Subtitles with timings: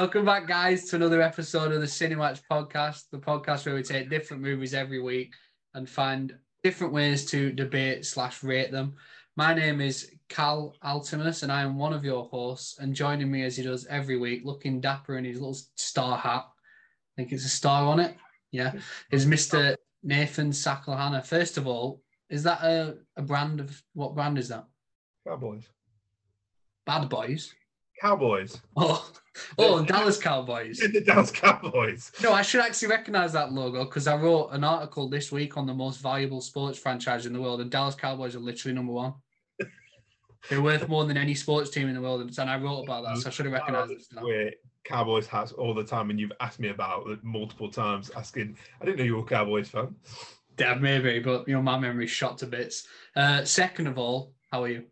[0.00, 4.08] Welcome back, guys, to another episode of the CineMatch podcast, the podcast where we take
[4.08, 5.34] different movies every week
[5.74, 8.94] and find different ways to debate slash rate them.
[9.36, 12.78] My name is Cal Altimus, and I am one of your hosts.
[12.78, 16.46] And joining me as he does every week, looking dapper in his little star hat,
[16.46, 18.16] I think it's a star on it.
[18.52, 18.74] Yeah,
[19.10, 19.74] is Mr.
[20.04, 21.26] Nathan Sakalhana.
[21.26, 24.64] First of all, is that a, a brand of what brand is that?
[25.24, 25.68] Bad Boys.
[26.86, 27.52] Bad Boys.
[28.00, 28.60] Cowboys.
[28.76, 29.10] Oh,
[29.58, 30.78] oh, Dallas Cowboys.
[30.78, 32.12] the Dallas Cowboys.
[32.22, 35.66] No, I should actually recognize that logo because I wrote an article this week on
[35.66, 39.14] the most valuable sports franchise in the world, and Dallas Cowboys are literally number one.
[40.48, 43.18] They're worth more than any sports team in the world, and I wrote about that,
[43.18, 44.22] so I should have recognized it.
[44.22, 44.52] Where
[44.84, 48.84] Cowboys hats all the time, and you've asked me about it multiple times, asking, I
[48.84, 49.94] didn't know you were a Cowboys fan.
[50.58, 52.86] Yeah, maybe, but you know, my memory's shot to bits.
[53.14, 54.84] Uh, second of all, how are you?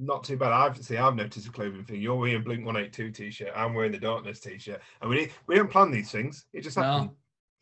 [0.00, 0.52] Not too bad.
[0.52, 0.96] I've see.
[0.96, 2.00] I've noticed a clothing thing.
[2.00, 3.52] You're wearing Blink One Eight Two t-shirt.
[3.54, 6.46] I'm wearing the Darkness t-shirt, and we we don't plan these things.
[6.52, 7.10] It just happened.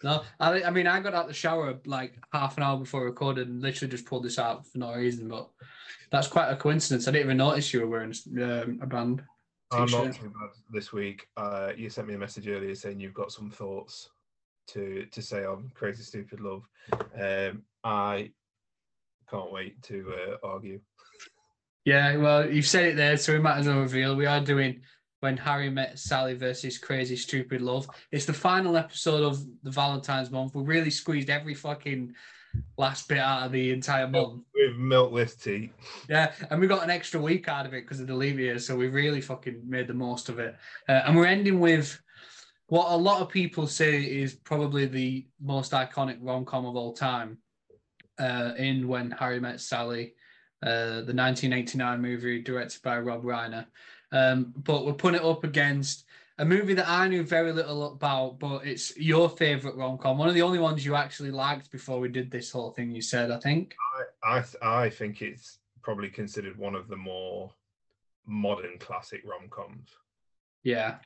[0.02, 0.22] No, no.
[0.40, 3.48] I, I mean, I got out the shower like half an hour before we recorded
[3.48, 5.28] and literally just pulled this out for no reason.
[5.28, 5.50] But
[6.10, 7.06] that's quite a coincidence.
[7.06, 9.22] I didn't even notice you were wearing um, a band.
[9.70, 10.06] I'm t-shirt.
[10.06, 11.26] not too bad this week.
[11.36, 14.08] Uh, you sent me a message earlier saying you've got some thoughts
[14.68, 16.66] to to say on Crazy Stupid Love.
[17.20, 18.30] Um, I
[19.30, 20.80] can't wait to uh, argue.
[21.84, 24.14] Yeah, well, you've said it there, so we might as well reveal.
[24.14, 24.82] We are doing
[25.18, 27.88] When Harry Met Sally versus Crazy Stupid Love.
[28.12, 30.54] It's the final episode of the Valentine's month.
[30.54, 32.14] We really squeezed every fucking
[32.78, 34.44] last bit out of the entire month.
[34.54, 35.72] With milkless tea.
[36.08, 38.60] Yeah, and we got an extra week out of it because of the leave year,
[38.60, 40.54] so we really fucking made the most of it.
[40.88, 42.00] Uh, and we're ending with
[42.68, 46.92] what a lot of people say is probably the most iconic rom com of all
[46.92, 47.38] time.
[48.20, 50.14] Uh, in When Harry Met Sally,
[50.62, 53.66] uh, the 1989 movie directed by Rob Reiner.
[54.12, 56.04] Um, but we're putting it up against
[56.38, 60.18] a movie that I knew very little about, but it's your favorite rom com.
[60.18, 62.90] One of the only ones you actually liked before we did this whole thing.
[62.90, 63.74] You said, I think.
[64.24, 67.52] I I, I think it's probably considered one of the more
[68.26, 69.88] modern classic rom coms.
[70.62, 70.96] Yeah.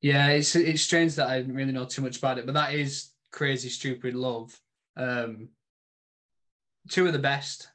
[0.00, 2.74] Yeah, it's it's strange that I didn't really know too much about it, but that
[2.74, 4.58] is Crazy Stupid Love.
[4.96, 5.48] Um,
[6.90, 7.68] two of the best,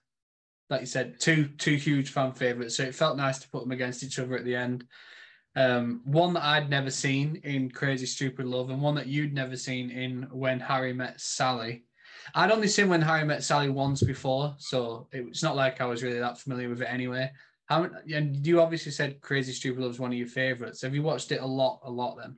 [0.70, 2.78] like you said, two two huge fan favorites.
[2.78, 4.86] So it felt nice to put them against each other at the end.
[5.56, 9.58] Um, one that I'd never seen in Crazy Stupid Love, and one that you'd never
[9.58, 11.86] seen in When Harry Met Sally.
[12.36, 16.04] I'd only seen When Harry Met Sally once before, so it's not like I was
[16.04, 17.32] really that familiar with it anyway.
[17.66, 20.82] How and you obviously said Crazy Stupid Love is one of your favorites.
[20.82, 22.38] Have you watched it a lot, a lot then?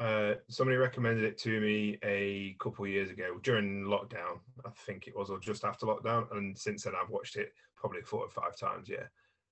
[0.00, 5.06] Uh, somebody recommended it to me a couple of years ago during lockdown, I think
[5.06, 6.34] it was, or just after lockdown.
[6.34, 8.88] And since then, I've watched it probably four or five times.
[8.88, 9.04] Yeah,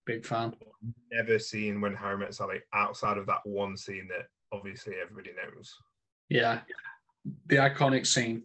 [0.06, 0.54] Big fan.
[1.12, 5.76] never seen when Harry met Sally outside of that one scene that obviously everybody knows.
[6.30, 6.60] Yeah,
[7.46, 8.44] the iconic scene.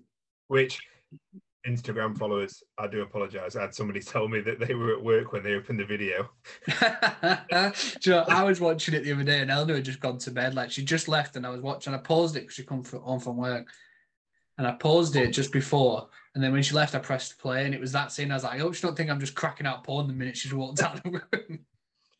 [0.49, 0.79] Which
[1.67, 3.55] Instagram followers, I do apologize.
[3.55, 6.29] I had somebody tell me that they were at work when they opened the video.
[8.05, 10.31] You know, I was watching it the other day, and Eleanor had just gone to
[10.31, 10.55] bed.
[10.55, 11.93] Like she just left, and I was watching.
[11.93, 13.67] I paused it because she come home from work,
[14.57, 16.09] and I paused it just before.
[16.35, 18.31] And then when she left, I pressed play, and it was that scene.
[18.31, 20.37] I was like, I hope she don't think I'm just cracking out porn the minute
[20.37, 21.59] she's walked out of the room.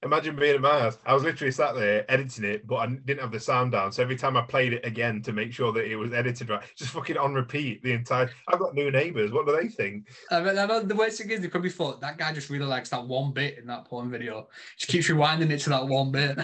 [0.04, 0.98] Imagine being at my house.
[1.06, 3.92] I was literally sat there editing it, but I didn't have the sound down.
[3.92, 6.64] So every time I played it again to make sure that it was edited right,
[6.76, 8.30] just fucking on repeat the entire.
[8.48, 9.32] I've got new neighbours.
[9.32, 10.10] What do they think?
[10.30, 12.66] I mean, I know the worst thing is they probably thought that guy just really
[12.66, 14.48] likes that one bit in that porn video.
[14.78, 16.38] She keeps rewinding it to that one bit.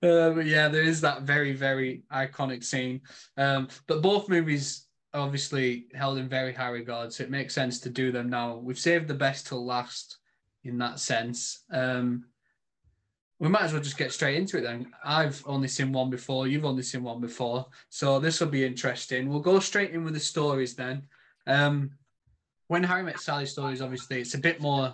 [0.00, 3.00] Uh, but yeah, there is that very, very iconic scene.
[3.36, 7.90] Um, but both movies obviously held in very high regard, so it makes sense to
[7.90, 8.58] do them now.
[8.58, 10.17] We've saved the best till last
[10.68, 11.64] in that sense.
[11.72, 12.24] Um,
[13.40, 14.92] we might as well just get straight into it then.
[15.04, 19.28] I've only seen one before, you've only seen one before, so this will be interesting.
[19.28, 21.02] We'll go straight in with the stories then.
[21.46, 21.92] Um,
[22.66, 24.92] when Harry Met Sally stories, obviously, it's a bit more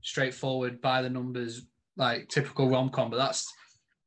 [0.00, 1.66] straightforward by the numbers,
[1.96, 3.52] like typical rom com, but that's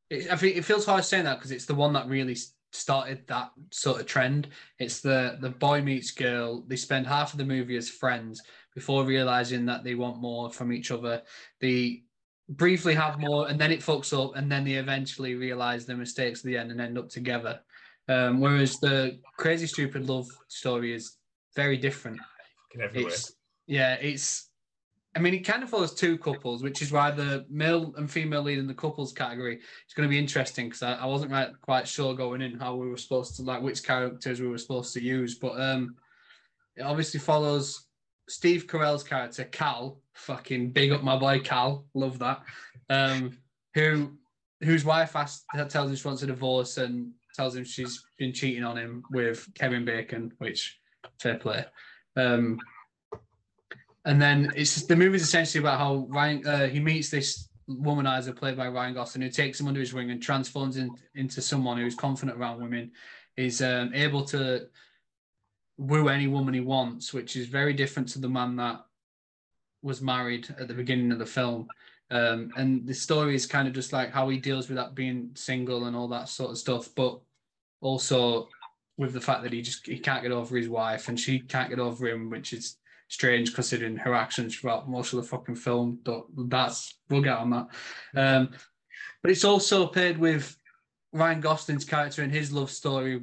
[0.09, 2.37] it, I think it feels hard saying that because it's the one that really
[2.71, 4.47] started that sort of trend.
[4.79, 6.63] It's the the boy meets girl.
[6.67, 8.41] They spend half of the movie as friends
[8.73, 11.21] before realizing that they want more from each other.
[11.59, 12.03] They
[12.49, 16.39] briefly have more, and then it fucks up, and then they eventually realize their mistakes
[16.39, 17.59] at the end and end up together.
[18.07, 21.17] Um, whereas the crazy stupid love story is
[21.55, 22.19] very different.
[22.73, 23.33] It's
[23.67, 24.47] yeah, it's.
[25.15, 28.43] I mean, it kind of follows two couples, which is why the male and female
[28.43, 31.49] lead in the couples category is going to be interesting because I, I wasn't right,
[31.61, 34.93] quite sure going in how we were supposed to like which characters we were supposed
[34.93, 35.95] to use, but um,
[36.75, 37.88] it obviously follows
[38.29, 42.41] Steve Carell's character Cal, fucking big up my boy Cal, love that,
[42.89, 43.37] um,
[43.73, 44.11] who
[44.61, 48.63] whose wife asks, tells him she wants a divorce and tells him she's been cheating
[48.63, 50.79] on him with Kevin Bacon, which
[51.21, 51.65] fair play.
[52.17, 52.59] Um,
[54.05, 58.57] and then it's the movie's essentially about how Ryan uh, he meets this womanizer played
[58.57, 61.95] by Ryan Gosling who takes him under his wing and transforms in, into someone who's
[61.95, 62.91] confident around women,
[63.37, 64.67] is um, able to
[65.79, 68.85] woo any woman he wants, which is very different to the man that
[69.81, 71.67] was married at the beginning of the film.
[72.11, 75.31] Um, and the story is kind of just like how he deals with that being
[75.35, 77.19] single and all that sort of stuff, but
[77.79, 78.49] also
[78.97, 81.69] with the fact that he just he can't get over his wife and she can't
[81.69, 82.75] get over him, which is
[83.07, 85.97] strange considering her actions throughout most of the fucking film.
[86.03, 87.67] But That's we'll get on that.
[88.15, 88.49] Um,
[89.21, 90.57] but it's also paired with
[91.13, 93.21] Ryan Gosling's character and his love story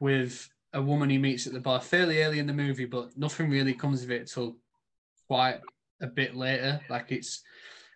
[0.00, 3.50] with a woman he meets at the bar fairly early in the movie, but nothing
[3.50, 4.56] really comes of it till
[5.26, 5.60] quite
[6.00, 6.80] a bit later.
[6.88, 7.42] Like it's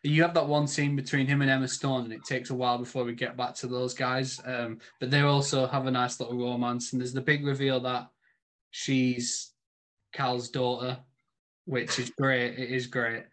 [0.03, 2.79] you have that one scene between him and Emma Stone, and it takes a while
[2.79, 4.41] before we get back to those guys.
[4.45, 8.09] Um, but they also have a nice little romance, and there's the big reveal that
[8.71, 9.53] she's
[10.13, 10.99] Cal's daughter,
[11.67, 12.59] which is great.
[12.59, 13.25] It is great.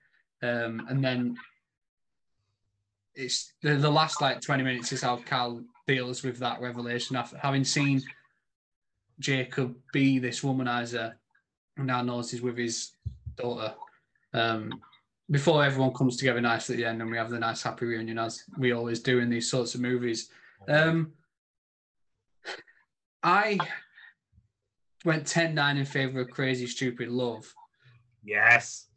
[0.43, 1.37] Um, and then
[3.15, 7.37] it's the, the last like 20 minutes is how Cal deals with that revelation after
[7.37, 8.01] having seen
[9.19, 11.13] Jacob be this womanizer
[11.77, 12.91] and now knows he's with his
[13.35, 13.73] daughter.
[14.33, 14.81] Um,
[15.31, 18.17] before everyone comes together nicely at the end and we have the nice happy reunion
[18.17, 20.29] as we always do in these sorts of movies.
[20.67, 21.13] Um,
[23.21, 23.57] I
[25.05, 27.53] went 10-9 in favor of Crazy Stupid Love.
[28.23, 28.87] Yes.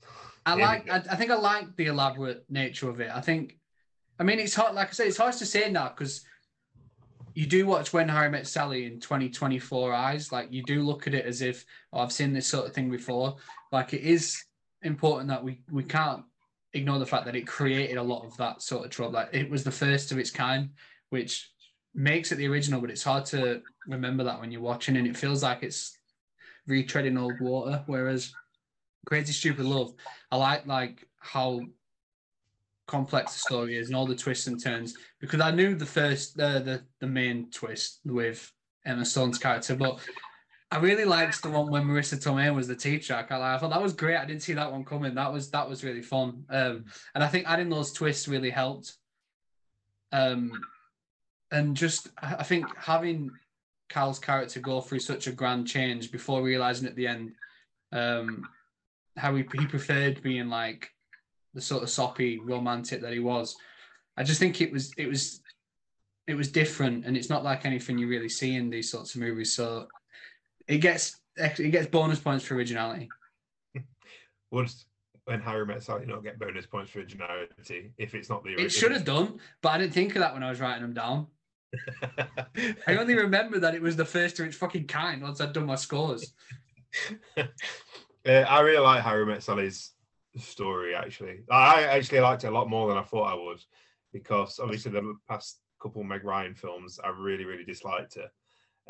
[0.44, 3.10] I like I, I, think I like the elaborate nature of it.
[3.14, 3.58] I think
[4.18, 6.24] I mean it's hard like I said, it's hard to say now because
[7.34, 10.32] you do watch When Harry Met Sally in 2024 eyes.
[10.32, 12.90] Like you do look at it as if oh, I've seen this sort of thing
[12.90, 13.36] before.
[13.70, 14.42] Like it is
[14.82, 16.24] important that we we can't
[16.74, 19.14] ignore the fact that it created a lot of that sort of trouble.
[19.14, 20.70] Like it was the first of its kind,
[21.10, 21.50] which
[21.94, 25.16] makes it the original, but it's hard to remember that when you're watching and it
[25.16, 25.96] feels like it's
[26.68, 27.82] retreading old water.
[27.86, 28.32] Whereas
[29.06, 29.92] Crazy Stupid Love,
[30.30, 31.60] I like like how
[32.86, 36.38] complex the story is and all the twists and turns because I knew the first
[36.38, 38.50] uh, the the main twist with
[38.84, 40.00] Emma Stone's character, but
[40.70, 43.14] I really liked the one when Marisa Tomei was the teacher.
[43.14, 44.16] I, I thought that was great.
[44.16, 45.14] I didn't see that one coming.
[45.14, 46.44] That was that was really fun.
[46.48, 48.94] Um, and I think adding those twists really helped.
[50.12, 50.52] Um,
[51.50, 53.30] and just I think having
[53.90, 57.32] Cal's character go through such a grand change before realizing at the end
[57.92, 58.48] um,
[59.18, 60.90] how he, he preferred being like
[61.54, 63.56] the sort of soppy romantic that he was.
[64.16, 65.40] I just think it was it was
[66.26, 69.20] it was different, and it's not like anything you really see in these sorts of
[69.20, 69.54] movies.
[69.54, 69.86] So
[70.68, 73.08] it gets it gets bonus points for originality.
[74.50, 74.70] Would
[75.24, 78.66] when Harry Met Sally not get bonus points for originality if it's not the original?
[78.66, 80.94] It should have done, but I didn't think of that when I was writing them
[80.94, 81.26] down.
[82.86, 85.66] I only remember that it was the first of its fucking kind once I'd done
[85.66, 86.34] my scores.
[87.36, 87.42] uh,
[88.26, 89.92] I really like Harry Met Sally's
[90.38, 90.94] story.
[90.94, 93.62] Actually, I actually liked it a lot more than I thought I would,
[94.12, 98.30] because obviously the past couple Meg Ryan films I really really disliked it.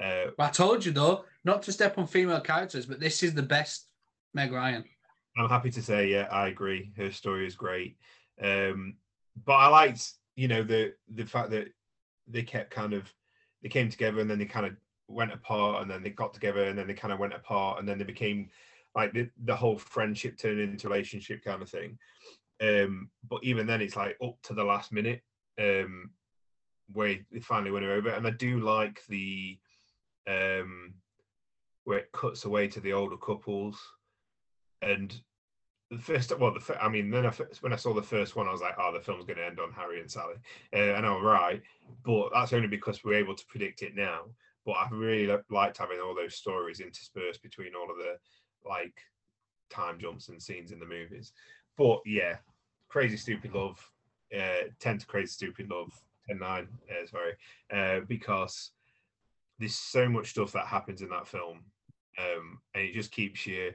[0.02, 3.42] Uh, I told you though, not to step on female characters, but this is the
[3.42, 3.88] best
[4.34, 4.84] Meg Ryan.
[5.36, 6.92] I'm happy to say, yeah, I agree.
[6.96, 7.96] Her story is great.
[8.42, 8.96] Um,
[9.44, 11.68] but I liked, you know, the the fact that
[12.28, 13.12] they kept kind of
[13.62, 14.72] they came together and then they kind of
[15.08, 17.88] went apart and then they got together and then they kind of went apart and
[17.88, 18.48] then they became
[18.94, 21.98] like the, the whole friendship turned into relationship kind of thing.
[22.60, 25.22] Um, but even then it's like up to the last minute
[25.60, 26.10] um
[26.92, 28.10] where they finally went over.
[28.10, 29.58] And I do like the
[30.28, 30.94] um,
[31.84, 33.80] where it cuts away to the older couples,
[34.82, 35.14] and
[35.90, 38.52] the first well, the I mean, then I, when I saw the first one, I
[38.52, 40.36] was like, oh, the film's going to end on Harry and Sally,
[40.74, 41.62] uh, and I'm right,
[42.04, 44.22] but that's only because we're able to predict it now.
[44.64, 48.16] But I really liked having all those stories interspersed between all of the
[48.68, 48.94] like
[49.70, 51.32] time jumps and scenes in the movies.
[51.76, 52.36] But yeah,
[52.88, 53.78] crazy stupid love,
[54.36, 55.92] uh, 10 to crazy stupid love,
[56.28, 57.32] 10 9, uh, sorry,
[57.72, 58.72] uh, because
[59.58, 61.64] there's so much stuff that happens in that film,
[62.18, 63.72] um, and it just keeps you,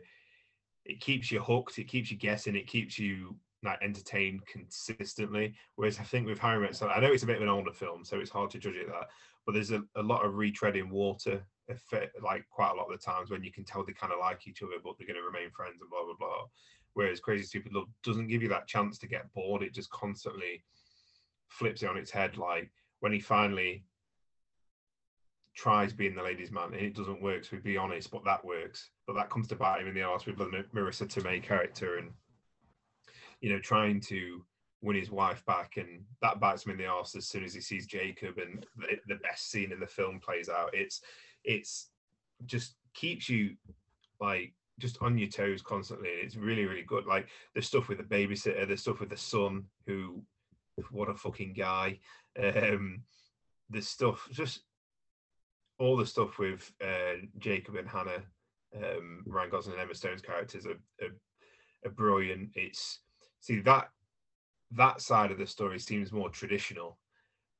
[0.85, 5.55] it keeps you hooked, it keeps you guessing, it keeps you like entertained consistently.
[5.75, 8.05] Whereas I think with Harry Met I know it's a bit of an older film,
[8.05, 9.09] so it's hard to judge it that,
[9.45, 13.05] but there's a, a lot of retreading water effect, like quite a lot of the
[13.05, 15.25] times when you can tell they kind of like each other, but they're going to
[15.25, 16.45] remain friends and blah blah blah.
[16.93, 19.61] Whereas Crazy Stupid Love doesn't give you that chance to get bored.
[19.61, 20.63] It just constantly
[21.49, 22.37] flips it on its head.
[22.37, 22.71] Like
[23.01, 23.83] when he finally
[25.55, 27.43] tries being the ladies' man and it doesn't work.
[27.43, 28.91] So be honest, but that works.
[29.05, 32.11] But that comes to bite him in the arse with the Marisa Tomei character and
[33.41, 34.43] you know trying to
[34.81, 37.61] win his wife back, and that bites him in the arse as soon as he
[37.61, 40.69] sees Jacob, and the, the best scene in the film plays out.
[40.73, 41.01] It's
[41.47, 41.87] it's
[42.45, 43.55] just keeps you
[44.19, 46.09] like just on your toes constantly.
[46.09, 47.07] It's really really good.
[47.07, 50.21] Like the stuff with the babysitter, the stuff with the son, who
[50.91, 51.97] what a fucking guy.
[52.37, 53.01] Um,
[53.69, 54.61] the stuff just
[55.79, 58.23] all the stuff with uh, Jacob and Hannah,
[58.75, 61.15] um, Ryan Gosling and Emma Stone's characters are, are,
[61.85, 62.49] are brilliant.
[62.55, 62.99] It's
[63.39, 63.89] see that
[64.71, 66.97] that side of the story seems more traditional,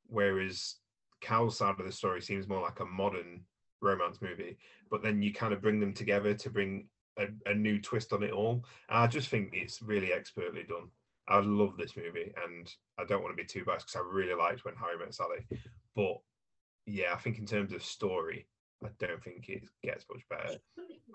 [0.07, 0.75] whereas
[1.21, 3.41] Cal's side of the story seems more like a modern
[3.81, 4.57] romance movie.
[4.89, 8.23] But then you kind of bring them together to bring a, a new twist on
[8.23, 8.63] it all.
[8.89, 10.89] And I just think it's really expertly done.
[11.29, 14.33] I love this movie, and I don't want to be too biased because I really
[14.33, 15.45] liked When Harry Met Sally.
[15.93, 16.19] But
[16.85, 18.47] yeah, I think in terms of story,
[18.83, 20.57] I don't think it gets much better.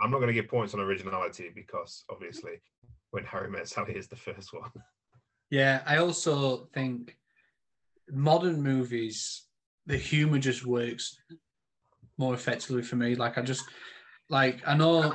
[0.03, 2.61] I'm not going to give points on originality because obviously
[3.11, 4.71] When Harry Met Sally is the first one.
[5.51, 7.15] Yeah, I also think
[8.11, 9.45] modern movies,
[9.85, 11.15] the humor just works
[12.23, 13.15] more effectively for me.
[13.17, 13.65] Like I just
[14.29, 15.13] like I know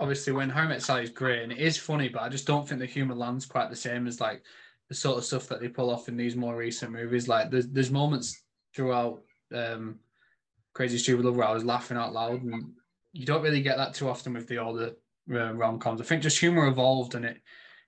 [0.00, 2.68] obviously when Harry Met Sally is great and it is funny, but I just don't
[2.68, 4.42] think the humor lands quite the same as like
[4.88, 7.28] the sort of stuff that they pull off in these more recent movies.
[7.28, 8.42] Like there's there's moments
[8.74, 9.22] throughout
[9.54, 10.00] um,
[10.74, 12.72] Crazy Stupid Love where I was laughing out loud, and
[13.12, 14.90] you don't really get that too often with the older
[15.32, 16.00] uh, rom coms.
[16.00, 17.36] I think just humor evolved, and it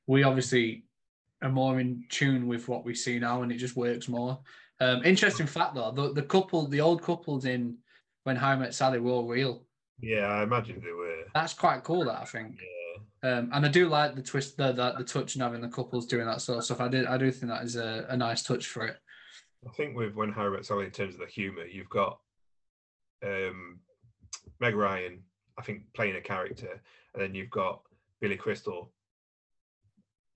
[0.07, 0.85] we obviously
[1.43, 4.39] are more in tune with what we see now, and it just works more.
[4.81, 7.77] Um, interesting fact though, the, the couple, the old couples in
[8.25, 9.65] When Harry Met Sally were all real.
[10.01, 11.25] Yeah, I imagine they were.
[11.35, 12.05] That's quite cool.
[12.07, 12.57] That I think.
[12.61, 12.69] Yeah.
[13.25, 16.07] Um, and I do like the twist, the, the the touch and having the couples
[16.07, 16.81] doing that sort of stuff.
[16.81, 18.99] I did, I do think that is a, a nice touch for it.
[19.67, 22.19] I think with When Harry Met Sally, in terms of the humour, you've got
[23.25, 23.81] um,
[24.61, 25.23] Meg Ryan,
[25.59, 26.83] I think, playing a character,
[27.15, 27.81] and then you've got
[28.21, 28.93] Billy Crystal.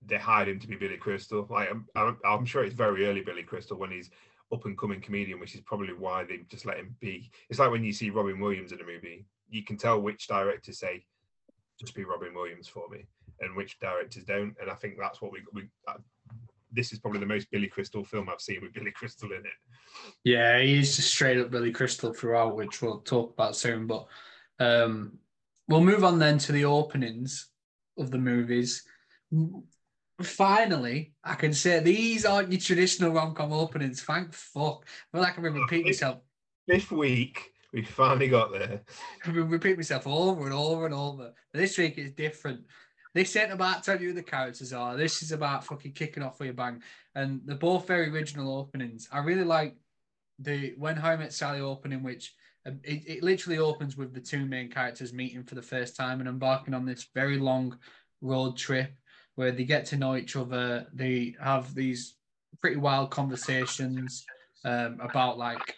[0.05, 1.45] They hired him to be Billy Crystal.
[1.49, 4.09] Like I'm, I'm, I'm sure it's very early Billy Crystal when he's
[4.51, 7.31] up and coming comedian, which is probably why they just let him be.
[7.49, 10.79] It's like when you see Robin Williams in a movie, you can tell which directors
[10.79, 11.05] say,
[11.79, 13.05] "Just be Robin Williams for me,"
[13.41, 14.55] and which directors don't.
[14.59, 15.69] And I think that's what we we.
[15.87, 15.97] Uh,
[16.71, 19.57] this is probably the most Billy Crystal film I've seen with Billy Crystal in it.
[20.23, 23.87] Yeah, he's just straight up Billy Crystal throughout, which we'll talk about soon.
[23.87, 24.05] But
[24.59, 25.17] um,
[25.67, 27.49] we'll move on then to the openings
[27.97, 28.83] of the movies.
[30.21, 34.01] Finally, I can say these aren't your traditional rom com openings.
[34.01, 34.85] Thank fuck.
[35.13, 36.19] I I'm going to repeat myself.
[36.67, 38.81] This week, we finally got there.
[39.25, 41.33] I repeat myself over and over and over.
[41.53, 42.61] This week is different.
[43.15, 44.95] This ain't about telling you who the characters are.
[44.95, 46.81] This is about fucking kicking off with a bang.
[47.15, 49.07] And they're both very original openings.
[49.11, 49.75] I really like
[50.37, 52.33] the When Harry Met Sally opening, which
[52.65, 56.19] um, it, it literally opens with the two main characters meeting for the first time
[56.19, 57.77] and embarking on this very long
[58.21, 58.91] road trip
[59.39, 60.85] where they get to know each other.
[60.93, 62.15] They have these
[62.59, 64.25] pretty wild conversations
[64.65, 65.75] um, about like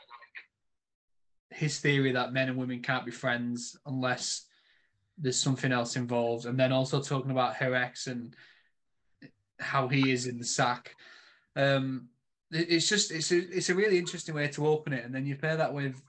[1.52, 4.48] his theory that men and women can't be friends unless
[5.16, 8.36] there's something else involved, and then also talking about her ex and
[9.60, 10.96] how he is in the sack.
[11.56, 12.08] Um,
[12.50, 15.36] it's just it's a it's a really interesting way to open it, and then you
[15.36, 16.02] pair that with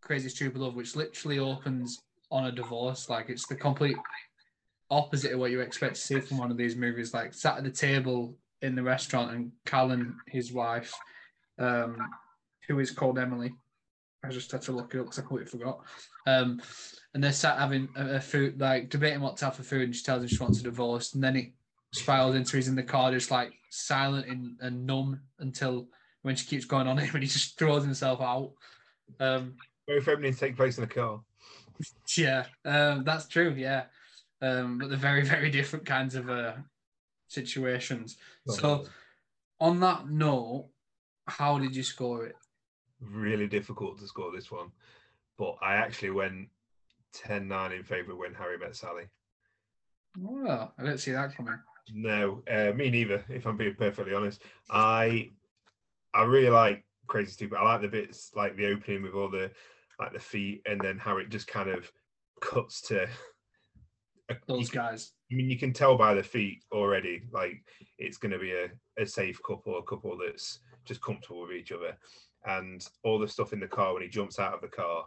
[0.00, 3.08] Crazy Stupid Love, which literally opens on a divorce.
[3.08, 3.98] Like it's the complete
[4.90, 7.14] opposite of what you expect to see from one of these movies.
[7.14, 10.92] Like sat at the table in the restaurant, and Callan, his wife,
[11.58, 11.96] um,
[12.68, 13.52] who is called Emily.
[14.24, 15.80] I just had to look it up because I completely forgot.
[16.26, 16.60] Um,
[17.14, 19.94] and they're sat having a, a, food, like debating what to have for food, and
[19.94, 21.52] she tells him she wants a divorce, and then it
[21.92, 25.88] spirals into he's in the car just like silent and, and numb until
[26.22, 28.52] when she keeps going on him, and he just throws himself out.
[29.20, 29.54] Um,
[29.86, 31.20] Both openings take place in the car.
[32.16, 33.54] Yeah, um, that's true.
[33.54, 33.84] Yeah,
[34.42, 36.54] um, but they're very, very different kinds of uh,
[37.28, 38.16] situations.
[38.46, 38.86] So,
[39.60, 40.68] on that note,
[41.26, 42.36] how did you score it?
[43.00, 44.70] Really difficult to score this one,
[45.38, 46.48] but I actually went
[47.12, 49.04] 10 9 in favour when Harry met Sally.
[50.18, 51.58] Well, I didn't see that coming.
[51.92, 53.24] No, uh, me neither.
[53.28, 55.30] If I'm being perfectly honest, I
[56.14, 57.58] I really like Crazy Stupid.
[57.58, 59.50] I like the bits like the opening with all the
[60.00, 61.90] like the feet, and then how it just kind of
[62.40, 63.08] cuts to
[64.46, 65.12] those guys.
[65.30, 67.62] I mean, you can tell by the feet already, like
[67.98, 71.72] it's going to be a, a safe couple, a couple that's just comfortable with each
[71.72, 71.96] other.
[72.44, 75.06] And all the stuff in the car when he jumps out of the car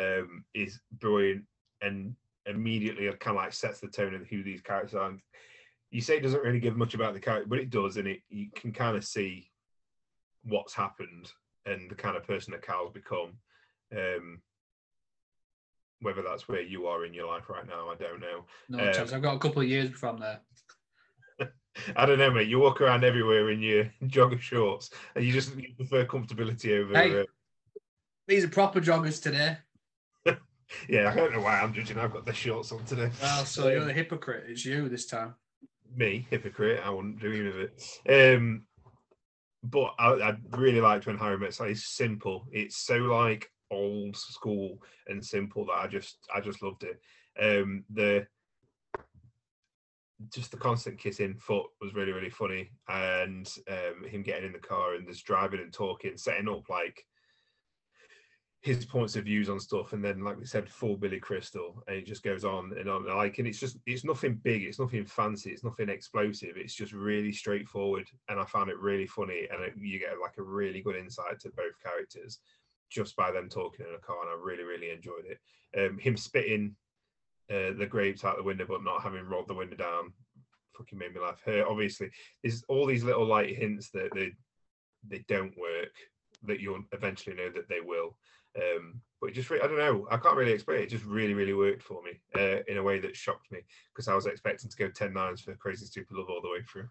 [0.00, 1.44] um, is brilliant
[1.82, 2.14] and
[2.46, 5.10] immediately kind of like sets the tone of who these characters are.
[5.10, 5.20] And
[5.90, 8.20] you say it doesn't really give much about the character, but it does, and it
[8.28, 9.50] you can kind of see
[10.42, 11.30] what's happened
[11.66, 13.38] and the kind of person that Cal's become.
[13.96, 14.40] Um,
[16.04, 18.44] whether that's where you are in your life right now, I don't know.
[18.68, 19.12] No um, chance.
[19.12, 20.40] I've got a couple of years from there.
[21.96, 22.46] I don't know, mate.
[22.46, 26.92] You walk around everywhere in your jogger shorts, and you just you prefer comfortability over.
[26.92, 27.20] Hey.
[27.20, 27.24] Uh,
[28.28, 29.56] These are proper joggers today.
[30.88, 31.98] yeah, I don't know why I'm judging.
[31.98, 33.10] I've got the shorts on today.
[33.20, 34.44] Well, so you're the hypocrite.
[34.48, 35.34] It's you this time.
[35.96, 36.82] Me, hypocrite.
[36.84, 38.36] I wouldn't dream of it.
[38.36, 38.66] Um,
[39.62, 41.58] but I, I really liked when Harry Met.
[41.60, 42.46] It's simple.
[42.52, 44.78] It's so like old school
[45.08, 47.00] and simple that I just I just loved it.
[47.40, 48.26] Um, the
[50.32, 54.58] just the constant kissing foot was really really funny, and um, him getting in the
[54.58, 57.04] car and just driving and talking, setting up like
[58.64, 61.96] his points of views on stuff, and then like we said, full Billy Crystal, and
[61.96, 63.06] it just goes on and on.
[63.06, 66.56] Like, and it's just it's nothing big, it's nothing fancy, it's nothing explosive.
[66.56, 70.38] It's just really straightforward, and I found it really funny, and it, you get like
[70.38, 72.38] a really good insight to both characters
[72.94, 75.40] just by them talking in a car, and I really really enjoyed it.
[75.78, 76.76] Um, him spitting
[77.50, 80.12] uh, the grapes out the window, but not having rolled the window down,
[80.76, 81.42] fucking made me laugh.
[81.44, 82.10] Her obviously,
[82.42, 84.32] there's all these little light hints that they
[85.08, 85.92] they don't work
[86.46, 88.16] that you'll eventually know that they will.
[88.56, 90.84] Um, but just, re- I don't know, I can't really explain it.
[90.84, 93.60] It just really, really worked for me uh, in a way that shocked me
[93.92, 96.62] because I was expecting to go 10 nines for Crazy Stupid Love all the way
[96.62, 96.88] through.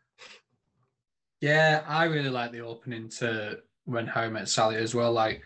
[1.41, 5.11] Yeah, I really like the opening to When Harry Met Sally as well.
[5.11, 5.43] Like,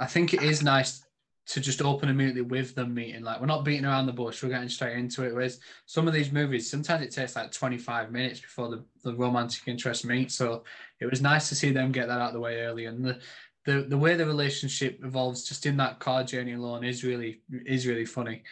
[0.00, 1.04] I think it is nice
[1.46, 3.22] to just open immediately with them meeting.
[3.22, 5.34] Like, we're not beating around the bush, we're getting straight into it.
[5.34, 9.66] Whereas some of these movies, sometimes it takes like 25 minutes before the, the romantic
[9.66, 10.32] interest meet.
[10.32, 10.64] So
[11.00, 12.86] it was nice to see them get that out of the way early.
[12.86, 13.20] And the,
[13.66, 17.86] the, the way the relationship evolves just in that car journey alone is really is
[17.86, 18.42] really funny.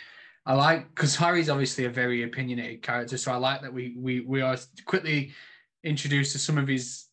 [0.44, 4.20] I like because Harry's obviously a very opinionated character, so I like that we we
[4.20, 5.32] we are quickly
[5.84, 7.06] introduced to some of his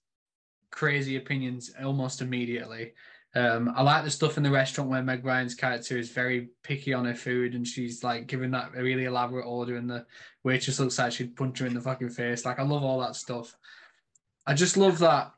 [0.72, 2.94] crazy opinions almost immediately.
[3.36, 6.94] Um, I like the stuff in the restaurant where Meg Ryan's character is very picky
[6.94, 10.06] on her food and she's like giving that really elaborate order and the
[10.44, 12.46] waitress looks like she'd punch her in the fucking face.
[12.46, 13.54] Like I love all that stuff.
[14.48, 15.34] I just love that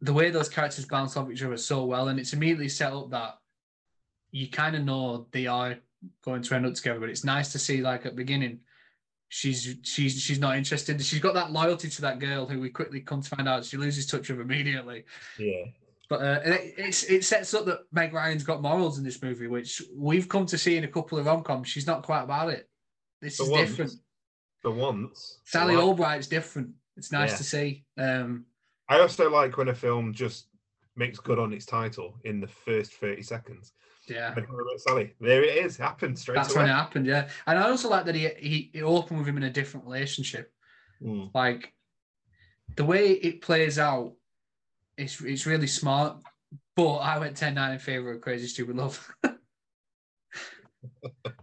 [0.00, 3.10] the way those characters bounce off each other so well, and it's immediately set up
[3.10, 3.38] that
[4.30, 5.76] you kind of know they are
[6.22, 7.00] going to end up together.
[7.00, 8.60] But it's nice to see, like at the beginning,
[9.28, 11.02] she's she's she's not interested.
[11.02, 13.76] She's got that loyalty to that girl who we quickly come to find out she
[13.76, 15.04] loses touch of immediately.
[15.38, 15.64] Yeah.
[16.08, 19.46] But uh, it, it's it sets up that Meg Ryan's got morals in this movie,
[19.46, 21.68] which we've come to see in a couple of rom coms.
[21.68, 22.68] She's not quite about it.
[23.20, 23.68] This For is once.
[23.70, 23.92] different.
[24.62, 25.40] For once.
[25.44, 26.70] Sally like- Albright's different.
[26.96, 27.36] It's nice Yeah.
[27.36, 27.84] to see.
[27.98, 28.46] Um,
[28.88, 30.46] I also like when a film just
[30.96, 33.72] makes good on its title in the first 30 seconds.
[34.08, 34.34] yeah.
[34.34, 36.42] When Harry Met Sally, there it is, happened straight away.
[36.42, 36.62] That's away.
[36.64, 37.28] when it happened, yeah.
[37.46, 40.50] And I also like that he he it opened with him in a different relationship.
[41.02, 41.30] Mm.
[41.34, 41.72] Like
[42.76, 44.14] the way it plays out,
[44.98, 46.18] it's it's really smart.
[46.76, 49.12] But I went 10-9 in favor of Crazy Stupid Love.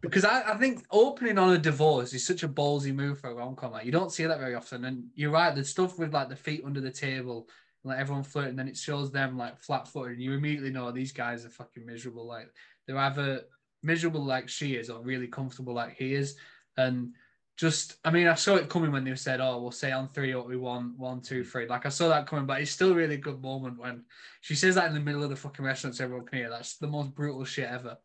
[0.01, 3.33] because I, I think opening on a divorce is such a ballsy move for a
[3.33, 3.73] rom-com.
[3.73, 4.85] Like you don't see that very often.
[4.85, 7.49] And you're right, the stuff with like the feet under the table,
[7.83, 11.11] like everyone flirting, then it shows them like flat footed, and you immediately know these
[11.11, 12.25] guys are fucking miserable.
[12.25, 12.49] Like
[12.87, 13.41] they're either
[13.83, 16.35] miserable like she is or really comfortable like he is.
[16.77, 17.13] And
[17.57, 20.35] just I mean, I saw it coming when they said, Oh, we'll say on three
[20.35, 21.67] what we want, one, two, three.
[21.67, 24.03] Like I saw that coming, but it's still a really good moment when
[24.41, 26.49] she says that in the middle of the fucking restaurant so everyone can hear.
[26.49, 27.97] That's the most brutal shit ever.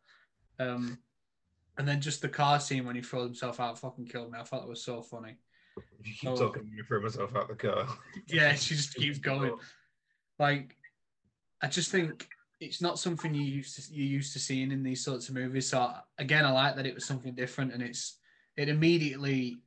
[0.59, 0.97] Um
[1.77, 4.39] and then just the car scene when he throws himself out fucking killed me.
[4.39, 5.37] I thought it was so funny.
[5.99, 6.35] If you keep Oh.
[6.35, 7.87] talking, I'm going throw myself out the car.
[8.27, 9.57] Yeah, she just keeps going.
[10.39, 10.77] Like,
[11.61, 12.27] I just think
[12.59, 15.67] it's not something you used to you used to seeing in these sorts of movies.
[15.69, 18.17] So again, I like that it was something different, and it's
[18.61, 19.57] it immediately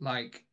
[0.00, 0.44] like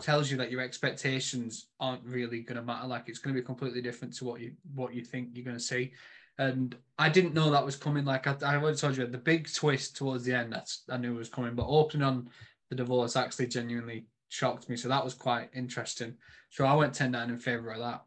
[0.00, 2.86] tells you that your expectations aren't really going to matter.
[2.86, 5.56] Like it's going to be completely different to what you what you think you're going
[5.56, 5.92] to see.
[6.38, 8.04] And I didn't know that was coming.
[8.04, 11.14] Like I, I already told you, the big twist towards the end, that's I knew
[11.14, 11.54] was coming.
[11.54, 12.30] But opening on
[12.70, 14.76] the divorce actually genuinely shocked me.
[14.76, 16.14] So that was quite interesting.
[16.50, 18.04] So I went 10 9 in favor of that.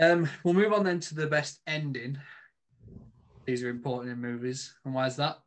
[0.00, 2.18] Um, we'll move on then to the best ending.
[3.44, 4.74] These are important in movies.
[4.84, 5.38] And why is that?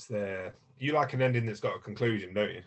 [0.00, 2.62] Because they're you like an ending that's got a conclusion, don't you?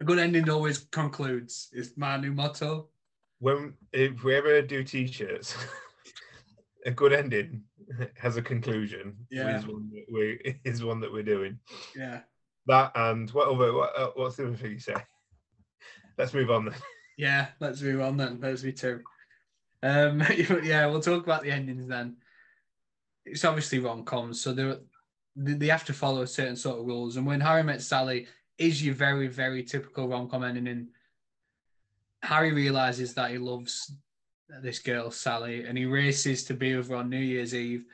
[0.00, 2.88] A good ending always concludes, is my new motto.
[3.40, 5.56] When if we ever do t-shirts,
[6.86, 7.62] a good ending
[8.16, 9.14] has a conclusion.
[9.30, 9.58] Yeah.
[9.58, 11.58] is one that we is one that we're doing.
[11.94, 12.20] Yeah.
[12.66, 14.96] That and what other what, uh, what's the other thing you say?
[16.16, 16.74] Let's move on then.
[17.16, 18.40] Yeah, let's move on then.
[18.42, 19.00] Let's be two.
[19.84, 20.20] Um,
[20.64, 22.16] yeah, we'll talk about the endings then.
[23.24, 24.74] It's obviously rom coms, so they
[25.36, 27.16] they have to follow a certain sort of rules.
[27.16, 28.26] And when Harry Met Sally
[28.58, 30.88] is your very very typical rom com ending, in
[32.22, 33.92] Harry realizes that he loves
[34.62, 37.84] this girl Sally, and he races to be with her on New Year's Eve.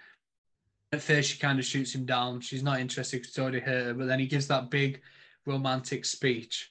[0.92, 2.40] At first, she kind of shoots him down.
[2.40, 5.00] She's not interested because it's already hurt her, but then he gives that big
[5.46, 6.70] romantic speech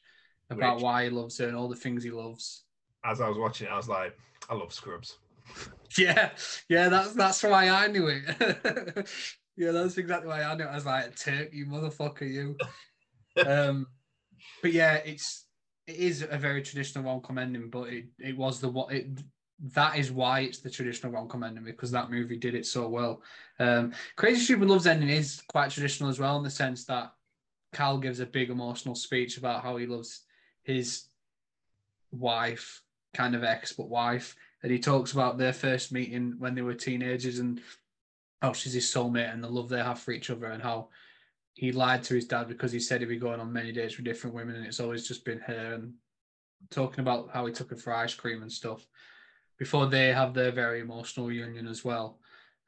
[0.49, 2.63] about Which- why he loves her and all the things he loves.
[3.05, 4.17] As I was watching it, I was like,
[4.49, 5.17] I love Scrubs.
[5.97, 6.29] Yeah,
[6.67, 9.09] yeah, that's that's why I knew it.
[9.59, 10.67] yeah, that's exactly why I knew it.
[10.67, 12.55] I was like, Turk, you motherfucker, you.
[13.45, 13.87] um,
[14.61, 15.47] but yeah, it's
[15.85, 19.19] it is a very traditional rom-com ending, but it, it was the what it
[19.73, 23.21] that is why it's the traditional rom-com ending because that movie did it so well.
[23.59, 27.11] Um, Crazy Stupid Love's ending is quite traditional as well in the sense that
[27.73, 30.21] Cal gives a big emotional speech about how he loves
[30.63, 31.09] his
[32.11, 32.81] wife,
[33.13, 36.73] kind of ex, but wife, and he talks about their first meeting when they were
[36.73, 37.59] teenagers and
[38.41, 40.89] how she's his soulmate and the love they have for each other and how
[41.53, 44.05] he lied to his dad because he said he'd be going on many dates with
[44.05, 45.93] different women and it's always just been her and
[46.69, 48.87] talking about how he took her for ice cream and stuff
[49.57, 52.19] before they have their very emotional reunion as well.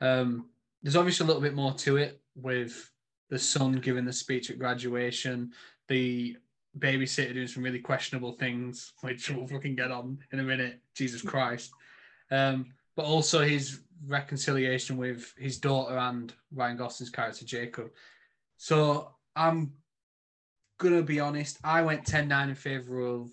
[0.01, 0.49] Um,
[0.83, 2.91] there's obviously a little bit more to it with
[3.29, 5.51] the son giving the speech at graduation,
[5.87, 6.35] the
[6.77, 10.81] babysitter doing some really questionable things, which we'll fucking get on in a minute.
[10.95, 11.71] Jesus Christ.
[12.29, 17.91] Um, but also his reconciliation with his daughter and Ryan Gosling's character Jacob.
[18.57, 19.73] So I'm
[20.79, 21.59] gonna be honest.
[21.63, 23.29] I went 10-9 in favor of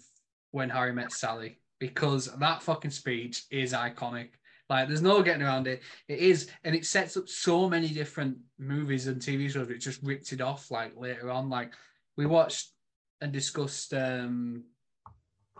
[0.50, 4.30] when Harry met Sally because that fucking speech is iconic.
[4.68, 5.80] Like, there's no getting around it.
[6.08, 9.70] It is, and it sets up so many different movies and TV shows.
[9.70, 11.48] It just ripped it off like later on.
[11.48, 11.72] Like,
[12.16, 12.72] we watched
[13.20, 14.64] and discussed um,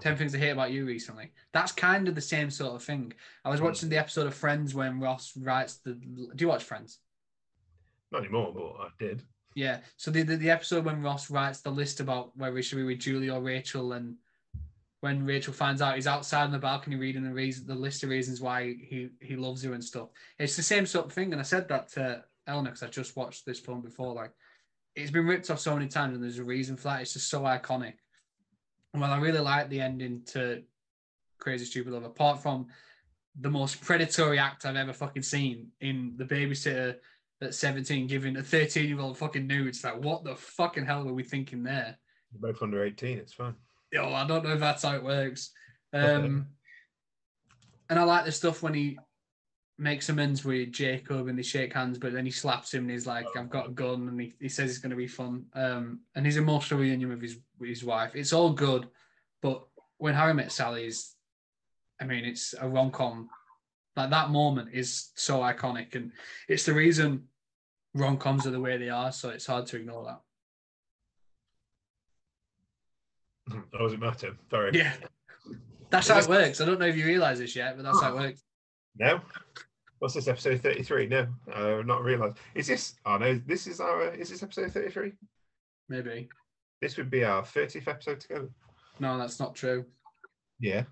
[0.01, 1.33] 10 Things I Hate About You recently.
[1.53, 3.13] That's kind of the same sort of thing.
[3.45, 3.67] I was hmm.
[3.67, 5.95] watching the episode of Friends when Ross writes the.
[5.95, 6.99] Do you watch Friends?
[8.11, 9.23] Not anymore, but I did.
[9.55, 9.79] Yeah.
[9.97, 12.85] So the, the, the episode when Ross writes the list about whether he should be
[12.85, 14.17] with Julie or Rachel, and
[15.01, 18.11] when Rachel finds out he's outside on the balcony reading the reason the list of
[18.11, 20.09] reasons why he he loves her and stuff.
[20.39, 21.33] It's the same sort of thing.
[21.33, 24.15] And I said that to Eleanor because I just watched this film before.
[24.15, 24.33] Like,
[24.95, 27.03] it's been ripped off so many times, and there's a reason for that.
[27.03, 27.95] It's just so iconic.
[28.95, 30.63] Well, I really like the ending to
[31.39, 32.05] Crazy Stupid Love.
[32.05, 32.67] Apart from
[33.41, 36.97] the most predatory act I've ever fucking seen in the babysitter
[37.41, 39.85] at 17 giving a 13 year old fucking nudes.
[39.85, 41.97] Like, what the fucking hell were we thinking there?
[42.33, 43.55] You're both under 18, it's fine.
[43.93, 45.51] Yo, I don't know if that's how it works.
[45.95, 46.49] Um,
[47.89, 48.99] and I like the stuff when he
[49.79, 53.07] makes amends with Jacob and they shake hands, but then he slaps him and he's
[53.07, 55.47] like, I've got a gun, and he, he says it's going to be fun.
[55.55, 58.89] Um, and his emotional reunion with his with his wife, it's all good.
[59.41, 59.65] But
[59.99, 61.15] when Harry Met Sally is,
[62.01, 63.31] I mean, it's a rom com.
[63.97, 66.13] Like that moment is so iconic, and
[66.49, 67.29] it's the reason
[67.95, 69.13] rom coms are the way they are.
[69.13, 70.21] So it's hard to ignore that.
[73.75, 74.37] Oh, does it matter?
[74.51, 74.73] Sorry.
[74.75, 74.93] Yeah,
[75.91, 76.61] that's how it works.
[76.61, 78.43] I don't know if you realize this yet, but that's how it works.
[78.99, 79.21] No?
[79.99, 81.07] What's this, episode 33?
[81.09, 82.37] No, I've not realised.
[82.55, 85.13] Is this, oh no, this is our, is this episode 33?
[85.89, 86.29] Maybe.
[86.81, 88.49] This would be our 30th episode together.
[89.01, 89.85] No, that's not true.
[90.61, 90.85] Yeah,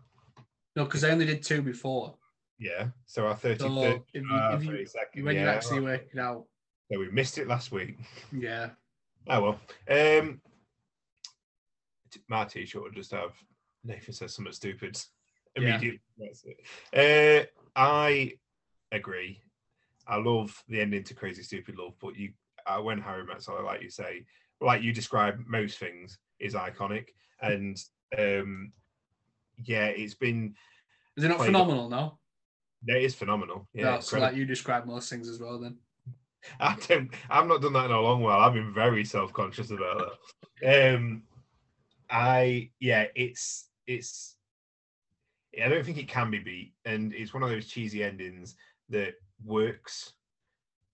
[0.77, 2.15] No, because I only did two before.
[2.59, 2.89] yeah.
[3.07, 6.01] So our 33rd, So if you, uh, if you 32nd, when you yeah, actually right.
[6.01, 6.45] work it out,
[6.93, 7.99] So we missed it last week.
[8.33, 8.71] yeah.
[9.29, 9.61] Oh well.
[10.21, 10.41] Um,
[12.13, 13.33] t- my t-shirt will just have
[13.83, 14.97] Nathan says something stupid
[15.57, 15.71] Yeah.
[15.79, 16.01] immediately.
[16.17, 16.45] That's
[16.93, 17.51] it.
[17.75, 18.35] Uh, I
[18.93, 19.41] agree.
[20.07, 22.33] I love the ending to Crazy Stupid Love, but you,
[22.67, 24.25] uh, when Harry met Sally, like you say,
[24.61, 27.09] like you describe most things, is iconic,
[27.41, 27.77] and
[28.17, 28.73] um,
[29.65, 30.55] yeah, it's been
[31.17, 31.89] Is it not phenomenal?
[31.89, 32.19] No.
[32.87, 33.69] it is phenomenal.
[33.73, 33.97] Yeah, Yeah.
[33.97, 35.59] it's so like you describe most things as well.
[35.59, 35.79] Then.
[36.61, 37.11] I don't.
[37.29, 38.41] I've not done that in a long while.
[38.41, 40.13] I've been very self conscious about
[40.63, 40.95] that.
[40.95, 41.23] Um,
[42.09, 44.37] I yeah, it's it's.
[45.63, 48.57] I don't think it can be beat, and it's one of those cheesy endings
[48.91, 50.13] that works.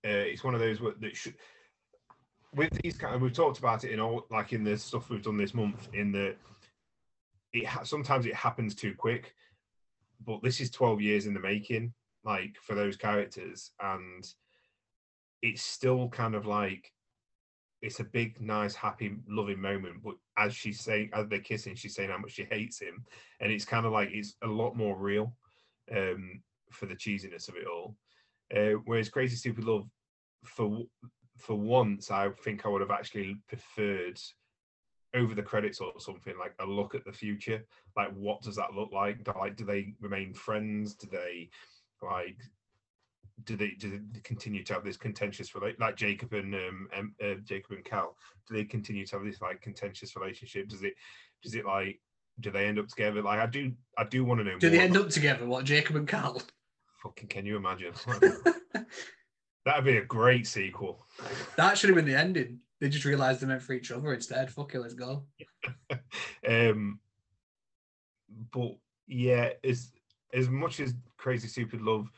[0.05, 1.35] Uh, it's one of those that should.
[2.55, 5.37] With these kind, we've talked about it in all like in the stuff we've done
[5.39, 5.89] this month.
[5.95, 6.35] In the,
[7.53, 9.35] it ha- sometimes it happens too quick,
[10.27, 11.95] but this is twelve years in the making.
[12.25, 14.25] Like for those characters, and
[15.41, 16.93] it's still kind of like
[17.83, 20.03] it's a big, nice, happy, loving moment.
[20.05, 23.05] But as she's saying, as they're kissing, she's saying how much she hates him,
[23.41, 25.35] and it's kind of like it's a lot more real
[25.91, 26.41] um,
[26.73, 27.97] for the cheesiness of it all.
[28.55, 29.87] Uh, whereas Crazy Stupid Love,
[30.45, 30.85] for
[31.39, 34.21] for once, I think I would have actually preferred
[35.15, 37.65] over the credits or something like a look at the future.
[37.97, 39.25] Like, what does that look like?
[39.25, 40.95] Do, like, do they remain friends?
[40.95, 41.51] Do they
[42.03, 42.37] like
[43.45, 47.15] do they do they continue to have this contentious relate like Jacob and um, um
[47.23, 48.17] uh, Jacob and Cal?
[48.49, 50.69] Do they continue to have this like contentious relationship?
[50.69, 50.95] Does it
[51.43, 52.01] does it like
[52.41, 53.23] do they end up together?
[53.23, 54.59] Like I do I do want to know.
[54.59, 55.47] Do they end up together?
[55.47, 56.43] What Jacob and Cal?
[57.03, 57.93] Fucking can you imagine?
[59.65, 61.05] That'd be a great sequel.
[61.57, 62.61] that should have been the ending.
[62.81, 64.51] they just realised they meant for each other instead.
[64.51, 65.25] Fuck it, let's go.
[66.49, 66.99] um,
[68.53, 68.73] but
[69.07, 69.93] yeah, as
[70.33, 72.11] as much as Crazy Stupid Love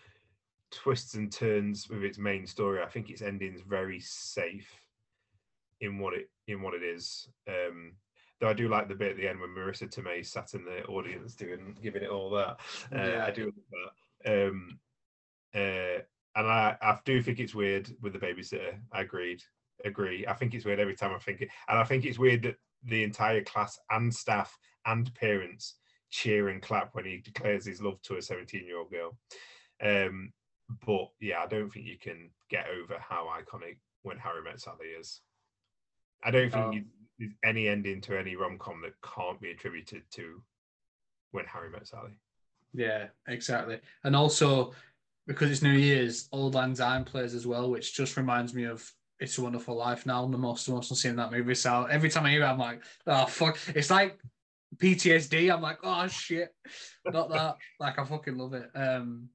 [0.70, 4.70] twists and turns with its main story, I think its ending's very safe
[5.80, 7.28] in what it in what it is.
[7.48, 7.92] Um,
[8.40, 10.82] though I do like the bit at the end when Marisa Tomei sat in the
[10.84, 12.58] audience doing giving it all that.
[12.92, 13.24] Uh, Yeah.
[13.26, 13.90] I do like that.
[14.26, 14.78] Um,
[15.54, 16.00] uh,
[16.36, 18.78] and I, I do think it's weird with the babysitter.
[18.92, 19.42] I agreed.
[19.84, 20.26] Agree.
[20.26, 22.56] I think it's weird every time I think it, and I think it's weird that
[22.84, 24.56] the entire class and staff
[24.86, 25.76] and parents
[26.10, 29.16] cheer and clap when he declares his love to a 17 year old girl.
[29.82, 30.32] Um,
[30.86, 34.86] but yeah, I don't think you can get over how iconic When Harry Met Sally
[34.98, 35.20] is.
[36.22, 36.72] I don't think No.
[36.72, 36.84] you,
[37.18, 40.42] there's any ending to any rom com that can't be attributed to
[41.32, 42.18] When Harry Met Sally.
[42.74, 43.80] Yeah, exactly.
[44.02, 44.72] And also
[45.26, 48.90] because it's New Year's, Auld Lang Syne plays as well, which just reminds me of
[49.20, 50.22] It's a Wonderful Life now.
[50.22, 51.54] I'm the most emotional scene in that movie.
[51.54, 53.58] So every time I hear it, I'm like, oh fuck.
[53.68, 54.18] It's like
[54.76, 55.54] PTSD.
[55.54, 56.54] I'm like, oh shit.
[57.06, 57.56] Not that.
[57.80, 58.68] like I fucking love it.
[58.74, 59.28] Um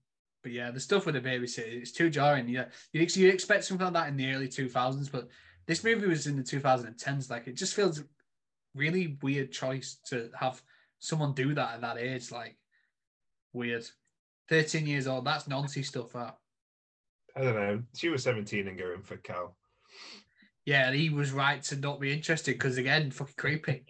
[0.44, 2.48] but yeah, the stuff with the babysitter, it's too jarring.
[2.48, 5.28] Yeah, you you expect something like that in the early 2000s, but
[5.66, 7.30] this movie was in the 2010s.
[7.30, 8.04] Like it just feels
[8.76, 10.62] really weird choice to have
[11.00, 12.32] someone do that at that age.
[12.32, 12.58] Like
[13.54, 13.86] weird.
[14.50, 15.26] 13 years old.
[15.26, 16.14] That's Nancy stuff.
[16.14, 16.38] That.
[17.36, 17.84] I don't know.
[17.96, 19.56] She was 17 and going for Cal.
[20.66, 23.86] Yeah, and he was right to not be interested because again, fucking creepy.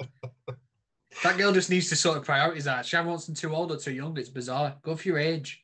[1.22, 2.86] that girl just needs to sort of priorities out.
[2.86, 4.16] She wants them too old or too young.
[4.16, 4.76] It's bizarre.
[4.82, 5.62] Go for your age.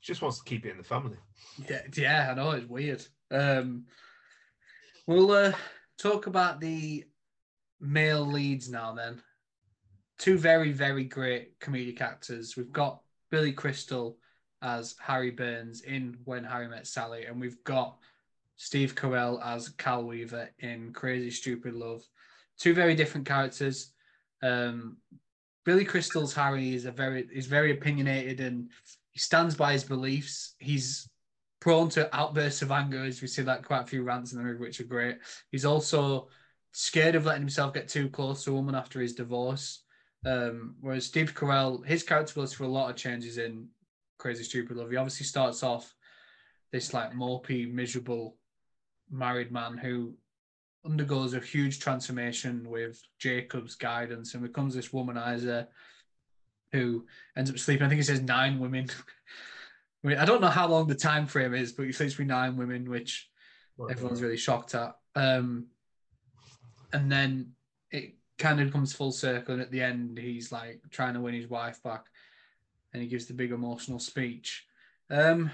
[0.00, 1.16] She just wants to keep it in the family.
[1.68, 3.04] Yeah, yeah, I know it's weird.
[3.30, 3.86] Um,
[5.06, 5.52] we'll uh,
[5.98, 7.04] talk about the
[7.80, 8.94] male leads now.
[8.94, 9.20] Then,
[10.18, 12.56] two very, very great comedic actors.
[12.56, 13.00] We've got
[13.30, 14.16] Billy Crystal
[14.62, 17.96] as Harry Burns in When Harry Met Sally, and we've got
[18.56, 22.02] Steve Carell as Cal Weaver in Crazy Stupid Love.
[22.58, 23.92] Two very different characters.
[24.42, 24.96] Um,
[25.64, 28.70] Billy Crystal's Harry is a very is very opinionated and
[29.10, 30.54] he stands by his beliefs.
[30.58, 31.08] He's
[31.60, 34.44] prone to outbursts of anger, as we see that quite a few rants in the
[34.44, 35.18] movie, which are great.
[35.50, 36.28] He's also
[36.72, 39.82] scared of letting himself get too close to a woman after his divorce.
[40.24, 43.68] Um, whereas Steve Carell, his character goes through a lot of changes in
[44.18, 44.90] Crazy Stupid Love.
[44.90, 45.94] He obviously starts off
[46.72, 48.36] this like mopey, miserable
[49.10, 50.14] married man who
[50.84, 55.66] undergoes a huge transformation with Jacob's guidance and becomes this womanizer
[56.72, 57.84] who ends up sleeping.
[57.84, 58.88] I think he says nine women.
[60.04, 62.28] I mean, I don't know how long the time frame is, but he sleeps with
[62.28, 63.28] nine women, which
[63.90, 64.96] everyone's really shocked at.
[65.14, 65.66] Um,
[66.92, 67.52] and then
[68.44, 71.82] of comes full circle, and at the end, he's like trying to win his wife
[71.82, 72.06] back,
[72.92, 74.66] and he gives the big emotional speech.
[75.10, 75.50] Um,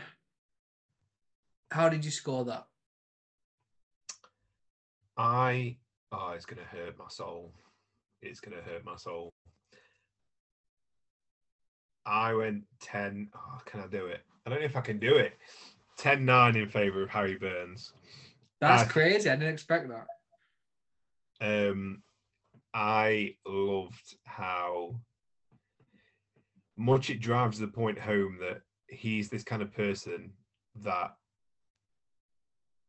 [1.71, 2.67] how did you score that?
[5.17, 5.77] I
[6.11, 7.53] oh, it's gonna hurt my soul.
[8.21, 9.31] It's gonna hurt my soul.
[12.05, 13.29] I went 10.
[13.35, 14.23] Oh, can I do it?
[14.45, 15.35] I don't know if I can do it.
[15.99, 17.93] 10 9 in favor of Harry Burns.
[18.61, 19.29] That's crazy.
[19.29, 21.71] I didn't expect that.
[21.71, 22.03] Um,
[22.75, 24.97] I loved how
[26.77, 30.33] much it drives the point home that he's this kind of person
[30.83, 31.15] that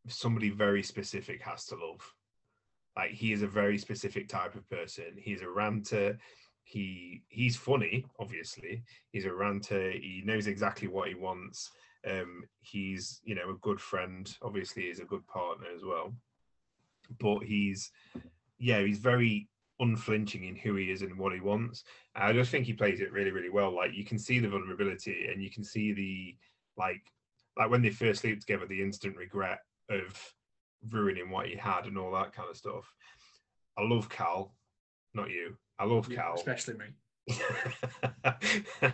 [0.07, 2.13] somebody very specific has to love.
[2.95, 5.15] Like he is a very specific type of person.
[5.17, 6.17] He's a ranter.
[6.63, 8.83] He he's funny, obviously.
[9.11, 9.91] He's a ranter.
[9.91, 11.71] He knows exactly what he wants.
[12.09, 14.33] Um, he's you know a good friend.
[14.41, 16.13] Obviously, he's a good partner as well.
[17.19, 17.91] But he's
[18.59, 21.83] yeah, he's very unflinching in who he is and what he wants.
[22.15, 23.75] I just think he plays it really, really well.
[23.75, 26.35] Like you can see the vulnerability and you can see the
[26.77, 27.01] like
[27.57, 29.59] like when they first sleep together, the instant regret
[29.89, 30.33] of
[30.89, 32.93] ruining what he had and all that kind of stuff.
[33.77, 34.55] I love Cal,
[35.13, 35.55] not you.
[35.79, 36.33] I love Yeah, Cal.
[36.35, 36.85] especially me.
[38.83, 38.93] and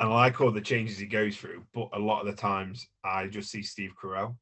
[0.00, 3.26] I like all the changes he goes through, but a lot of the times I
[3.26, 4.36] just see Steve Carell.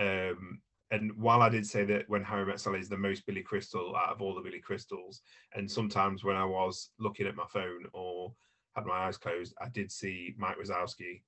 [0.00, 0.60] Um,
[0.94, 3.96] and while I did say that when Harry Met Sally is the most Billy Crystal
[3.96, 5.22] out of all the Billy Crystals,
[5.54, 8.32] and sometimes when I was looking at my phone or
[8.76, 11.22] had my eyes closed, I did see Mike Wazowski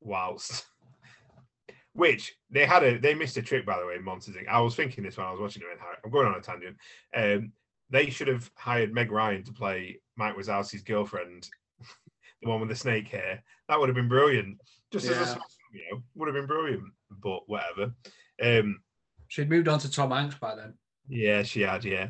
[0.00, 0.66] whilst.
[1.92, 4.48] Which they had a they missed a trick by the way in Monsters Inc.
[4.48, 5.78] I was thinking this when I was watching it.
[6.04, 6.76] I'm going on a tangent.
[7.14, 7.52] Um,
[7.88, 11.48] they should have hired Meg Ryan to play Mike Wazowski's girlfriend,
[12.42, 13.44] the one with the snake hair.
[13.68, 14.58] That would have been brilliant.
[14.90, 15.24] Just as a Yeah.
[15.26, 16.92] small cameo, would have been brilliant.
[17.22, 17.94] But whatever.
[18.42, 18.80] Um,
[19.28, 20.74] She'd moved on to Tom Hanks by then.
[21.08, 21.84] yeah, she had.
[21.84, 22.08] Yeah,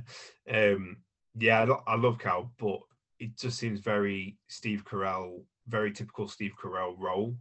[0.52, 0.98] um,
[1.38, 1.60] yeah.
[1.60, 2.80] I, lo- I love Cal, but
[3.18, 7.36] it just seems very Steve Carell, very typical Steve Carell role.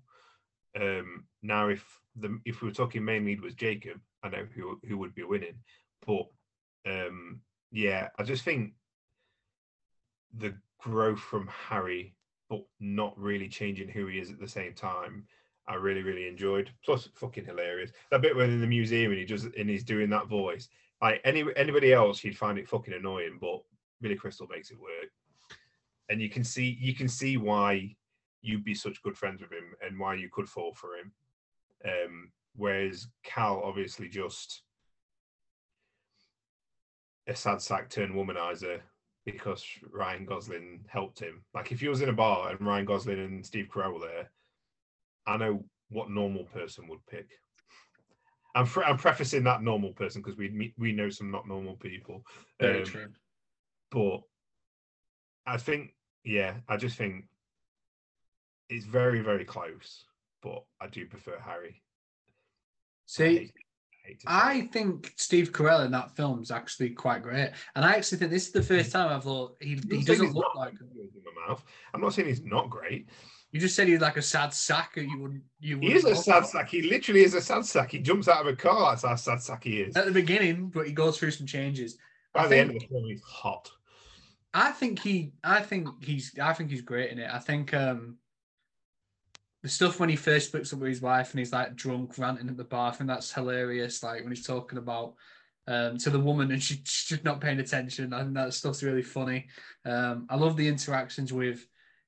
[0.79, 1.83] Um, now, if
[2.15, 5.23] the if we were talking main lead was Jacob, I know who who would be
[5.23, 5.55] winning.
[6.05, 6.27] But
[6.85, 8.73] um yeah, I just think
[10.37, 12.15] the growth from Harry,
[12.49, 15.25] but not really changing who he is at the same time.
[15.67, 16.69] I really, really enjoyed.
[16.83, 17.91] Plus, fucking hilarious.
[18.11, 20.67] That bit when in the museum and he does and he's doing that voice.
[21.01, 23.61] Like any anybody else, you'd find it fucking annoying, but
[24.01, 25.09] Billy Crystal makes it work.
[26.09, 27.95] And you can see you can see why
[28.41, 31.11] you'd be such good friends with him and why you could fall for him.
[31.85, 34.63] Um, whereas Cal obviously just
[37.27, 38.81] a sad sack turned womanizer
[39.25, 41.43] because Ryan Gosling helped him.
[41.53, 44.29] Like if he was in a bar and Ryan Gosling and Steve Carell were there,
[45.25, 47.27] I know what normal person would pick.
[48.55, 52.23] I'm, pre- I'm prefacing that normal person because we we know some not normal people.
[52.59, 53.07] Very um, true.
[53.91, 54.21] But
[55.45, 57.25] I think, yeah, I just think
[58.69, 60.05] it's very very close.
[60.41, 61.81] But I do prefer Harry.
[63.05, 63.51] See,
[64.27, 68.31] I think Steve Carell in that film is actually quite great, and I actually think
[68.31, 70.73] this is the first time I've thought he, he doesn't look like.
[70.73, 71.63] In my mouth.
[71.93, 73.09] I'm not saying he's not great.
[73.53, 75.43] You just said he's like a sad sack, or you wouldn't.
[75.59, 76.69] You he is a sad sack.
[76.69, 77.91] He literally is a sad sack.
[77.91, 78.91] He jumps out of a car.
[78.91, 79.95] That's how sad sack he is.
[79.95, 81.97] At the beginning, but he goes through some changes.
[82.33, 83.69] By I the think, end of the film, he's hot.
[84.55, 85.33] I think he.
[85.43, 86.37] I think he's.
[86.41, 87.29] I think he's great in it.
[87.31, 88.17] I think um
[89.61, 92.49] the stuff when he first splits up with his wife and he's like drunk ranting
[92.49, 92.91] at the bar.
[92.91, 94.01] I think that's hilarious.
[94.01, 95.13] Like when he's talking about
[95.67, 98.13] um, to the woman and she, she's not paying attention.
[98.13, 99.47] I think that stuff's really funny.
[99.85, 101.65] Um, I love the interactions with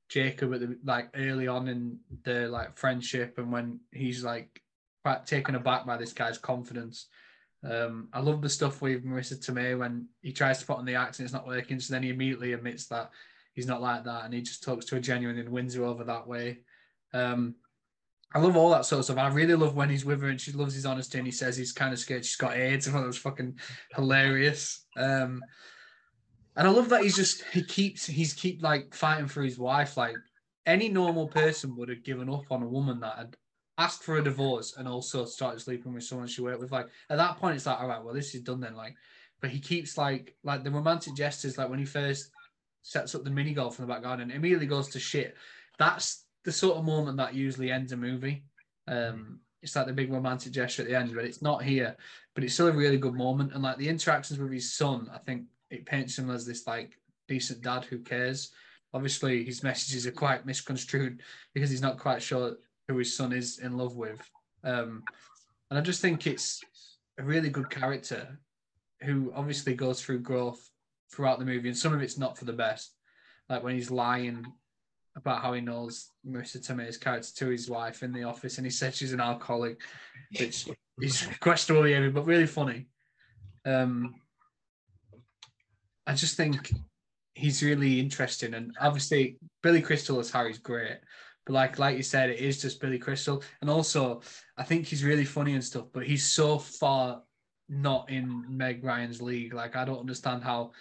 [0.09, 4.61] Jacob at the like early on in the like friendship and when he's like
[5.03, 7.07] quite taken aback by this guy's confidence.
[7.63, 10.95] Um, I love the stuff with Marisa Tomei when he tries to put on the
[10.95, 11.79] act and it's not working.
[11.79, 13.11] So then he immediately admits that
[13.53, 16.03] he's not like that and he just talks to a genuine and wins her over
[16.03, 16.59] that way.
[17.13, 17.55] Um,
[18.33, 19.17] I love all that sort of stuff.
[19.17, 21.55] I really love when he's with her and she loves his honesty and he says
[21.55, 22.87] he's kind of scared she's got AIDS.
[22.87, 23.57] I thought that was fucking
[23.95, 24.85] hilarious.
[24.97, 25.41] Um,
[26.55, 29.97] and I love that he's just he keeps he's keep like fighting for his wife.
[29.97, 30.15] Like
[30.65, 33.37] any normal person would have given up on a woman that had
[33.77, 36.71] asked for a divorce and also started sleeping with someone she worked with.
[36.71, 38.75] Like at that point, it's like, all right, well, this is done then.
[38.75, 38.95] Like,
[39.41, 42.31] but he keeps like like the romantic gestures, like when he first
[42.81, 45.35] sets up the mini golf in the back garden, immediately goes to shit.
[45.77, 48.45] That's the sort of moment that usually ends a movie.
[48.87, 51.97] Um, it's like the big romantic gesture at the end, but it's not here.
[52.35, 53.53] But it's still a really good moment.
[53.53, 56.97] And like the interactions with his son, I think it paints him as this like
[57.27, 58.51] decent dad who cares.
[58.93, 61.21] Obviously, his messages are quite misconstrued
[61.53, 62.55] because he's not quite sure
[62.87, 64.21] who his son is in love with.
[64.63, 65.03] Um,
[65.69, 66.61] and I just think it's
[67.17, 68.39] a really good character
[69.01, 70.69] who obviously goes through growth
[71.11, 72.95] throughout the movie, and some of it's not for the best.
[73.49, 74.45] Like when he's lying
[75.15, 78.71] about how he knows Marisa Tomei's character to his wife in the office, and he
[78.71, 79.79] said she's an alcoholic,
[80.37, 80.67] which
[81.01, 82.87] is questionable but really funny.
[83.65, 84.15] Um,
[86.07, 86.71] I just think
[87.33, 90.99] he's really interesting, and obviously Billy Crystal as Harry's great,
[91.45, 94.21] but like like you said, it is just Billy Crystal, and also
[94.57, 97.21] I think he's really funny and stuff, but he's so far
[97.67, 99.53] not in Meg Ryan's league.
[99.53, 100.71] Like I don't understand how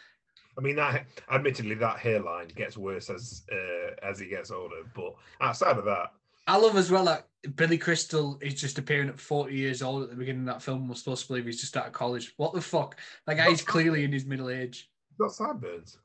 [0.56, 4.82] I mean, that admittedly, that hairline gets worse as uh, as he gets older.
[4.94, 6.12] But outside of that,
[6.46, 10.10] I love as well that Billy Crystal is just appearing at 40 years old at
[10.10, 10.88] the beginning of that film.
[10.88, 12.34] We're supposed to believe he's just out of college.
[12.36, 12.96] What the fuck?
[13.26, 14.90] That guy's clearly in his middle age.
[15.18, 15.98] Got sideburns.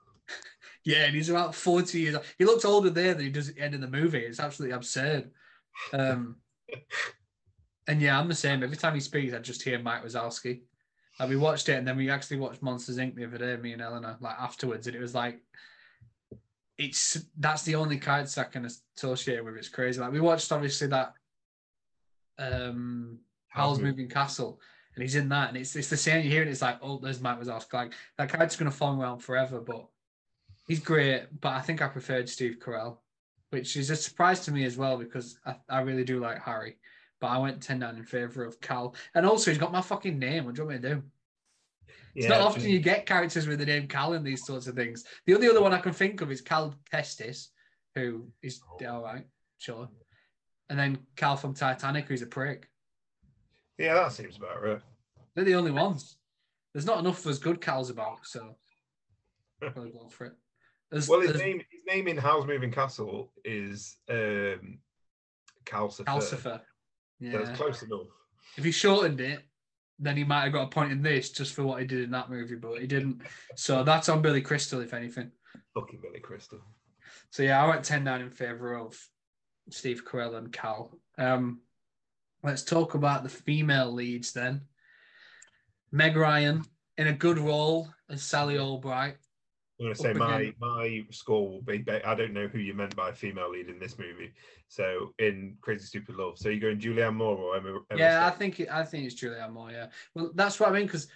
[0.85, 2.25] yeah, and he's about 40 years old.
[2.37, 4.19] He looks older there than he does at the end of the movie.
[4.19, 5.31] It's absolutely absurd.
[5.93, 6.37] Um,
[7.87, 8.63] and yeah, I'm the same.
[8.63, 10.61] Every time he speaks, I just hear Mike Wazowski.
[11.19, 13.15] Like we watched it and then we actually watched Monsters Inc.
[13.15, 15.41] the other day, me and Eleanor, like afterwards, and it was like
[16.77, 18.65] it's that's the only character I can
[18.97, 19.57] associate with.
[19.57, 19.99] It's crazy.
[19.99, 21.13] Like we watched obviously that
[22.37, 23.19] um
[23.49, 24.61] Howl's Moving Castle,
[24.99, 26.25] and he's in that, and it's it's the same.
[26.25, 27.71] You hear it, it's like, oh, there's Mike Wazowski.
[27.71, 29.87] Like that character's gonna follow around forever, but
[30.67, 31.23] he's great.
[31.39, 32.97] But I think I preferred Steve Carell,
[33.51, 36.75] which is a surprise to me as well because I, I really do like Harry.
[37.21, 38.93] But I went 10 down in favour of Cal.
[39.15, 40.43] And also, he's got my fucking name.
[40.43, 41.03] What do you want me to do?
[42.15, 44.75] It's yeah, not often you get characters with the name Cal in these sorts of
[44.75, 45.05] things.
[45.25, 47.47] The only other one I can think of is Cal Kestis,
[47.95, 48.85] who is oh.
[48.87, 49.25] all right,
[49.59, 49.87] sure.
[50.69, 52.67] And then Cal from Titanic, who's a prick.
[53.79, 54.81] Yeah, that seems about right.
[55.33, 56.17] They're the only ones.
[56.73, 58.55] There's not enough us good Cals about, so
[59.61, 60.33] probably go for it.
[60.91, 64.79] There's, well, his name his name in Howl's Moving Castle is um,
[65.65, 66.05] Calcifer.
[66.05, 66.61] Calcifer.
[67.19, 67.37] Yeah.
[67.37, 68.07] That's close enough.
[68.57, 69.43] If he shortened it,
[69.99, 72.11] then he might have got a point in this just for what he did in
[72.11, 73.21] that movie, but he didn't.
[73.55, 75.31] So that's on Billy Crystal, if anything.
[75.73, 76.59] Fucking Billy Crystal.
[77.29, 78.97] So yeah, I went 10 9 in favour of
[79.69, 80.97] Steve Carell and Cal.
[81.17, 81.61] Um,
[82.43, 84.61] let's talk about the female leads then.
[85.91, 86.63] Meg Ryan
[86.97, 89.17] in a good role as Sally Albright.
[89.79, 90.53] I'm going to say my again.
[90.59, 91.83] my score will be.
[92.05, 94.33] I don't know who you meant by female lead in this movie.
[94.67, 97.79] So in Crazy Stupid Love, so you're going Julianne Moore or Emma?
[97.89, 99.71] Emma yeah, I think it, I think it's Julianne Moore.
[99.71, 101.07] Yeah, well, that's what I mean because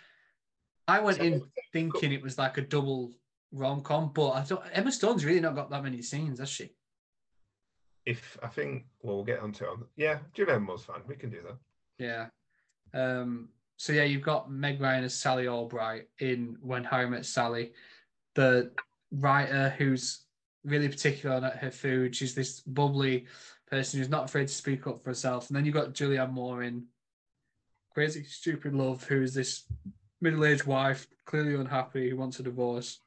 [0.88, 1.43] I went So- in
[1.74, 3.11] thinking it was like a double
[3.51, 6.71] rom com, but I thought Emma Stone's really not got that many scenes, has she?
[8.06, 9.72] If I think, well, we'll get onto it.
[9.95, 11.01] Yeah, Julianne Moore's fine.
[11.08, 11.58] We can do that.
[12.04, 12.28] Yeah.
[12.93, 17.74] Um, so yeah, you've got Meg Ryan as Sally Albright in When Harry Met Sally,
[18.36, 18.72] the
[19.12, 20.26] writer who's
[20.64, 22.16] really particular on her food.
[22.16, 23.26] She's this bubbly
[23.70, 25.47] person who's not afraid to speak up for herself.
[25.47, 26.86] And then you've got Julianne Moore in
[27.93, 29.64] Crazy Stupid Love, who's this
[30.22, 32.99] middle-aged wife, clearly unhappy, who wants a divorce.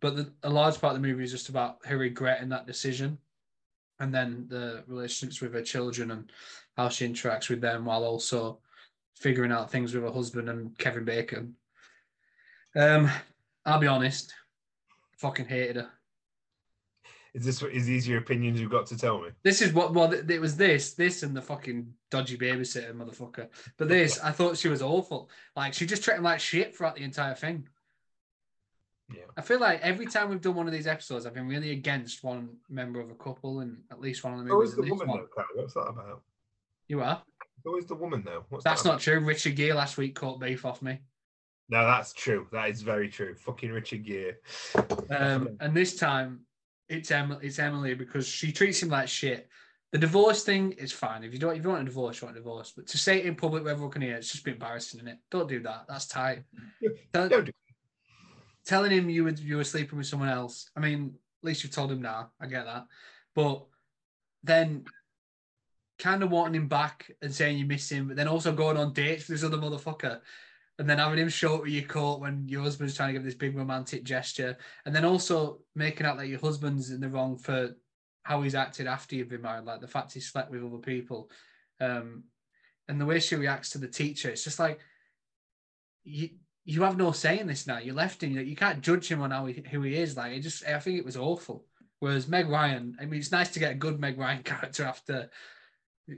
[0.00, 3.18] But the, a large part of the movie is just about her regretting that decision,
[4.00, 6.30] and then the relationships with her children and
[6.76, 8.58] how she interacts with them, while also
[9.14, 11.54] figuring out things with her husband and Kevin Bacon.
[12.74, 13.10] Um,
[13.64, 14.34] I'll be honest,
[15.18, 15.90] fucking hated her.
[17.36, 19.28] Is this is these your opinions you've got to tell me?
[19.42, 23.48] This is what well, it was this, this, and the fucking dodgy babysitter motherfucker.
[23.76, 25.28] But this, I thought she was awful.
[25.54, 27.68] Like she just treated him like shit throughout the entire thing.
[29.14, 29.22] Yeah.
[29.36, 32.24] I feel like every time we've done one of these episodes, I've been really against
[32.24, 34.50] one member of a couple, and at least one of them.
[34.50, 35.20] Always the woman one.
[35.36, 36.22] though, What's that about?
[36.88, 37.22] You are.
[37.64, 38.44] Always the woman though.
[38.48, 39.20] What's That's that not true.
[39.20, 41.00] Richard Gere last week caught beef off me.
[41.68, 42.46] No, that's true.
[42.52, 43.34] That is very true.
[43.34, 44.36] Fucking Richard Gere.
[45.10, 46.40] Um, and this time,
[46.88, 47.46] it's Emily.
[47.46, 49.48] It's Emily because she treats him like shit.
[49.92, 51.24] The divorce thing is fine.
[51.24, 52.72] If you don't, if you want a divorce, you want a divorce.
[52.76, 55.08] But to say it in public where everyone can hear, it's just be embarrassing, isn't
[55.08, 55.18] it?
[55.30, 55.86] Don't do that.
[55.88, 56.42] That's tight.
[57.12, 57.52] Tell- Don't do
[58.66, 60.70] telling him you were you were sleeping with someone else.
[60.76, 62.32] I mean, at least you've told him now.
[62.40, 62.86] I get that,
[63.34, 63.64] but
[64.42, 64.84] then
[65.98, 68.92] kind of wanting him back and saying you miss him, but then also going on
[68.92, 70.20] dates with this other motherfucker,
[70.78, 73.24] and then having him show up at your court when your husband's trying to give
[73.24, 77.38] this big romantic gesture, and then also making out that your husband's in the wrong
[77.38, 77.74] for
[78.24, 81.30] how he's acted after you've been married, like the fact he slept with other people,
[81.80, 82.24] um,
[82.88, 84.28] and the way she reacts to the teacher.
[84.28, 84.80] It's just like
[86.04, 86.30] you
[86.66, 87.78] you have no say in this now.
[87.78, 88.32] You left him.
[88.32, 90.16] You, you can't judge him on how he, who he is.
[90.16, 91.64] Like it just, I think it was awful.
[92.00, 95.30] Whereas Meg Ryan, I mean, it's nice to get a good Meg Ryan character after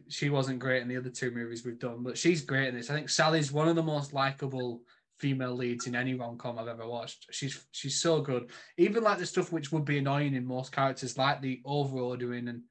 [0.09, 2.91] she wasn't great in the other two movies we've done, but she's great in this.
[2.91, 4.83] I think Sally's one of the most likable
[5.19, 7.27] female leads in any rom com I've ever watched.
[7.31, 8.51] She's she's so good.
[8.79, 12.49] Even like the stuff which would be annoying in most characters, like the over ordering
[12.49, 12.63] and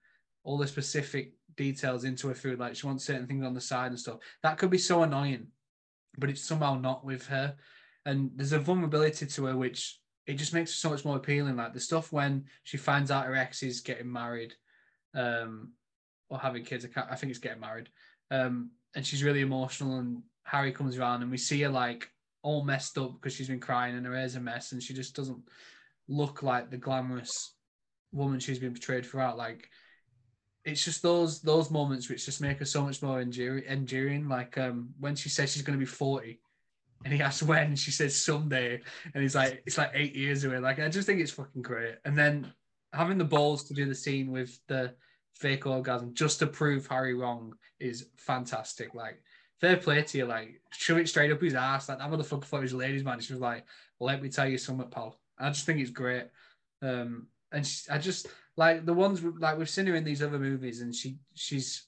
[0.44, 3.92] all the specific details into her food, like she wants certain things on the side
[3.92, 4.18] and stuff.
[4.44, 5.48] That could be so annoying,
[6.18, 7.56] but it's somehow not with her.
[8.06, 11.56] And there's a vulnerability to her which it just makes her so much more appealing.
[11.56, 14.54] Like the stuff when she finds out her ex is getting married,
[15.16, 15.74] um,
[16.30, 16.86] or having kids.
[16.96, 17.90] I, I think it's getting married.
[18.30, 20.00] Um, and she's really emotional.
[20.00, 22.10] And Harry comes around, and we see her like
[22.44, 25.16] all messed up because she's been crying, and her hair's a mess, and she just
[25.16, 25.42] doesn't
[26.08, 27.54] look like the glamorous
[28.12, 29.38] woman she's been portrayed throughout.
[29.38, 29.70] Like
[30.68, 33.64] it's just those those moments which just make her so much more enduring.
[33.66, 34.28] enduring.
[34.28, 36.42] Like um, when she says she's going to be forty,
[37.06, 38.82] and he asks when, she says someday,
[39.14, 40.60] and he's like, it's like eight years away.
[40.60, 41.96] Like I just think it's fucking great.
[42.04, 42.52] And then
[42.92, 44.94] having the balls to do the scene with the
[45.36, 48.94] fake orgasm just to prove Harry wrong is fantastic.
[48.94, 49.22] Like
[49.62, 50.26] fair play to you.
[50.26, 51.88] Like shove it straight up his ass.
[51.88, 53.22] Like that motherfucker thought he was a ladies man.
[53.22, 53.66] She was like,
[54.02, 55.18] let me tell you something, pal.
[55.40, 56.26] I just think it's great.
[56.82, 58.28] Um, and she, I just
[58.58, 61.86] like the ones like we've seen her in these other movies, and she she's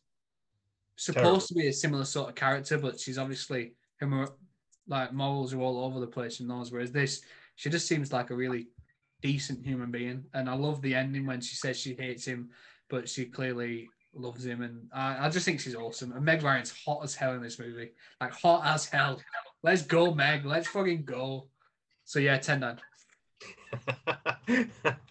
[0.95, 1.39] supposed Terrible.
[1.41, 4.28] to be a similar sort of character, but she's obviously her
[4.88, 6.72] like morals are all over the place in those.
[6.72, 7.22] Whereas this,
[7.55, 8.67] she just seems like a really
[9.22, 12.49] decent human being, and I love the ending when she says she hates him,
[12.88, 16.11] but she clearly loves him, and I, I just think she's awesome.
[16.11, 17.91] And Meg Ryan's hot as hell in this movie,
[18.22, 19.20] like hot as hell.
[19.63, 20.45] Let's go, Meg.
[20.45, 21.47] Let's fucking go.
[22.05, 22.80] So yeah, 10 9.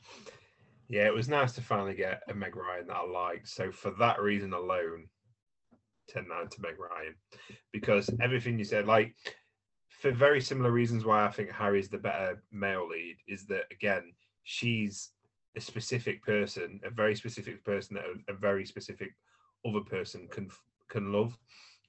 [0.89, 3.49] yeah, it was nice to finally get a Meg Ryan that I liked.
[3.49, 5.09] So for that reason alone,
[6.09, 7.15] 10 9 to Meg Ryan.
[7.73, 9.15] Because everything you said, like
[9.89, 14.15] for very similar reasons why I think Harry's the better male lead, is that again,
[14.45, 15.11] she's
[15.57, 19.11] a specific person, a very specific person that a, a very specific
[19.67, 20.49] other person can
[20.89, 21.37] can love.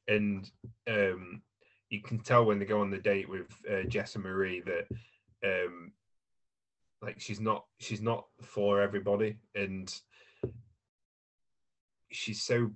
[0.10, 0.50] And
[0.90, 1.42] um
[1.90, 4.88] you can tell when they go on the date with uh, Jess and Marie that
[5.46, 5.94] um
[7.02, 9.94] like she's not she's not for everybody and
[12.12, 12.72] she's so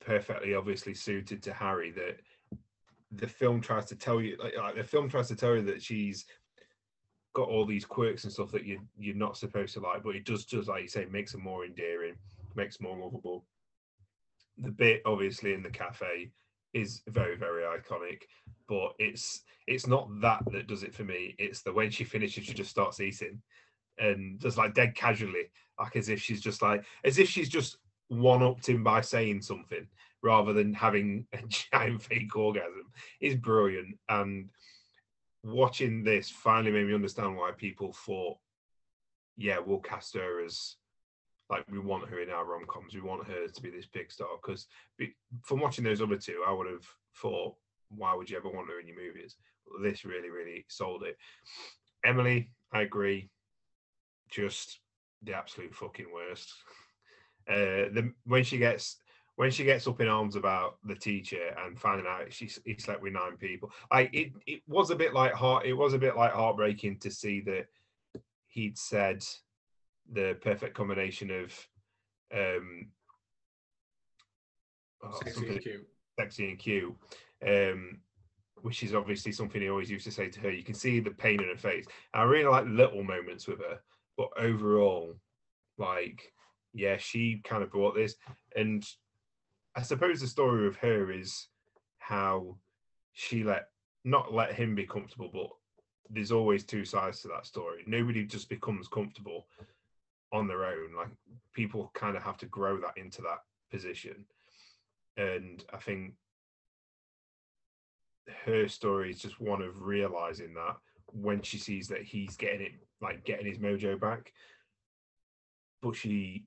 [0.00, 2.16] perfectly obviously suited to harry that
[3.12, 5.82] the film tries to tell you like, like the film tries to tell you that
[5.82, 6.24] she's
[7.34, 10.24] got all these quirks and stuff that you you're not supposed to like but it
[10.24, 12.14] does just like you say makes her more endearing
[12.56, 13.44] makes more lovable
[14.58, 16.30] the bit obviously in the cafe
[16.74, 18.22] is very very iconic,
[18.68, 21.34] but it's it's not that that does it for me.
[21.38, 23.40] It's the when she finishes, she just starts eating,
[23.98, 27.78] and just like dead casually, like as if she's just like as if she's just
[28.08, 29.86] one upped him by saying something
[30.22, 32.90] rather than having a giant fake orgasm
[33.20, 33.98] is brilliant.
[34.08, 34.48] And
[35.44, 38.38] watching this finally made me understand why people thought,
[39.36, 40.76] yeah, we'll cast her as
[41.50, 42.94] like we want her in our rom coms.
[42.94, 44.28] We want her to be this big star.
[44.42, 44.66] Because
[45.42, 46.86] from watching those other two, I would have
[47.16, 47.54] thought,
[47.88, 49.36] why would you ever want her in your movies?
[49.82, 51.16] This really, really sold it.
[52.04, 53.30] Emily, I agree.
[54.30, 54.80] Just
[55.22, 56.52] the absolute fucking worst.
[57.50, 58.98] Uh, the when she gets
[59.36, 63.00] when she gets up in arms about the teacher and finding out she he slept
[63.00, 65.64] with nine people, I it it was a bit like heart.
[65.64, 67.66] It was a bit like heartbreaking to see that
[68.48, 69.24] he'd said
[70.12, 71.68] the perfect combination of
[72.34, 72.88] um
[75.04, 76.96] oh, sexy and cute, sexy and cute,
[77.46, 77.98] um,
[78.62, 80.50] which is obviously something he always used to say to her.
[80.50, 81.86] You can see the pain in her face.
[82.12, 83.78] I really like little moments with her,
[84.18, 85.14] but overall,
[85.78, 86.32] like,
[86.74, 88.16] yeah, she kind of brought this,
[88.54, 88.84] and
[89.74, 91.46] I suppose the story of her is
[91.98, 92.56] how
[93.12, 93.68] she let
[94.04, 95.48] not let him be comfortable, but
[96.10, 97.84] there's always two sides to that story.
[97.86, 99.46] Nobody just becomes comfortable
[100.32, 100.94] on their own.
[100.96, 101.10] Like
[101.52, 103.40] people kind of have to grow that into that
[103.70, 104.24] position.
[105.16, 106.14] And I think
[108.44, 110.76] her story is just one of realizing that
[111.12, 114.32] when she sees that he's getting it, like getting his mojo back,
[115.82, 116.46] but she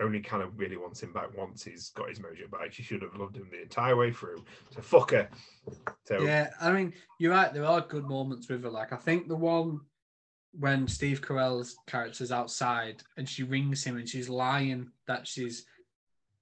[0.00, 2.72] only kind of really wants him back once he's got his mojo back.
[2.72, 4.44] She should have loved him the entire way through.
[4.70, 5.28] So fuck her.
[6.04, 7.52] So yeah, I mean, you're right.
[7.52, 8.70] There are good moments with her.
[8.70, 9.80] Like I think the one
[10.58, 15.64] when Steve Carell's character's outside and she rings him and she's lying that she's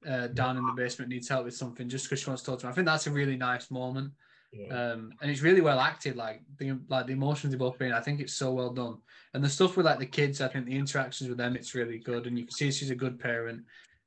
[0.09, 2.61] uh, down in the basement needs help with something just because she wants to talk
[2.61, 2.72] to him.
[2.72, 4.12] I think that's a really nice moment.
[4.53, 4.92] Yeah.
[4.92, 6.16] Um, and it's really well acted.
[6.16, 7.92] Like the like the emotions they both bring.
[7.92, 8.98] I think it's so well done.
[9.32, 11.98] And the stuff with like the kids, I think the interactions with them, it's really
[11.98, 12.26] good.
[12.26, 13.62] And you can see she's a good parent.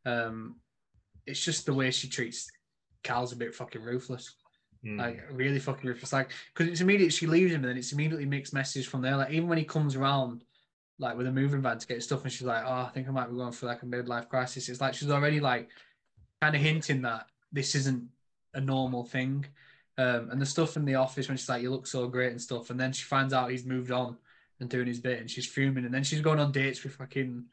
[0.06, 0.58] Um,
[1.26, 2.50] it's just the way she treats
[3.04, 4.36] Cal's a bit fucking ruthless.
[4.86, 5.00] Mm.
[5.00, 6.12] Like really fucking ruthless.
[6.12, 9.16] Like because it's immediate she leaves him and then it's immediately mixed messages from there.
[9.16, 10.44] Like even when he comes around,
[11.00, 13.12] like with a moving van to get stuff, and she's like, "Oh, I think I
[13.12, 15.70] might be going through like a midlife crisis." It's like she's already like
[16.42, 18.08] kind of hinting that this isn't
[18.54, 19.46] a normal thing.
[19.98, 22.42] Um, and the stuff in the office when she's like, "You look so great" and
[22.42, 24.18] stuff, and then she finds out he's moved on
[24.60, 27.46] and doing his bit, and she's fuming, and then she's going on dates with fucking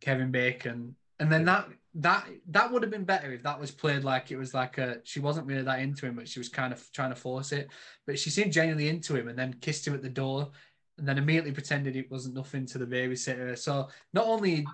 [0.00, 4.04] Kevin Bacon, and then that that that would have been better if that was played
[4.04, 6.72] like it was like a she wasn't really that into him, but she was kind
[6.72, 7.68] of trying to force it.
[8.06, 10.50] But she seemed genuinely into him, and then kissed him at the door,
[10.96, 13.58] and then immediately pretended it wasn't nothing to the babysitter.
[13.58, 14.64] So not only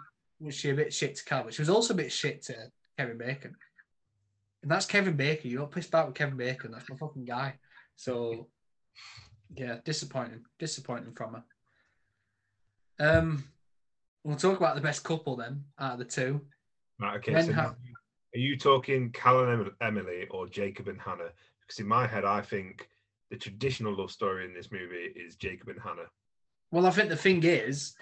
[0.40, 2.70] was she a bit shit to Cal, but she was also a bit shit to
[2.98, 3.56] Kevin Bacon.
[4.64, 5.50] And that's Kevin Bacon.
[5.50, 6.72] You don't piss back with Kevin Bacon.
[6.72, 7.52] That's my fucking guy.
[7.96, 8.48] So
[9.54, 10.40] yeah, disappointing.
[10.58, 11.34] Disappointing from
[12.98, 13.18] her.
[13.18, 13.44] Um
[14.24, 16.40] we'll talk about the best couple then out of the two.
[16.98, 17.42] Right, okay.
[17.42, 17.74] so ha-
[18.34, 21.32] are you talking Cal and Emily or Jacob and Hannah?
[21.60, 22.88] Because in my head, I think
[23.30, 26.08] the traditional love story in this movie is Jacob and Hannah.
[26.70, 27.94] Well, I think the thing is,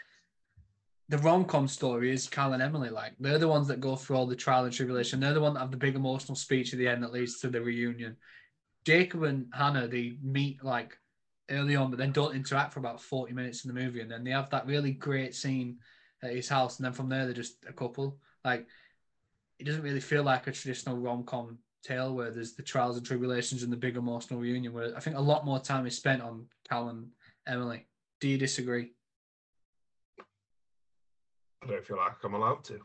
[1.13, 2.89] the rom com story is Cal and Emily.
[2.89, 5.21] Like they're the ones that go through all the trial and tribulation.
[5.21, 7.51] They're the one that have the big emotional speech at the end that leads to
[7.51, 8.17] the reunion.
[8.87, 10.97] Jacob and Hannah they meet like
[11.51, 14.25] early on, but then don't interact for about forty minutes in the movie, and then
[14.25, 15.77] they have that really great scene
[16.23, 18.17] at his house, and then from there they're just a couple.
[18.43, 18.67] Like
[19.59, 23.05] it doesn't really feel like a traditional rom com tale where there's the trials and
[23.05, 24.73] tribulations and the big emotional reunion.
[24.73, 27.09] Where I think a lot more time is spent on Cal and
[27.47, 27.87] Emily.
[28.19, 28.93] Do you disagree?
[31.63, 32.81] I don't feel like I'm allowed to.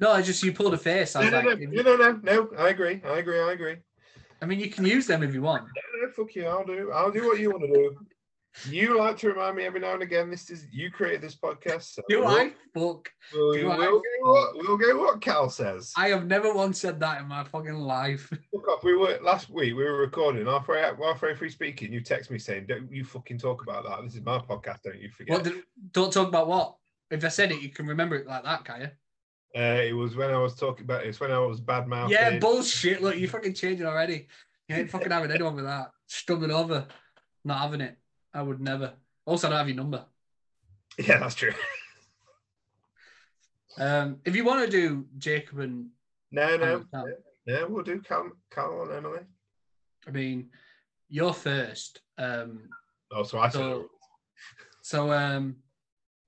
[0.00, 1.16] No, I just you pulled a face.
[1.16, 3.00] I no, no, like, no, no, no, no, I agree.
[3.04, 3.40] I agree.
[3.40, 3.76] I agree.
[4.42, 5.64] I mean, you can use them if you want.
[5.64, 6.46] No, no, fuck you.
[6.46, 6.90] I'll do.
[6.92, 7.96] I'll do what you want to do.
[8.70, 10.30] You like to remind me every now and again.
[10.30, 11.94] This is you created this podcast.
[11.94, 13.10] So do we'll, I fuck?
[13.34, 15.92] We'll, do we'll, I go what, we'll go what Cal says.
[15.96, 18.30] I have never once said that in my fucking life.
[18.52, 18.82] Look up.
[18.82, 19.74] We were last week.
[19.76, 21.92] We were recording halfway halfway through speaking.
[21.92, 24.02] You text me saying, "Don't you fucking talk about that?
[24.04, 24.82] This is my podcast.
[24.84, 25.44] Don't you forget." What?
[25.44, 25.62] Did,
[25.92, 26.76] don't talk about what?
[27.10, 28.90] If I said it, you can remember it like that, can you?
[29.56, 32.10] Uh, it was when I was talking about it's when I was bad mouth.
[32.10, 33.02] Yeah, bullshit.
[33.02, 34.26] Look, you're fucking changing already.
[34.68, 35.92] You ain't fucking having anyone with that.
[36.06, 36.86] Stumbling over.
[37.44, 37.96] Not having it.
[38.34, 38.92] I would never.
[39.24, 40.04] Also, I don't have your number.
[40.98, 41.52] Yeah, that's true.
[43.78, 45.88] um, if you want to do Jacob and
[46.32, 46.84] no, no,
[47.46, 49.20] yeah, we'll do Cal, Cal and Emily.
[50.06, 50.48] I mean,
[51.08, 52.00] you're first.
[52.18, 52.68] Um,
[53.12, 53.86] oh, so I so,
[54.82, 55.56] so um,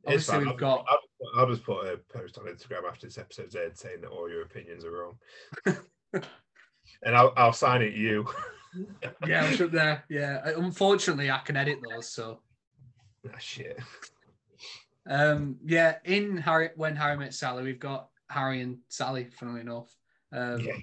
[0.07, 0.86] Obviously, we've I'll, got.
[0.88, 4.30] I'll, I'll, just put a post on Instagram after this episode's aired saying that all
[4.30, 5.18] your opinions are wrong.
[7.03, 8.26] and I'll I'll sign it you.
[9.26, 10.05] yeah, up there.
[10.09, 12.09] Yeah, unfortunately, I can edit those.
[12.09, 12.40] So.
[13.26, 13.78] Ah, shit.
[15.09, 15.57] Um.
[15.64, 15.96] Yeah.
[16.05, 19.28] In Harry, when Harry met Sally, we've got Harry and Sally.
[19.32, 19.94] Funnily enough.
[20.32, 20.76] Um, yeah.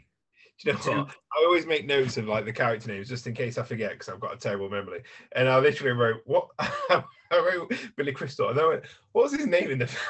[0.63, 1.09] Do you know what?
[1.09, 4.09] I always make notes of like the character names just in case I forget because
[4.09, 5.03] I've got a terrible memory.
[5.33, 8.49] And I literally wrote what I wrote Billy Crystal.
[8.49, 10.05] And I went, what was his name in the film?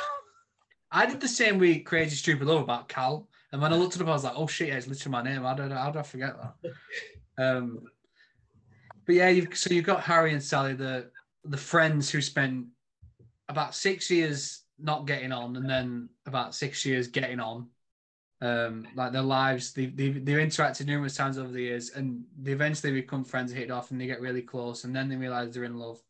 [0.91, 3.27] I did the same with Crazy Stupid Love about Cal.
[3.51, 5.23] And when I looked it up, I was like, oh shit, yeah, it's literally my
[5.23, 5.41] name.
[5.41, 6.71] How did, how did I forget that?
[7.37, 7.81] Um,
[9.05, 11.11] but yeah, you've, so you've got Harry and Sally, the
[11.43, 12.67] the friends who spent
[13.49, 17.67] about six years not getting on, and then about six years getting on.
[18.41, 22.51] Um, like their lives, they, they they've interacted numerous times over the years, and they
[22.51, 25.53] eventually become friends, hit it off, and they get really close, and then they realize
[25.53, 26.01] they're in love.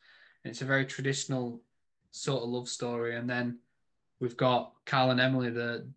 [0.44, 1.62] And it's a very traditional
[2.12, 3.16] sort of love story.
[3.16, 3.60] And then
[4.20, 5.88] we've got Cal and Emily, the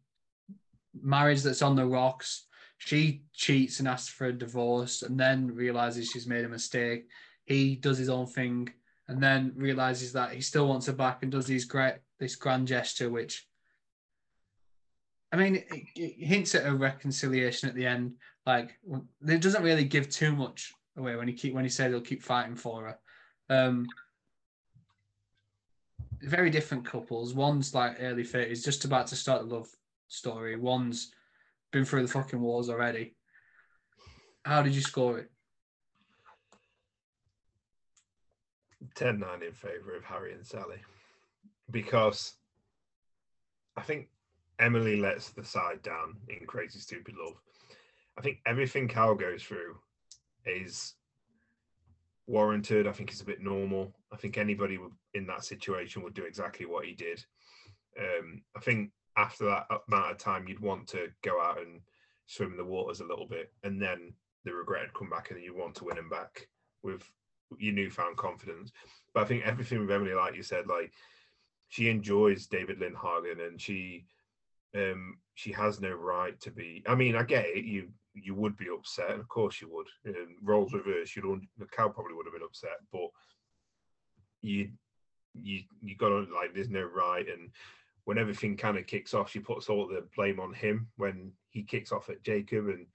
[1.01, 2.49] marriage that's on the rocks
[2.79, 7.09] she cheats and asks for a divorce and then realizes she's made a mistake.
[7.45, 8.73] He does his own thing
[9.09, 12.69] and then realizes that he still wants her back and does these great this grand
[12.69, 13.48] gesture, which
[15.33, 18.15] I mean, it, it hints at a reconciliation at the end.
[18.47, 18.79] Like
[19.27, 22.23] it doesn't really give too much away when he keep when he said he'll keep
[22.23, 22.99] fighting for her.
[23.55, 23.87] Um,
[26.23, 27.35] very different couples.
[27.35, 29.69] One's like early 30s, just about to start a love
[30.09, 30.57] story.
[30.57, 31.13] One's
[31.73, 33.15] been through the fucking wars already.
[34.45, 35.31] How did you score it?
[38.95, 40.79] 10 9 in favour of Harry and Sally
[41.71, 42.35] because
[43.77, 44.09] I think
[44.59, 47.41] Emily lets the side down in Crazy Stupid Love.
[48.19, 49.77] I think everything Cal goes through
[50.45, 50.95] is
[52.27, 52.87] warranted.
[52.87, 53.95] I think it's a bit normal.
[54.13, 54.79] I think anybody
[55.15, 57.25] in that situation would do exactly what he did.
[57.99, 61.81] Um, I think after that amount of time, you'd want to go out and
[62.27, 64.13] swim in the waters a little bit, and then
[64.45, 66.49] the regret would come back, and you want to win him back
[66.83, 67.03] with
[67.59, 68.73] your newfound confidence.
[69.15, 70.93] But I think everything with Emily, like you said, like
[71.69, 74.05] she enjoys David Lynn Lindhagen, and she
[74.75, 76.83] um she has no right to be.
[76.87, 77.65] I mean, I get it.
[77.65, 79.87] You you would be upset, and of course you would.
[80.09, 81.25] Um, roles reverse, you'd
[81.59, 83.09] the cow probably would have been upset, but
[84.43, 84.71] you
[85.35, 87.51] you you got to like there's no right and
[88.09, 91.63] when everything kind of kicks off, she puts all the blame on him when he
[91.63, 92.69] kicks off at Jacob.
[92.69, 92.87] And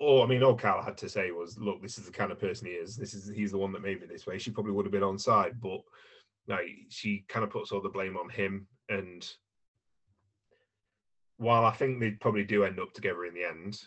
[0.00, 2.40] all I mean, all Cal had to say was, "Look, this is the kind of
[2.40, 2.96] person he is.
[2.96, 5.04] This is he's the one that made me this way." She probably would have been
[5.04, 5.82] on side, but
[6.48, 8.66] like she kind of puts all the blame on him.
[8.88, 9.24] And
[11.38, 13.80] while I think they probably do end up together in the end,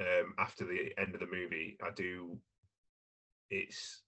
[0.00, 2.38] um, after the end of the movie, I do.
[3.50, 4.02] It's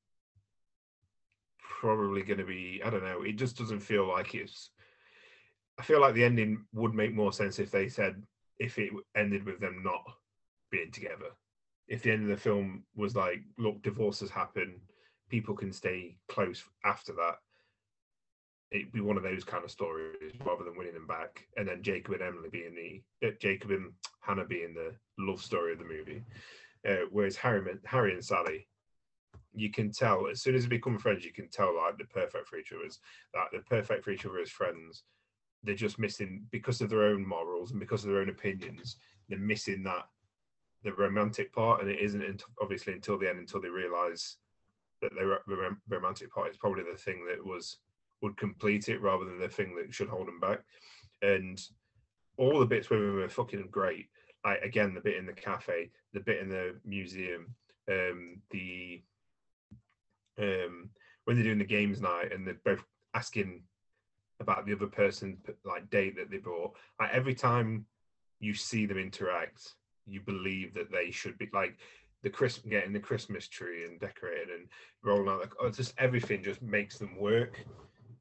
[1.81, 3.23] probably going to be I don't know.
[3.23, 4.71] It just doesn't feel like it's.
[5.79, 8.23] I feel like the ending would make more sense if they said
[8.59, 10.03] if it ended with them not
[10.71, 11.31] being together.
[11.89, 14.81] If the end of the film was like, look, divorces happen,
[15.29, 17.37] people can stay close after that.
[18.73, 21.83] It'd be one of those kind of stories rather than winning them back, and then
[21.83, 25.85] Jacob and Emily being the uh, Jacob and Hannah being the love story of the
[25.85, 26.25] movie.
[26.89, 28.67] Uh, whereas Harry, Harry and Sally
[29.55, 32.49] you can tell as soon as they become friends, you can tell like the perfect
[32.49, 32.87] for each other.
[32.87, 33.01] Is
[33.35, 35.05] That they're perfect for each other as friends.
[35.63, 38.97] They're just missing because of their own morals and because of their own opinions.
[39.29, 40.09] They're missing that
[40.83, 44.39] the romantic part, and it isn't obviously until the end until they realise
[45.01, 47.79] that the romantic part is probably the thing that was
[48.23, 50.61] would complete it rather than the thing that should hold them back.
[51.21, 51.61] And
[52.39, 54.07] all the bits with them are fucking great.
[54.45, 57.55] Like again, the bit in the cafe, the bit in the museum,
[57.91, 59.03] um, the
[60.39, 60.91] um,
[61.25, 63.63] when they're doing the games night and they're both asking
[64.41, 66.75] about the other person like date that they brought.
[67.13, 67.87] Every time
[68.41, 69.75] you see them interact,
[70.07, 71.77] you believe that they should be like
[72.23, 74.69] the Christmas getting the Christmas tree and decorating and
[75.03, 77.65] rolling out like just everything just makes them work.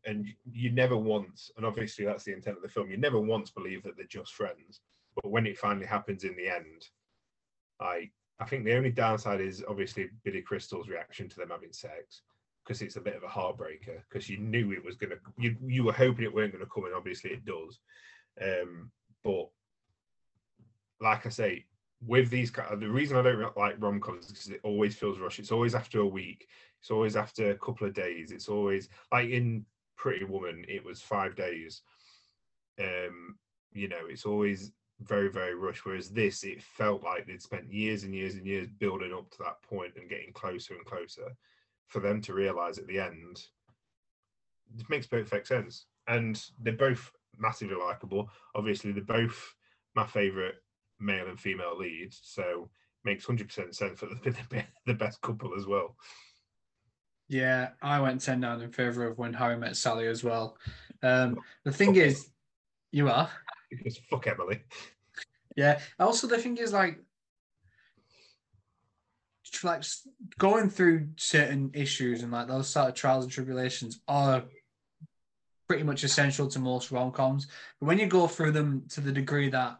[0.05, 3.51] And you never once, and obviously that's the intent of the film, you never once
[3.51, 4.81] believe that they're just friends.
[5.15, 6.87] But when it finally happens in the end,
[7.79, 12.21] like I think the only downside is obviously Billy Crystal's reaction to them having sex
[12.63, 15.83] because it's a bit of a heartbreaker because you knew it was gonna you you
[15.83, 17.79] were hoping it weren't gonna come and obviously it does.
[18.41, 18.91] Um,
[19.23, 19.49] but
[20.99, 21.65] like I say,
[22.05, 25.39] with these the reason I don't like rom coms is because it always feels rushed.
[25.39, 26.47] It's always after a week.
[26.79, 28.31] It's always after a couple of days.
[28.31, 29.65] It's always like in
[29.95, 31.81] Pretty Woman, it was five days.
[32.79, 33.37] Um,
[33.73, 38.03] you know, it's always very very rushed whereas this it felt like they'd spent years
[38.03, 41.35] and years and years building up to that point and getting closer and closer
[41.87, 43.47] for them to realize at the end
[44.77, 49.55] it makes perfect sense and they're both massively likable obviously they're both
[49.95, 50.61] my favorite
[51.01, 52.69] male and female leads, so
[53.03, 54.35] it makes hundred percent sense for the,
[54.85, 55.95] the best couple as well.
[57.31, 60.57] Yeah, I went ten down in favor of when Harry met Sally as well.
[61.01, 62.27] Um, the thing is,
[62.91, 63.29] you are
[63.69, 64.61] because fuck Emily.
[65.55, 65.79] Yeah.
[65.97, 66.99] Also, the thing is, like,
[69.63, 69.85] like
[70.39, 74.43] going through certain issues and like those sort of trials and tribulations are
[75.69, 77.47] pretty much essential to most rom coms.
[77.79, 79.79] But when you go through them to the degree that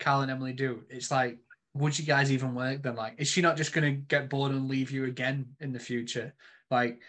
[0.00, 1.38] Cal and Emily do, it's like,
[1.74, 2.96] would you guys even work then?
[2.96, 5.78] Like, is she not just going to get bored and leave you again in the
[5.78, 6.34] future?
[6.72, 7.00] Like,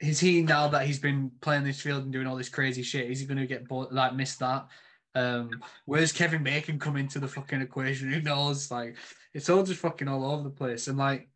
[0.00, 3.10] is he now that he's been playing this field and doing all this crazy shit?
[3.10, 4.68] Is he going to get bored, like, miss that?
[5.14, 5.50] Um,
[5.86, 8.12] where's Kevin Bacon come into the fucking equation?
[8.12, 8.70] Who knows?
[8.70, 8.96] Like,
[9.34, 10.88] it's all just fucking all over the place.
[10.88, 11.28] And like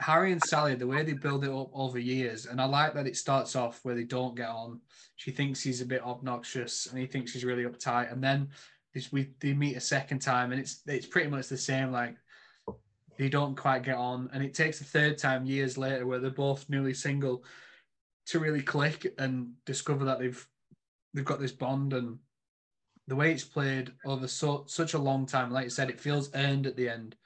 [0.00, 3.06] Harry and Sally, the way they build it up over years, and I like that
[3.06, 4.80] it starts off where they don't get on.
[5.16, 8.12] She thinks he's a bit obnoxious, and he thinks she's really uptight.
[8.12, 8.48] And then
[8.94, 11.90] this we they meet a second time, and it's it's pretty much the same.
[11.90, 12.16] Like
[13.18, 16.30] they don't quite get on, and it takes a third time years later, where they're
[16.30, 17.44] both newly single,
[18.26, 20.46] to really click and discover that they've
[21.14, 22.18] they've got this bond and
[23.08, 25.50] the way it's played over so such a long time.
[25.50, 27.16] Like I said, it feels earned at the end.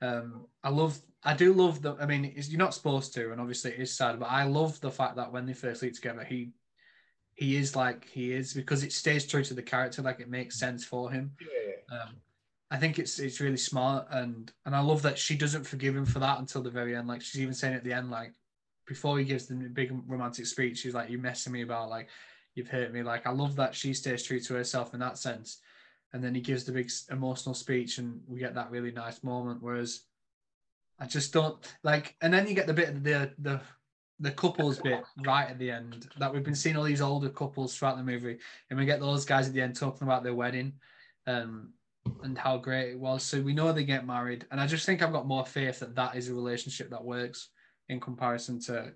[0.00, 1.96] Um, I love, I do love the.
[2.00, 4.90] I mean, you're not supposed to, and obviously it is sad, but I love the
[4.90, 6.52] fact that when they first lead together, he
[7.34, 10.02] he is like he is because it stays true to the character.
[10.02, 11.32] Like it makes sense for him.
[11.40, 11.96] Yeah.
[11.98, 12.16] Um,
[12.74, 16.06] I think it's it's really smart, and and I love that she doesn't forgive him
[16.06, 17.08] for that until the very end.
[17.08, 18.32] Like she's even saying at the end, like
[18.86, 22.08] before he gives the big romantic speech, she's like, "You're messing me about like."
[22.54, 23.02] you've hurt me.
[23.02, 25.58] Like I love that she stays true to herself in that sense.
[26.12, 29.60] And then he gives the big emotional speech, and we get that really nice moment.
[29.60, 30.02] Whereas
[31.00, 32.16] I just don't like.
[32.22, 33.60] And then you get the bit of the the
[34.20, 37.76] the couples bit right at the end that we've been seeing all these older couples
[37.76, 38.38] throughout the movie,
[38.70, 40.72] and we get those guys at the end talking about their wedding,
[41.26, 41.70] um,
[42.22, 43.22] and how great it was.
[43.22, 45.94] So we know they get married, and I just think I've got more faith that
[45.96, 47.48] that is a relationship that works
[47.88, 48.92] in comparison to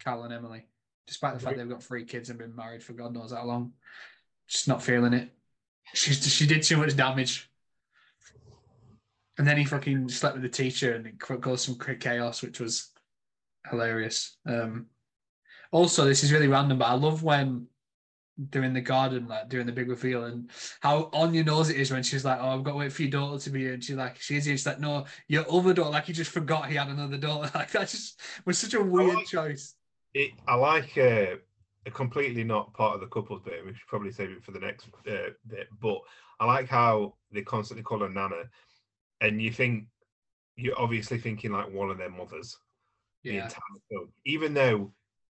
[0.00, 0.66] Cal and Emily
[1.06, 3.72] despite the fact they've got three kids and been married for God knows how long.
[4.48, 5.30] Just not feeling it.
[5.94, 7.50] She's she did too much damage.
[9.38, 12.90] And then he fucking slept with the teacher and it caused some chaos, which was
[13.70, 14.36] hilarious.
[14.46, 14.86] Um,
[15.70, 17.66] also, this is really random, but I love when
[18.38, 21.76] they're in the garden, like doing the big reveal, and how on your nose it
[21.76, 23.74] is when she's like, "Oh, I've got to wait for your daughter to be here,"
[23.74, 26.68] and she's like, "She's here." She's like, "No, your other daughter." Like he just forgot
[26.68, 27.50] he had another daughter.
[27.54, 29.74] Like that just was such a weird choice
[30.16, 31.36] it, I like uh,
[31.84, 33.64] a completely not part of the couples bit.
[33.64, 35.68] We should probably save it for the next uh, bit.
[35.80, 35.98] But
[36.40, 38.44] I like how they constantly call her Nana,
[39.20, 39.84] and you think
[40.56, 42.56] you're obviously thinking like one of their mothers.
[43.22, 43.32] Yeah.
[43.32, 43.60] The entire
[43.90, 44.92] film, even though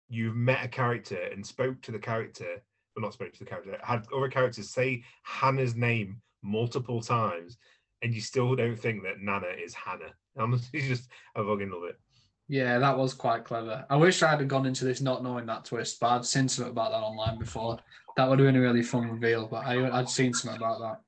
[0.08, 2.62] you've met a character and spoke to the character,
[2.98, 7.56] but not spoke to the character, had other characters say Hannah's name multiple times,
[8.02, 10.12] and you still don't think that Nana is Hannah.
[10.36, 11.98] Honestly, just I fucking love it.
[12.48, 13.84] Yeah, that was quite clever.
[13.88, 16.72] I wish I had gone into this not knowing that twist, but I'd seen something
[16.72, 17.78] about that online before.
[18.16, 21.00] That would have been a really fun reveal, but I, would seen something about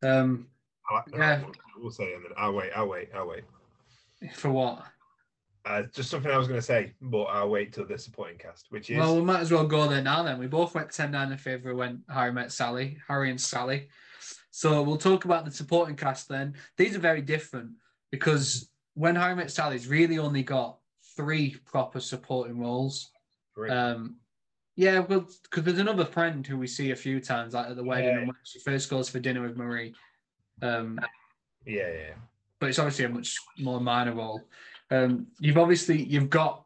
[0.00, 0.10] that.
[0.10, 0.48] Um,
[0.90, 1.44] I, yeah.
[1.76, 3.44] We'll say, and then I'll wait, I'll wait, I'll wait.
[4.34, 4.82] For what?
[5.68, 8.66] Uh, just something I was going to say, but I'll wait till the supporting cast,
[8.70, 8.96] which is.
[8.96, 10.38] Well, we might as well go there now then.
[10.38, 13.88] We both went 10 9 in favour when Harry met Sally, Harry and Sally.
[14.50, 16.54] So we'll talk about the supporting cast then.
[16.78, 17.72] These are very different
[18.10, 20.78] because when Harry Met Sally's really only got
[21.16, 23.10] three proper supporting roles.
[23.68, 24.16] Um,
[24.74, 27.84] yeah, well, because there's another friend who we see a few times, like at the
[27.84, 28.24] wedding, yeah.
[28.24, 29.94] when she first goes for dinner with Marie.
[30.62, 30.98] Um,
[31.66, 32.14] yeah, yeah.
[32.60, 34.42] But it's obviously a much more minor role.
[34.90, 36.64] Um, you've obviously you've got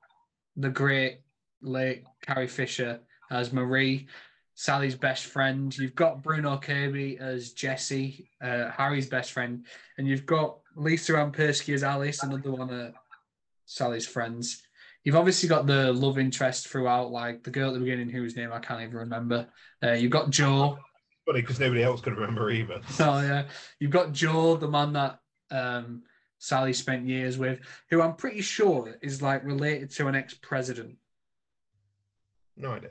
[0.57, 1.20] the great
[1.61, 4.09] late Carrie Fisher as Marie,
[4.55, 5.76] Sally's best friend.
[5.76, 9.66] You've got Bruno Kirby as Jesse, uh, Harry's best friend,
[9.99, 12.95] and you've got Lisa Ampersky as Alice, another one of
[13.66, 14.62] Sally's friends.
[15.05, 18.53] You've obviously got the love interest throughout, like the girl at the beginning whose name
[18.53, 19.49] I can't even remember.
[19.82, 20.78] Uh, you've got Joe.
[21.26, 22.80] Funny because nobody else could remember either.
[23.01, 23.45] Oh yeah,
[23.80, 25.18] you've got Joe, the man that
[25.53, 26.03] um,
[26.38, 30.96] Sally spent years with, who I'm pretty sure is like related to an ex-president.
[32.57, 32.90] No idea.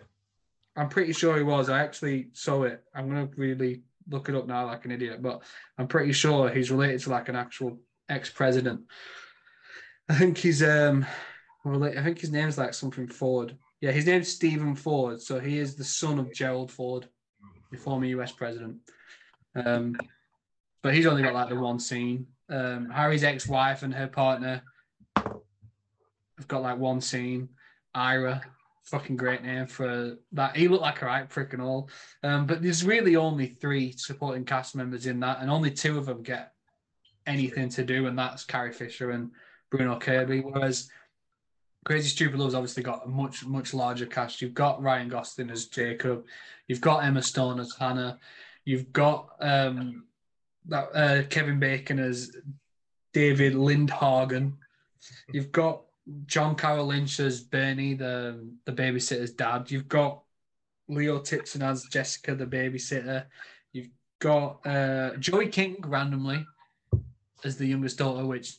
[0.76, 1.70] I'm pretty sure he was.
[1.70, 2.84] I actually saw it.
[2.96, 5.44] I'm gonna really look it up now like an idiot, but
[5.78, 7.78] I'm pretty sure he's related to like an actual
[8.10, 8.82] ex-president.
[10.10, 11.06] I think he's um
[11.66, 13.58] I think his name's like something Ford.
[13.82, 15.22] Yeah, his name's Steven Ford.
[15.22, 17.08] So he is the son of Gerald Ford,
[17.72, 18.78] the former US president.
[19.56, 19.96] Um
[20.82, 22.28] but he's only got like the one scene.
[22.52, 24.62] Um Harry's ex-wife and her partner
[25.16, 27.50] have got like one scene.
[27.94, 28.42] Ira,
[28.84, 30.56] fucking great name for that.
[30.56, 31.90] He looked like a right prick and all.
[32.24, 36.06] Um, but there's really only three supporting cast members in that, and only two of
[36.06, 36.54] them get
[37.28, 39.32] anything to do, and that's Carrie Fisher and
[39.70, 40.42] Bruno Kirby.
[40.42, 40.90] Whereas
[41.86, 44.42] Crazy Stupid Love's obviously got a much, much larger cast.
[44.42, 46.26] You've got Ryan Gosling as Jacob,
[46.68, 48.20] you've got Emma Stone as Hannah,
[48.66, 50.06] you've got um,
[50.68, 52.36] that uh, Kevin Bacon as
[53.14, 54.54] David Lindhagen,
[55.32, 55.82] you've got
[56.26, 59.70] John Carroll Lynch as Bernie, the the babysitter's dad.
[59.70, 60.24] You've got
[60.88, 63.26] Leo Tipton as Jessica, the babysitter.
[63.72, 63.90] You've
[64.20, 66.46] got uh, Joey King randomly
[67.44, 68.58] as the youngest daughter, which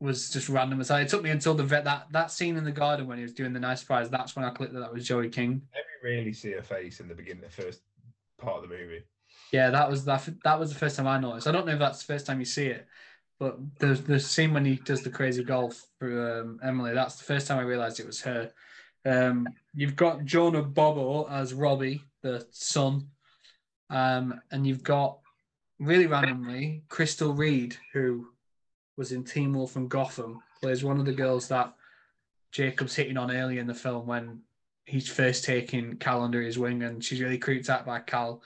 [0.00, 1.06] was just random aside.
[1.06, 3.32] It took me until the vet that that scene in the garden when he was
[3.32, 4.10] doing the nice surprise.
[4.10, 5.62] That's when I clicked that that was Joey King.
[5.74, 7.80] You really see her face in the beginning, the first
[8.38, 9.02] part of the movie.
[9.52, 10.28] Yeah, that was that.
[10.44, 11.46] That was the first time I noticed.
[11.46, 12.86] I don't know if that's the first time you see it,
[13.38, 16.94] but the the scene when he does the crazy golf for um, Emily.
[16.94, 18.50] That's the first time I realized it was her.
[19.04, 23.08] Um, you've got Jonah Bobo as Robbie, the son,
[23.88, 25.18] um, and you've got
[25.78, 28.28] really randomly Crystal Reed, who
[28.96, 31.72] was in Teen Wolf and Gotham, plays one of the girls that
[32.50, 34.40] Jacob's hitting on early in the film when
[34.86, 38.42] he's first taking Cal under his wing, and she's really creeped out by Cal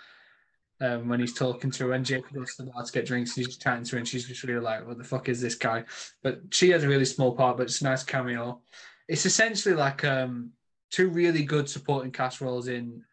[0.81, 1.91] um, when he's talking to her.
[1.91, 4.27] When Jacob goes to the bar to get drinks, he's chatting to her, and she's
[4.27, 5.85] just really like, "What the fuck is this guy?"
[6.23, 8.61] But she has a really small part, but it's a nice cameo.
[9.09, 10.53] It's essentially like um,
[10.91, 13.05] two really good supporting cast roles in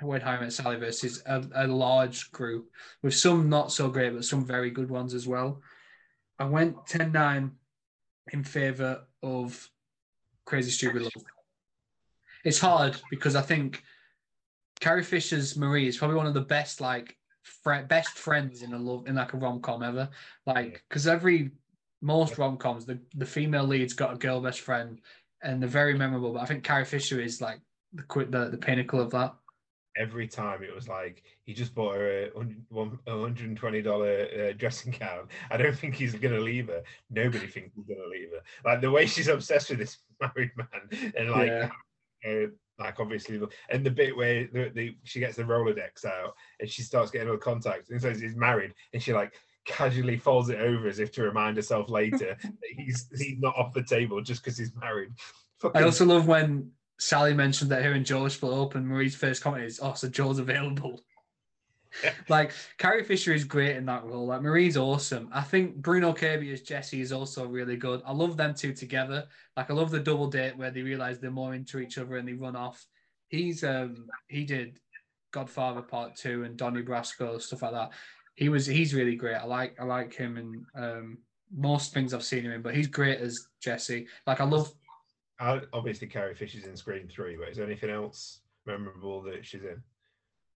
[0.00, 2.70] When Harry Met Sally versus a, a large group
[3.02, 5.62] with some not so great, but some very good ones as well.
[6.38, 7.50] I went 10 9
[8.32, 9.70] in favor of
[10.44, 11.24] Crazy Stupid Love.
[12.44, 13.82] It's hard because I think
[14.82, 18.78] Carrie Fisher's Marie is probably one of the best, like, fr- best friends in a
[18.78, 20.10] love in like a rom com ever.
[20.44, 21.52] Like, because every
[22.02, 25.00] most rom coms, the, the female lead's got a girl best friend
[25.42, 26.32] and they're very memorable.
[26.32, 27.60] But I think Carrie Fisher is like
[27.94, 29.34] the the, the pinnacle of that
[29.96, 34.52] every time it was like he just bought her a hundred and twenty dollar uh,
[34.56, 35.28] dressing gown.
[35.50, 36.82] I don't think he's gonna leave her.
[37.10, 38.42] Nobody thinks he's gonna leave her.
[38.64, 41.68] Like the way she's obsessed with this married man, and like, yeah.
[42.26, 42.46] uh,
[42.82, 46.82] like obviously, and the bit where the, the, she gets the Rolodex out and she
[46.82, 50.60] starts getting all the contacts and says he's married, and she like casually folds it
[50.60, 54.42] over as if to remind herself later that he's he's not off the table just
[54.42, 55.10] because he's married.
[55.60, 55.80] Fucking...
[55.80, 59.42] I also love when Sally mentioned that her and Joe split up, and Marie's first
[59.42, 61.00] comment is, "Oh, so Joe's available."
[62.28, 64.26] like Carrie Fisher is great in that role.
[64.26, 65.28] Like Marie's awesome.
[65.32, 68.02] I think Bruno Kirby as Jesse is also really good.
[68.04, 69.26] I love them two together.
[69.56, 72.26] Like I love the double date where they realize they're more into each other and
[72.26, 72.84] they run off.
[73.28, 74.78] He's um he did
[75.32, 77.90] Godfather Part Two and Donnie Brasco stuff like that.
[78.34, 79.36] He was he's really great.
[79.36, 81.18] I like I like him and um
[81.54, 84.06] most things I've seen him in, but he's great as Jesse.
[84.26, 84.72] Like I love
[85.72, 89.82] obviously Carrie Fisher's in Scream Three, but is there anything else memorable that she's in?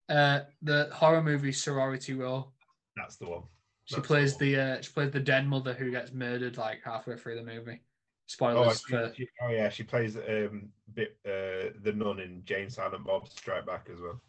[0.09, 2.53] Uh, the horror movie Sorority Row.
[2.97, 3.43] That's the one.
[3.85, 7.17] She plays the, the, uh, she plays the den mother who gets murdered like halfway
[7.17, 7.81] through the movie.
[8.27, 9.13] Spoilers oh, for...
[9.17, 13.29] she, oh yeah, she plays um bit uh the nun in Jay and Silent Bob
[13.29, 14.21] Strike Back as well.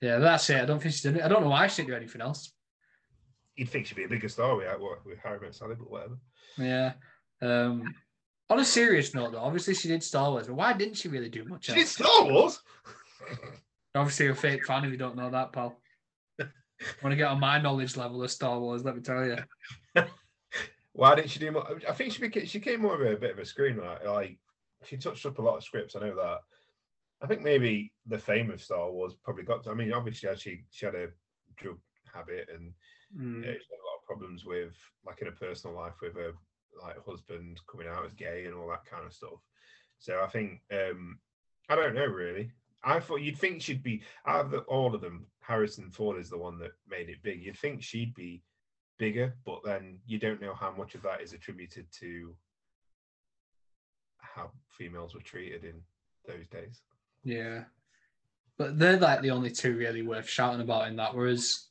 [0.00, 0.62] Yeah, that's it.
[0.62, 1.24] I don't think she's done it.
[1.24, 2.52] I don't know why she didn't do anything else.
[3.56, 4.68] You'd think she'd be a bigger star with
[5.04, 6.18] with Harry Met Sally, but whatever.
[6.56, 6.92] Yeah.
[7.42, 7.94] Um,
[8.50, 11.28] on a serious note, though, obviously she did Star Wars, but why didn't she really
[11.28, 11.64] do much?
[11.64, 12.60] She did Star Wars.
[13.94, 15.78] obviously, a fake fan if you don't know that, pal.
[16.38, 18.84] Want to get on my knowledge level of Star Wars?
[18.84, 19.38] Let me tell you.
[20.92, 21.78] why didn't she do more?
[21.88, 24.06] I think she became, she came more of a bit of a screenwriter.
[24.06, 24.38] Like
[24.84, 25.96] she touched up a lot of scripts.
[25.96, 26.38] I know that.
[27.22, 29.64] I think maybe the fame of Star Wars probably got.
[29.64, 31.08] To, I mean, obviously, she she had a
[31.56, 31.78] drug
[32.12, 32.72] habit and
[33.16, 33.42] mm.
[33.42, 34.74] she had a lot of problems with,
[35.06, 36.32] like in a personal life, with her
[36.82, 39.40] like husband coming out as gay and all that kind of stuff.
[39.98, 41.18] So I think um
[41.68, 42.50] I don't know really.
[42.84, 45.26] I thought you'd think she'd be out of the, all of them.
[45.40, 47.42] Harrison Ford is the one that made it big.
[47.42, 48.42] You'd think she'd be
[48.98, 52.34] bigger, but then you don't know how much of that is attributed to
[54.18, 55.80] how females were treated in
[56.26, 56.80] those days.
[57.24, 57.64] Yeah,
[58.58, 61.14] but they're like the only two really worth shouting about in that.
[61.14, 61.68] Whereas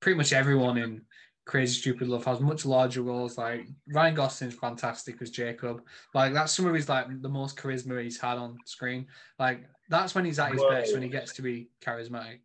[0.00, 1.02] pretty much everyone in
[1.46, 3.38] Crazy Stupid Love has much larger roles.
[3.38, 5.82] Like Ryan Gosling's fantastic as Jacob.
[6.14, 9.06] Like that's some of his like the most charisma he's had on screen.
[9.38, 10.70] Like that's when he's at his Whoa.
[10.70, 12.40] best when he gets to be charismatic.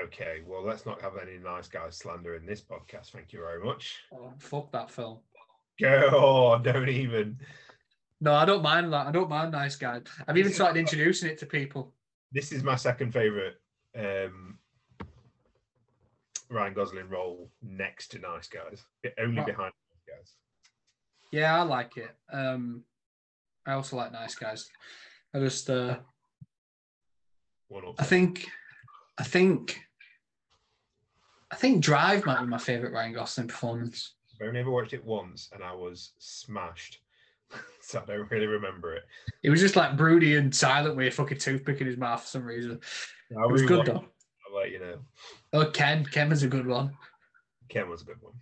[0.00, 3.10] Okay, well let's not have any nice guys slander in this podcast.
[3.10, 3.98] Thank you very much.
[4.14, 5.18] Oh, fuck that film.
[5.80, 7.38] Go on, don't even.
[8.20, 9.06] No, I don't mind that.
[9.06, 10.02] I don't mind nice guys.
[10.26, 11.94] I've even started introducing it to people.
[12.32, 13.60] This is my second favorite
[13.96, 14.58] um,
[16.50, 18.84] Ryan Gosling role next to Nice Guys,
[19.18, 20.32] only behind Nice Guys.
[21.30, 22.14] Yeah, I like it.
[22.32, 22.84] Um,
[23.66, 24.68] I also like Nice Guys.
[25.34, 25.98] I just, uh.
[27.98, 28.46] I think,
[29.18, 29.80] I think,
[31.50, 34.14] I think Drive might be my favorite Ryan Gosling performance.
[34.40, 37.00] I've only ever watched it once, and I was smashed.
[37.80, 39.04] so I don't really remember it.
[39.42, 42.28] It was just like broody and silent with a fucking toothpick in his mouth for
[42.28, 42.80] some reason.
[43.36, 44.04] I It was good though.
[44.48, 44.98] I'll let you know.
[45.52, 46.96] Oh, Ken, Ken was a good one.
[47.68, 48.34] Ken was a good one.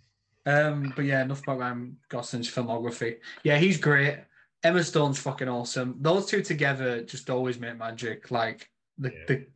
[0.47, 3.17] Um, but yeah, enough about Ryan Gosling's filmography.
[3.43, 4.19] Yeah, he's great.
[4.63, 5.97] Emma Stone's fucking awesome.
[6.01, 8.31] Those two together just always make magic.
[8.31, 9.25] Like the Yeah.
[9.29, 9.47] the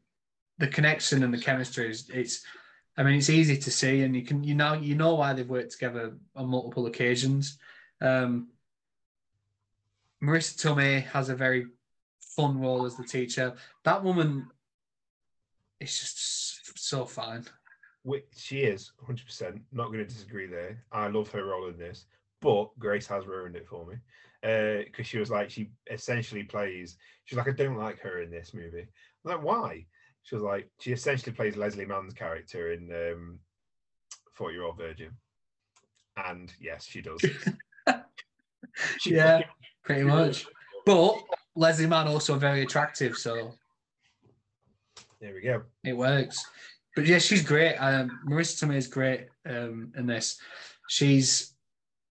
[0.58, 2.44] the connection and the chemistry is it's
[2.96, 5.48] I mean it's easy to see and you can you know you know why they've
[5.48, 7.58] worked together on multiple occasions.
[8.00, 8.48] Um
[10.22, 11.66] Marisa Tomei has a very
[12.20, 13.54] fun role as the teacher.
[13.84, 14.50] That woman
[15.80, 17.46] is just so fine.
[18.02, 19.60] Which she is 100%.
[19.72, 20.84] Not going to disagree there.
[20.92, 22.04] I love her role in this,
[22.40, 23.96] but Grace has ruined it for me
[24.42, 28.54] because she was like, she essentially plays, she's like, I don't like her in this
[28.54, 28.86] movie.
[29.24, 29.86] I'm like, why?
[30.22, 33.38] She was like, she essentially plays Leslie Mann's character in um,
[34.34, 35.10] 40 Year Old Virgin.
[36.16, 37.20] And yes, she does.
[38.98, 39.38] She Yeah.
[39.38, 39.50] fucking-
[39.84, 40.46] Pretty much.
[40.86, 41.16] But
[41.56, 43.52] Leslie Mann also very attractive, so
[45.20, 45.62] There we go.
[45.84, 46.44] it works.
[46.96, 47.76] But yeah, she's great.
[47.76, 50.38] Um, Marisa Tomei is great um, in this.
[50.88, 51.54] She's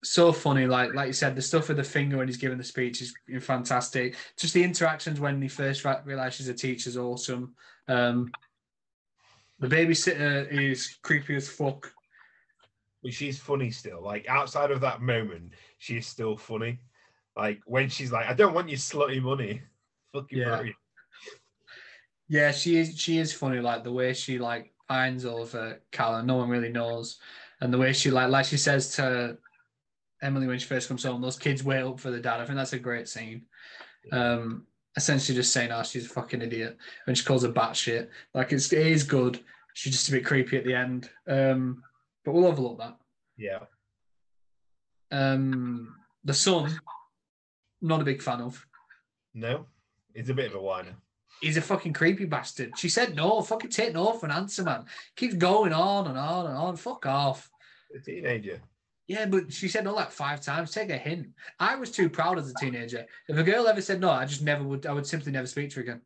[0.03, 0.67] so funny.
[0.67, 3.15] Like like you said, the stuff with the finger when he's giving the speech is
[3.41, 4.17] fantastic.
[4.37, 7.55] Just the interactions when he first realizes she's a teacher is awesome.
[7.89, 8.31] Um,
[9.59, 11.93] the babysitter is creepy as fuck.
[13.03, 14.03] But she's funny still.
[14.03, 16.79] Like outside of that moment, she is still funny.
[17.37, 19.63] Like when she's like, I don't want your slutty money.
[20.13, 20.63] Fucking Yeah.
[22.29, 22.99] Yeah, she is.
[22.99, 23.61] She is funny.
[23.61, 27.19] Like the way she like finds over Cal, and no one really knows,
[27.61, 29.37] and the way she like like she says to
[30.23, 32.41] Emily when she first comes home, those kids wait up for the dad.
[32.41, 33.43] I think that's a great scene.
[34.13, 34.67] Um,
[34.97, 38.09] essentially just saying, "Oh, she's a fucking idiot," when she calls her batshit.
[38.35, 39.41] Like it's it is good.
[39.75, 41.11] She's just a bit creepy at the end.
[41.27, 41.83] Um,
[42.25, 42.97] but we'll overlook that.
[43.37, 43.61] Yeah.
[45.11, 46.79] Um, the son,
[47.81, 48.65] not a big fan of.
[49.35, 49.67] No,
[50.15, 50.95] it's a bit of a whiner.
[51.41, 52.79] He's a fucking creepy bastard.
[52.79, 54.85] She said no, fucking take no for an answer, man.
[55.17, 56.77] Keeps going on and on and on.
[56.77, 57.51] Fuck off.
[57.95, 58.61] A teenager.
[59.09, 60.71] Yeah, but she said no like five times.
[60.71, 61.29] Take a hint.
[61.59, 63.05] I was too proud as a teenager.
[63.29, 64.87] If a girl ever said no, I just never would.
[64.87, 66.01] I would simply never speak to her again.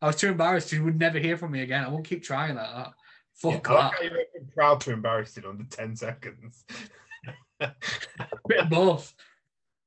[0.00, 0.70] I was too embarrassed.
[0.70, 1.84] She would never hear from me again.
[1.84, 2.92] I won't keep trying like that.
[3.34, 4.02] Fuck like that.
[4.02, 6.64] you're proud to embarrass it under 10 seconds.
[7.60, 9.14] Bit of both.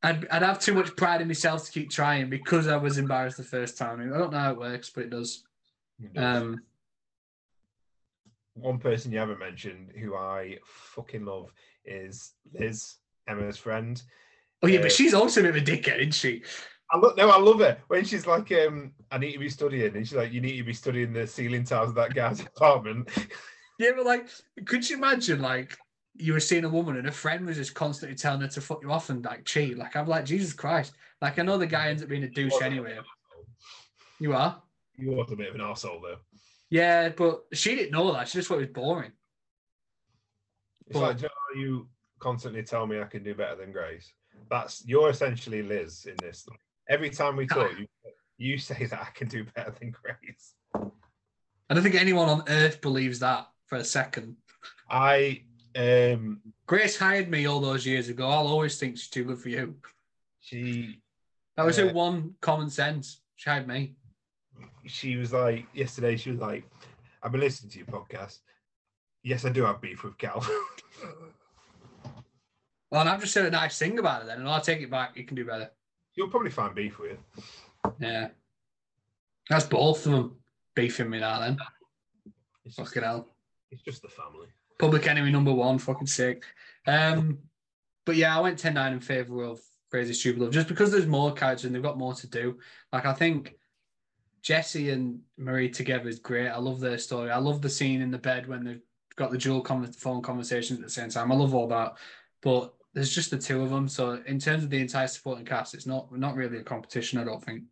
[0.01, 3.37] I'd, I'd have too much pride in myself to keep trying because I was embarrassed
[3.37, 3.99] the first time.
[4.01, 5.43] I don't know how it works, but it does.
[6.15, 6.61] Um,
[8.55, 11.51] One person you haven't mentioned who I fucking love
[11.85, 12.95] is Liz,
[13.27, 14.01] Emma's friend.
[14.63, 16.41] oh yeah, Uh, but she's also a bit of a dickhead, isn't she?
[16.91, 19.95] I look no, I love her when she's like, um, I need to be studying,
[19.95, 23.09] and she's like, you need to be studying the ceiling tiles of that guy's apartment.
[23.79, 24.29] Yeah, but like,
[24.65, 25.75] could you imagine like
[26.15, 28.81] you were seeing a woman and a friend was just constantly telling her to fuck
[28.81, 29.77] you off and like cheat?
[29.77, 30.93] Like I'm like, Jesus Christ.
[31.21, 32.97] Like I know the guy ends up being a douche anyway.
[34.19, 34.61] You are?
[34.97, 36.19] You was a bit of an arsehole though.
[36.69, 38.27] Yeah, but she didn't know that.
[38.27, 39.11] She just thought it was boring.
[40.87, 41.89] It's But- like, Joe, you
[42.19, 44.11] constantly tell me I can do better than Grace.
[44.49, 46.47] That's you're essentially Liz in this.
[46.89, 47.87] Every time we talk, you
[48.37, 50.55] you say that I can do better than Grace.
[50.75, 54.37] I don't think anyone on earth believes that for a second.
[54.89, 55.45] I
[55.75, 58.27] um Grace hired me all those years ago.
[58.27, 59.79] I'll always think she's too good for you.
[60.41, 61.01] she
[61.55, 61.85] That was Yeah.
[61.85, 63.21] her one common sense.
[63.35, 63.95] She hired me.
[64.85, 66.15] She was like yesterday.
[66.17, 66.63] She was like,
[67.21, 68.39] "I've been listening to your podcast.
[69.23, 70.45] Yes, I do have beef with Cal.
[72.91, 74.91] Well, and I've just said a nice thing about it then, and I'll take it
[74.91, 75.17] back.
[75.17, 75.69] You can do better.
[76.13, 77.17] You'll probably find beef with.
[77.35, 77.93] You.
[77.99, 78.27] Yeah.
[79.49, 80.35] That's both of them
[80.75, 81.57] beefing me now then.
[82.63, 83.27] It's just, Fucking hell.
[83.71, 84.47] it's just the family.
[84.79, 86.43] Public enemy number one, fucking sick.
[86.87, 87.39] Um,
[88.05, 89.59] but yeah, I went 10 9 in favour of
[89.91, 92.59] Crazy Stupid Love just because there's more characters and they've got more to do.
[92.93, 93.55] Like, I think
[94.45, 96.49] Jesse and Marie together is great.
[96.49, 97.31] I love their story.
[97.31, 98.81] I love the scene in the bed when they've
[99.15, 101.31] got the dual con- phone conversations at the same time.
[101.31, 101.95] I love all that.
[102.43, 103.87] But there's just the two of them.
[103.87, 107.23] So, in terms of the entire supporting cast, it's not not really a competition, I
[107.23, 107.63] don't think.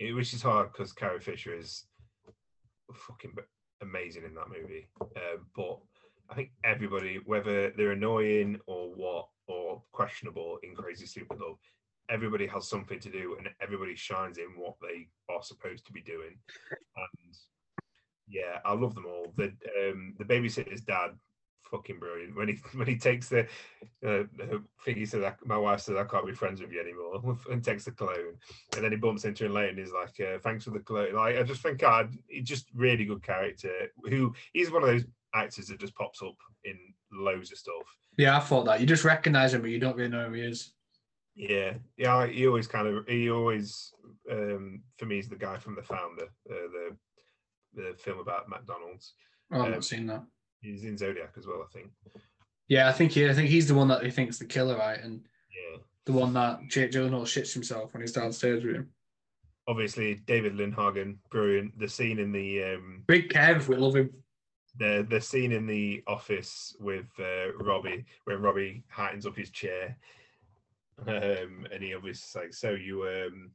[0.00, 1.86] It, which is hard because Carrie Fisher is
[2.94, 3.32] fucking
[3.80, 4.88] amazing in that movie.
[5.00, 5.78] Um, but
[6.28, 11.56] I think everybody, whether they're annoying or what, or questionable in Crazy Stupid Love,
[12.12, 16.02] everybody has something to do and everybody shines in what they are supposed to be
[16.02, 16.36] doing.
[16.70, 17.34] And
[18.28, 19.32] yeah, I love them all.
[19.36, 21.10] The um, the babysitter's dad,
[21.70, 22.36] fucking brilliant.
[22.36, 23.46] When he when he takes the
[24.06, 24.24] uh,
[24.84, 27.84] thing, he said, "My wife says I can't be friends with you anymore," and takes
[27.84, 28.36] the cologne,
[28.74, 31.14] and then he bumps into her later and he's like, uh, "Thanks for the cologne."
[31.14, 33.72] Like I just think, God, he's just really good character.
[34.04, 35.04] Who he's one of those
[35.34, 36.76] actors that just pops up in
[37.10, 37.96] loads of stuff.
[38.18, 38.80] Yeah, I thought that.
[38.80, 40.74] You just recognize him, but you don't really know who he is.
[41.34, 42.26] Yeah, yeah.
[42.26, 43.92] He always kind of he always
[44.30, 46.96] um for me is the guy from the founder, uh, the
[47.74, 49.14] the film about McDonald's.
[49.50, 50.24] Oh, I've Um, not seen that.
[50.60, 51.90] He's in Zodiac as well, I think.
[52.68, 55.00] Yeah, I think he, I think he's the one that he thinks the killer, right?
[55.00, 55.78] And Yeah.
[56.06, 58.92] the one that Jake Gyllenhaal shits himself when he's downstairs with him.
[59.66, 61.78] Obviously, David Lindhagen, brilliant.
[61.78, 64.10] The scene in the um Big Kev, we love him.
[64.76, 69.96] the the scene in the office with uh, Robbie when Robbie heightens up his chair,
[71.06, 73.50] um, and he obviously like, so you um,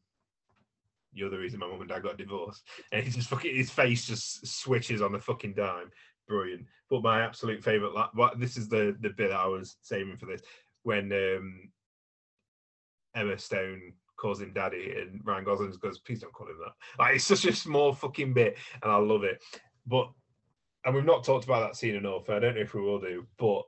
[1.13, 4.05] you're the reason my mum and dad got divorced, and he just fucking his face
[4.05, 5.91] just switches on the fucking dime,
[6.27, 6.65] brilliant.
[6.89, 10.25] But my absolute favorite, la- what this is the the bit I was saving for
[10.25, 10.41] this
[10.83, 11.69] when um,
[13.15, 16.73] Emma Stone calls him daddy and Ryan Gosling goes, please don't call him that.
[16.97, 19.43] Like it's such a small fucking bit, and I love it.
[19.85, 20.09] But
[20.85, 22.29] and we've not talked about that scene enough.
[22.29, 23.63] I don't know if we will do, but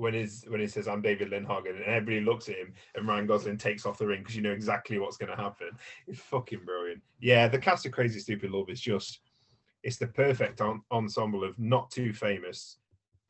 [0.00, 3.26] when he's when he says I'm David Lindhagen and everybody looks at him and Ryan
[3.26, 5.70] Gosling takes off the ring because you know exactly what's going to happen.
[6.06, 7.02] It's fucking brilliant.
[7.20, 9.20] Yeah, the cast of Crazy Stupid Love is just
[9.82, 12.78] it's the perfect en- ensemble of not too famous,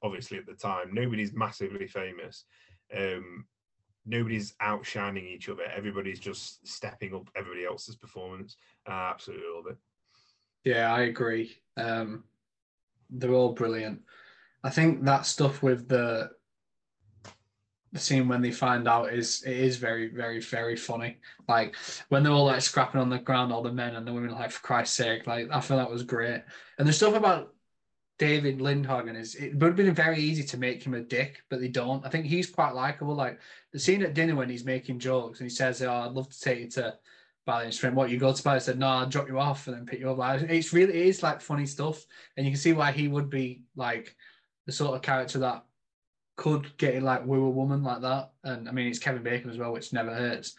[0.02, 0.94] obviously at the time.
[0.94, 2.44] Nobody's massively famous.
[2.96, 3.46] Um,
[4.06, 5.64] nobody's outshining each other.
[5.74, 8.56] Everybody's just stepping up everybody else's performance.
[8.86, 9.76] I absolutely love it.
[10.64, 11.56] Yeah, I agree.
[11.76, 12.24] Um,
[13.10, 14.02] they're all brilliant.
[14.62, 16.30] I think that stuff with the
[17.92, 21.18] the scene when they find out is it is very, very, very funny.
[21.48, 21.74] Like
[22.08, 24.52] when they're all like scrapping on the ground, all the men and the women, like
[24.52, 26.42] for Christ's sake, like I feel that was great.
[26.78, 27.52] And the stuff about
[28.18, 31.60] David Lindhagen is it would have been very easy to make him a dick, but
[31.60, 32.04] they don't.
[32.06, 33.14] I think he's quite likable.
[33.14, 33.40] Like
[33.72, 36.40] the scene at dinner when he's making jokes and he says, "Oh, I'd love to
[36.40, 36.96] take you to
[37.44, 37.94] Bali and Spring.
[37.94, 39.98] What you go to Bali?" I said, "No, I'll drop you off and then pick
[39.98, 42.04] you up." Like, it's really it is like funny stuff,
[42.36, 44.14] and you can see why he would be like
[44.66, 45.64] the sort of character that
[46.40, 48.30] could get in like woo a woman like that.
[48.44, 50.54] And I mean, it's Kevin Bacon as well, which never hurts.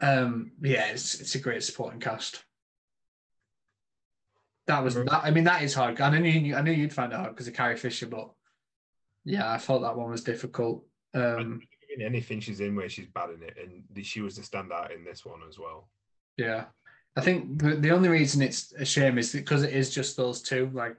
[0.00, 2.42] Um, yeah, it's it's a great supporting cast.
[4.66, 5.20] That was that.
[5.22, 6.00] I mean, that is hard.
[6.00, 8.32] I knew you, I knew you'd find it hard because of Carrie Fisher, but
[9.24, 10.84] yeah, I thought that one was difficult.
[11.14, 11.62] Um,
[11.94, 15.04] in anything she's in where she's bad in it, and she was the standout in
[15.04, 15.88] this one as well.
[16.36, 16.64] yeah,
[17.14, 20.42] I think the, the only reason it's a shame is because it is just those
[20.42, 20.70] two.
[20.74, 20.96] Like,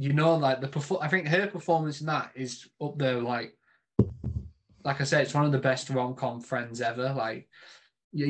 [0.00, 3.20] you know, like the perfor- I think her performance in that is up there.
[3.20, 3.54] Like,
[4.82, 7.12] like I said, it's one of the best rom com friends ever.
[7.12, 7.50] Like,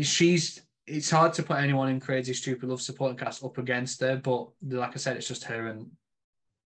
[0.02, 0.60] she's.
[0.88, 4.48] It's hard to put anyone in Crazy Stupid Love supporting cast up against her, but
[4.66, 5.92] like I said, it's just her and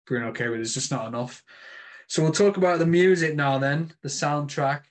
[0.04, 0.56] Bruno Kirby.
[0.56, 1.44] There's just not enough.
[2.08, 3.56] So we'll talk about the music now.
[3.58, 4.82] Then the soundtrack.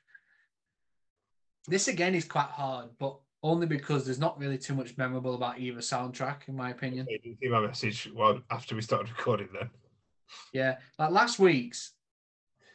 [1.68, 5.60] This again is quite hard, but only because there's not really too much memorable about
[5.60, 7.08] either soundtrack, in my opinion.
[7.10, 9.70] You see my message well after we started recording then.
[10.54, 11.94] Yeah, like last week's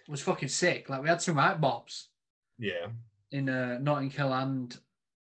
[0.08, 0.88] was fucking sick.
[0.88, 2.06] Like we had some right bops
[2.58, 2.88] Yeah.
[3.30, 4.76] in uh, Notting Hill and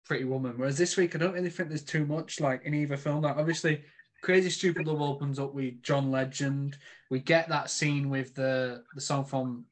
[0.06, 2.96] Pretty Woman, whereas this week I don't really think there's too much like in either
[2.98, 3.22] film.
[3.22, 3.84] Like obviously,
[4.24, 6.78] Crazy Stupid Love opens up with John Legend.
[7.10, 9.66] We get that scene with the the song from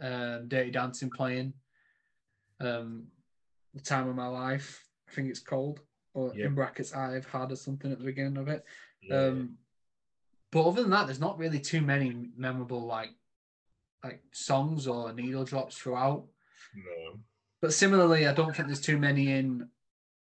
[0.00, 1.52] um, Dirty Dancing playing.
[2.60, 3.06] Um,
[3.74, 5.80] the time of my life, I think it's called,
[6.14, 8.64] or in brackets I've had or something at the beginning of it.
[9.02, 9.16] yeah.
[9.26, 9.56] Um,
[10.50, 13.10] but other than that, there's not really too many memorable like
[14.04, 16.24] like songs or needle drops throughout.
[16.74, 17.18] no.
[17.60, 19.68] But similarly, I don't think there's too many in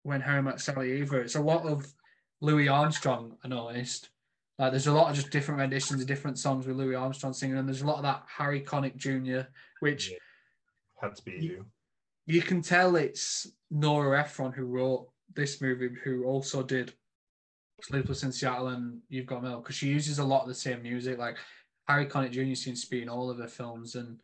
[0.03, 1.19] when Harry Met Sally either.
[1.21, 1.91] It's a lot of
[2.41, 3.37] Louis Armstrong.
[3.43, 4.09] I noticed.
[4.59, 7.57] Like there's a lot of just different renditions of different songs with Louis Armstrong singing,
[7.57, 10.17] and there's a lot of that Harry Connick Jr., which Yeah.
[11.01, 11.65] Had to be You- you.
[12.27, 16.93] you can tell it's Nora Ephron who wrote this movie, who also did
[17.81, 20.81] Sleepless in Seattle and You've Got Mail, because she uses a lot of the same
[20.81, 21.18] music.
[21.18, 21.38] Like
[21.88, 22.56] Harry Connick Jr.
[22.56, 24.19] seems to be in all of her films, and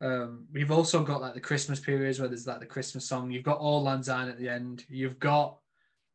[0.00, 3.30] um, we've also got like the Christmas periods where there's like the Christmas song.
[3.30, 4.84] You've got Auld Lang Syne at the end.
[4.88, 5.58] You've got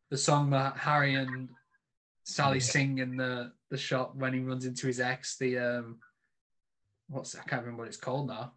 [0.09, 1.49] the song that Harry and
[2.23, 2.63] Sally Yeah.
[2.63, 5.37] sing in the the shop when he runs into his ex.
[5.37, 5.99] The um,
[7.09, 8.53] what's I can't remember what it's called now.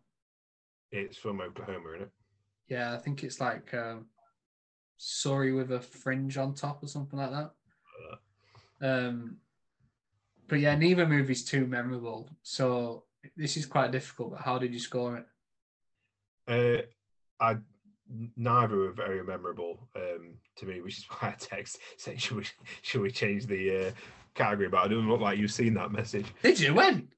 [0.92, 2.10] It's from Oklahoma, isn't it?
[2.68, 4.06] Yeah, I think it's like um,
[4.98, 7.50] Surrey with a fringe on top or something like that.
[8.84, 9.38] Um,
[10.46, 12.28] but yeah, neither movie's too memorable.
[12.42, 13.04] So
[13.36, 14.32] this is quite difficult.
[14.32, 15.26] But how did you score it?
[16.46, 16.82] Uh,
[17.42, 17.56] I
[18.36, 22.44] neither were very memorable um, to me, which is why I text saying, "Should we
[22.82, 23.90] should we change the uh,
[24.34, 26.26] category?" But I doesn't look like you've seen that message.
[26.42, 27.08] Did you win?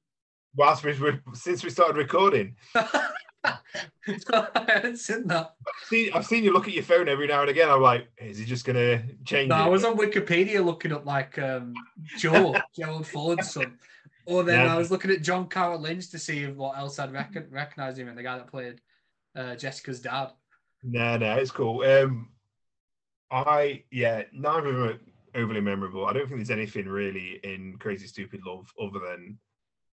[0.57, 0.93] whilst we
[1.33, 2.55] since we started recording.
[3.43, 5.53] I haven't seen that.
[5.67, 7.69] I've seen, I've seen you look at your phone every now and again.
[7.69, 9.49] I'm like, is he just gonna change?
[9.49, 9.59] No, it?
[9.59, 11.73] I was on Wikipedia looking up like um,
[12.17, 13.77] Joe, Gerald Ford's son.
[14.25, 14.73] Or then Yeah.
[14.75, 18.09] I was looking at John Carroll Lynch to see what else I'd recon- recognize him
[18.09, 18.81] in, the guy that played
[19.35, 20.31] uh, Jessica's dad.
[20.83, 21.83] No, no, it's cool.
[21.83, 22.29] Um,
[23.31, 24.83] I yeah, neither of them
[25.35, 26.05] are overly memorable.
[26.05, 29.37] I don't think there's anything really in Crazy Stupid Love other than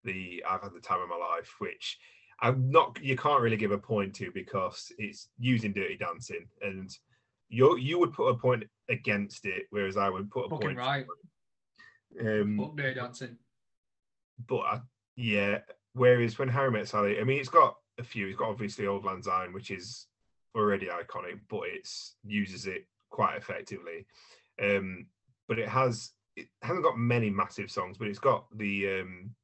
[0.03, 1.97] the I've had the time of my life, which
[2.41, 2.97] I'm not.
[3.01, 6.89] You can't really give a point to because it's using Dirty Dancing, and
[7.49, 10.77] you you would put a point against it, whereas I would put a Fucking point.
[10.77, 11.05] right.
[12.19, 13.37] Um, Fuck Dirty Dancing.
[14.47, 14.81] but I,
[15.15, 15.59] yeah,
[15.93, 18.27] whereas when Harry Met Sally, I mean, it's got a few.
[18.27, 20.07] It's got obviously Auld Lang Syne, which is
[20.55, 24.05] already iconic, but it's uses it quite effectively.
[24.61, 25.05] Um,
[25.47, 29.35] but it has it hasn't got many massive songs, but it's got the um,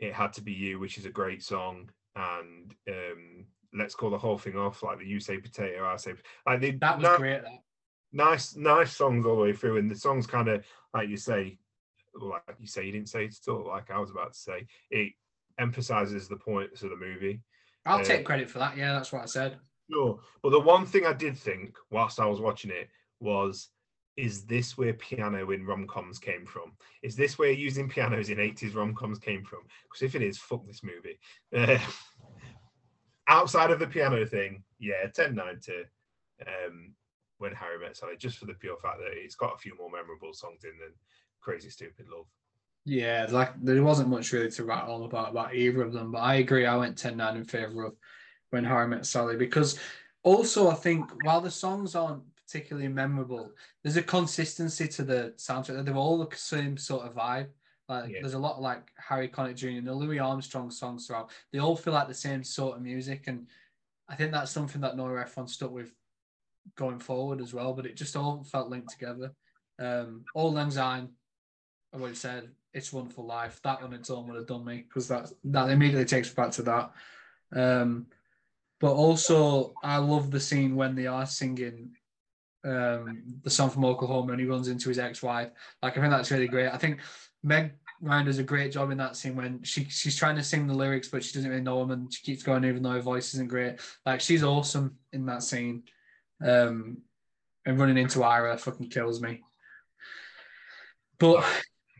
[0.00, 4.18] it had to be you, which is a great song, and um, let's call the
[4.18, 6.14] whole thing off like the you say potato, I say
[6.46, 7.42] like they, That was great.
[7.42, 7.62] That.
[8.12, 10.64] nice, nice songs all the way through, and the songs kind of
[10.94, 11.58] like you say,
[12.14, 13.68] like you say, you didn't say it at all.
[13.68, 15.12] Like I was about to say, it
[15.58, 17.42] emphasizes the points of the movie.
[17.86, 18.76] I'll take credit for that.
[18.76, 19.58] Yeah, that's what I said.
[19.90, 22.88] Sure, but the one thing I did think whilst I was watching it
[23.20, 23.68] was,
[24.20, 26.72] is this where piano in rom coms came from?
[27.02, 29.60] Is this where using pianos in eighties rom coms came from?
[29.84, 31.18] Because if it is, fuck this movie.
[33.28, 35.84] Outside of the piano thing, yeah, 10-9 to
[36.46, 36.94] um,
[37.38, 39.90] when Harry Met Sally, just for the pure fact that it's got a few more
[39.90, 40.92] memorable songs in than
[41.40, 42.26] Crazy Stupid Love.
[42.84, 46.18] Yeah, like there wasn't much really to write all about about either of them, but
[46.18, 46.66] I agree.
[46.66, 47.94] I went 10-9 in favor of
[48.50, 49.78] when Harry Met Sally because
[50.22, 53.52] also I think while the songs aren't particularly memorable,
[53.82, 55.84] there's a consistency to the soundtrack.
[55.84, 57.48] They're all the same sort of vibe.
[57.88, 58.20] Like Yeah.
[58.20, 59.68] there's a lot of like Harry Connick Jr.
[59.68, 61.30] and the Louis Armstrong songs throughout.
[61.52, 63.46] They all feel like the same sort of music, and
[64.08, 65.94] I think that's something that Nora Ephron stuck with
[66.76, 67.72] going forward as well.
[67.72, 69.32] But it just all felt linked together.
[69.78, 71.08] Um, Auld Lang Syne,
[71.92, 73.60] I would have said it's Wonderful Life.
[73.62, 76.50] That on its own would have done me because that that immediately takes me back
[76.52, 76.92] to that.
[77.52, 78.06] Um,
[78.80, 81.96] but also, I love the scene when they are singing
[82.64, 85.50] um, the song from Oklahoma and he runs into his ex-wife.
[85.82, 86.68] Like I think that's really great.
[86.68, 87.00] I think
[87.42, 87.72] Meg
[88.02, 90.74] Ryan does a great job in that scene when she she's trying to sing the
[90.74, 93.34] lyrics but she doesn't really know them and she keeps going even though her voice
[93.34, 93.80] isn't great.
[94.06, 95.82] Like she's awesome in that scene.
[96.42, 96.98] Um,
[97.66, 99.42] and running into Ira fucking kills me.
[101.18, 101.44] But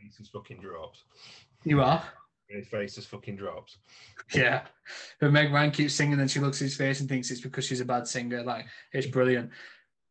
[0.01, 1.03] his Face fucking drops.
[1.63, 2.03] you are.
[2.49, 3.77] His face just fucking drops.
[4.33, 4.63] Yeah.
[5.19, 7.63] But Meg Ryan keeps singing and she looks at his face and thinks it's because
[7.65, 8.43] she's a bad singer.
[8.43, 9.51] Like, it's brilliant.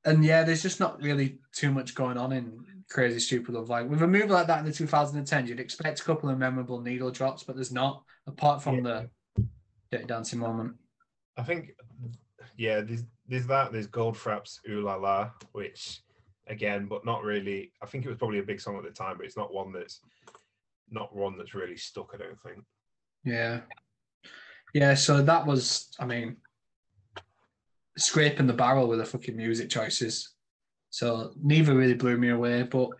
[0.05, 3.69] And yeah, there's just not really too much going on in Crazy Stupid Love.
[3.69, 6.81] Like, with a movie like that in the 2010s, you'd expect a couple of memorable
[6.81, 9.05] needle drops, but there's not, apart from Yeah.
[9.37, 9.45] the
[9.93, 10.77] Dirty Dancing moment.
[11.37, 11.73] I think,
[12.57, 13.71] yeah, there's there's that.
[13.73, 16.01] There's Goldfrapp's "Ooh La La," which,
[16.49, 17.73] again, but not really.
[17.81, 19.73] I think it was probably a big song at the time, but it's not one
[19.73, 20.01] that's
[20.91, 22.11] not one that's really stuck.
[22.15, 22.65] I don't think.
[23.25, 23.61] Yeah.
[24.75, 26.37] Yeah, so that was, I mean,
[27.97, 30.35] scraping the barrel with the fucking music choices.
[30.91, 32.91] So neither really blew me away, but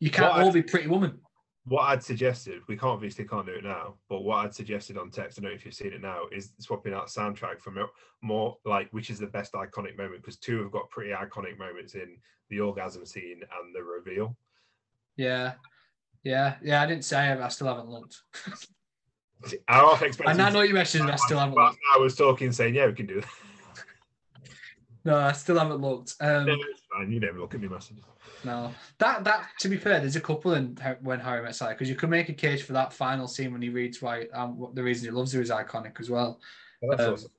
[0.00, 1.18] you can't What all be Pretty Woman.
[1.64, 5.10] What I'd suggested, we can't obviously can't do it now, but what I'd suggested on
[5.10, 7.78] text, I don't know if you've seen it now, is swapping out soundtrack from
[8.20, 11.94] more like which is the best iconic moment because two have got pretty iconic moments
[11.94, 12.16] in
[12.50, 14.36] the orgasm scene and the reveal.
[15.16, 15.52] Yeah.
[16.24, 16.56] Yeah.
[16.62, 16.82] Yeah.
[16.82, 18.22] I didn't say it, but I still haven't looked.
[19.68, 20.12] I.
[20.26, 21.78] And I know you mentioned I still haven't looked.
[21.94, 23.30] I was talking, saying, "Yeah, we can do that."
[25.04, 26.14] No, I still haven't looked.
[26.20, 27.10] Um, No, it's fine.
[27.10, 28.04] You never look at me messages.
[28.44, 28.72] no.
[28.98, 31.96] That that to be fair, there's a couple in when Harry met Sally because you
[31.96, 34.82] could make a case for that final scene when he reads why um, what the
[34.82, 36.40] reason he loves her is iconic as well.
[36.80, 37.30] But Um, awesome.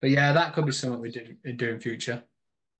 [0.00, 2.22] But yeah, that could be something we do, do in future.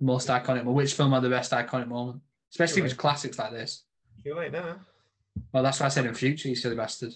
[0.00, 0.64] Most iconic.
[0.64, 2.20] Well, which film had the best iconic moment?
[2.50, 3.84] Especially if it's classics like this.
[4.24, 4.80] Too late now.
[5.52, 7.12] Well, that's why I said in future, you silly bastard.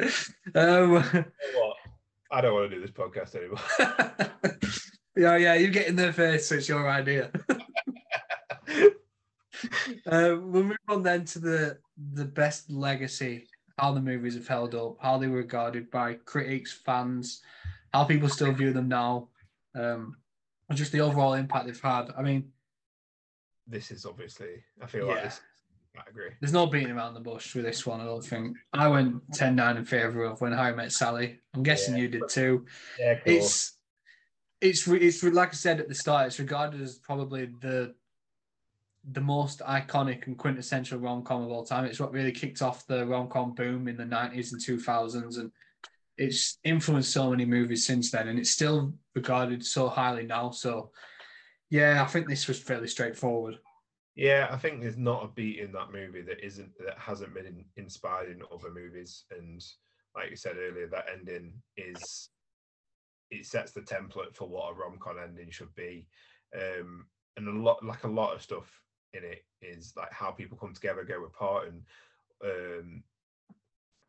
[0.54, 1.76] um, What?
[2.30, 3.60] I don't want to do this podcast anymore.
[5.16, 7.30] yeah, yeah, you get in there first, so it's your idea.
[10.06, 11.78] uh, we'll move on then to the
[12.14, 13.48] the best legacy,
[13.78, 17.42] how the movies have held up, how they were regarded by critics, fans,
[17.92, 19.28] how people still view them now,
[19.74, 20.16] um,
[20.68, 22.10] and just the overall impact they've had.
[22.16, 22.50] I mean,
[23.66, 24.64] this is obviously.
[24.82, 25.24] I feel like Yeah.
[25.24, 25.40] this.
[25.98, 26.30] I agree.
[26.40, 28.56] there's no beating around the bush with this one, I don't think.
[28.72, 31.40] I went 10 9 in favour of when Harry met Sally.
[31.54, 32.02] I'm guessing Yeah.
[32.02, 32.66] you did too.
[32.98, 33.34] Yeah, cool.
[33.34, 33.72] It's
[34.60, 36.28] it's it's like I said at the start.
[36.28, 37.94] It's regarded as probably the
[39.12, 41.84] the most iconic and quintessential rom com of all time.
[41.84, 45.38] It's what really kicked off the rom com boom in the 90s and 2000s.
[45.38, 45.52] And
[46.18, 48.26] it's influenced so many movies since then.
[48.28, 50.50] And it's still regarded so highly now.
[50.50, 50.90] So,
[51.70, 53.58] yeah, I think this was fairly straightforward.
[54.16, 57.46] Yeah, I think there's not a beat in that movie that isn't that hasn't been
[57.46, 59.62] in, inspired in other movies, and
[60.16, 62.30] like you said earlier, that ending is
[63.30, 66.06] it sets the template for what a rom com ending should be,
[66.54, 67.04] um,
[67.36, 68.80] and a lot like a lot of stuff
[69.12, 71.82] in it is like how people come together, go apart, and
[72.42, 73.02] um,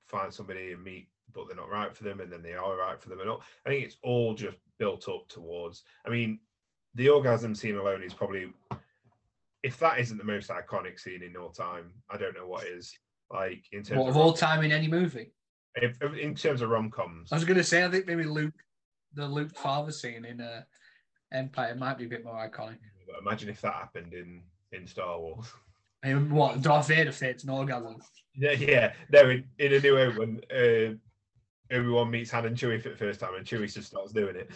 [0.06, 3.02] find somebody and meet, but they're not right for them, and then they are right
[3.02, 3.44] for them, and all.
[3.66, 5.84] I think it's all just built up towards.
[6.06, 6.40] I mean,
[6.96, 8.54] the orgasm scene alone is probably
[9.68, 12.98] if that isn't the most iconic scene in all time, I don't know what is.
[13.30, 15.34] Like in terms what, of, of all time in any movie.
[15.76, 18.54] If, in terms of rom coms, I was going to say I think maybe Luke,
[19.14, 20.62] the Luke father scene in uh,
[21.34, 22.78] Empire might be a bit more iconic.
[23.06, 24.42] But imagine if that happened in
[24.72, 25.48] in Star Wars.
[26.04, 27.98] I mean, what Darth Vader fakes an orgasm?
[28.36, 28.94] Yeah, yeah.
[29.12, 30.96] No, in, in a new hope when uh,
[31.70, 34.50] everyone meets Han and Chewie for the first time, and Chewie just starts doing it.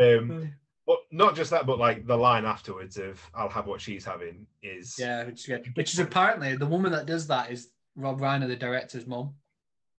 [0.20, 0.54] um,
[0.86, 4.46] but not just that, but like the line afterwards of "I'll have what she's having"
[4.62, 8.56] is yeah, which, which is apparently the woman that does that is Rob Reiner, the
[8.56, 9.34] director's mum.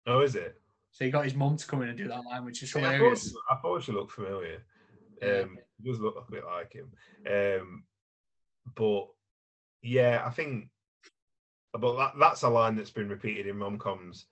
[0.07, 0.61] Oh, is it?
[0.91, 3.29] So he got his mum to come in and do that line, which is hilarious.
[3.51, 4.63] I, thought, I thought she looked familiar.
[5.23, 5.45] Um, yeah.
[5.85, 6.93] does look a bit like him.
[7.27, 7.85] Um,
[8.77, 9.09] but
[9.83, 10.69] yeah, I think,
[11.73, 14.27] but that, that's a line that's been repeated in rom coms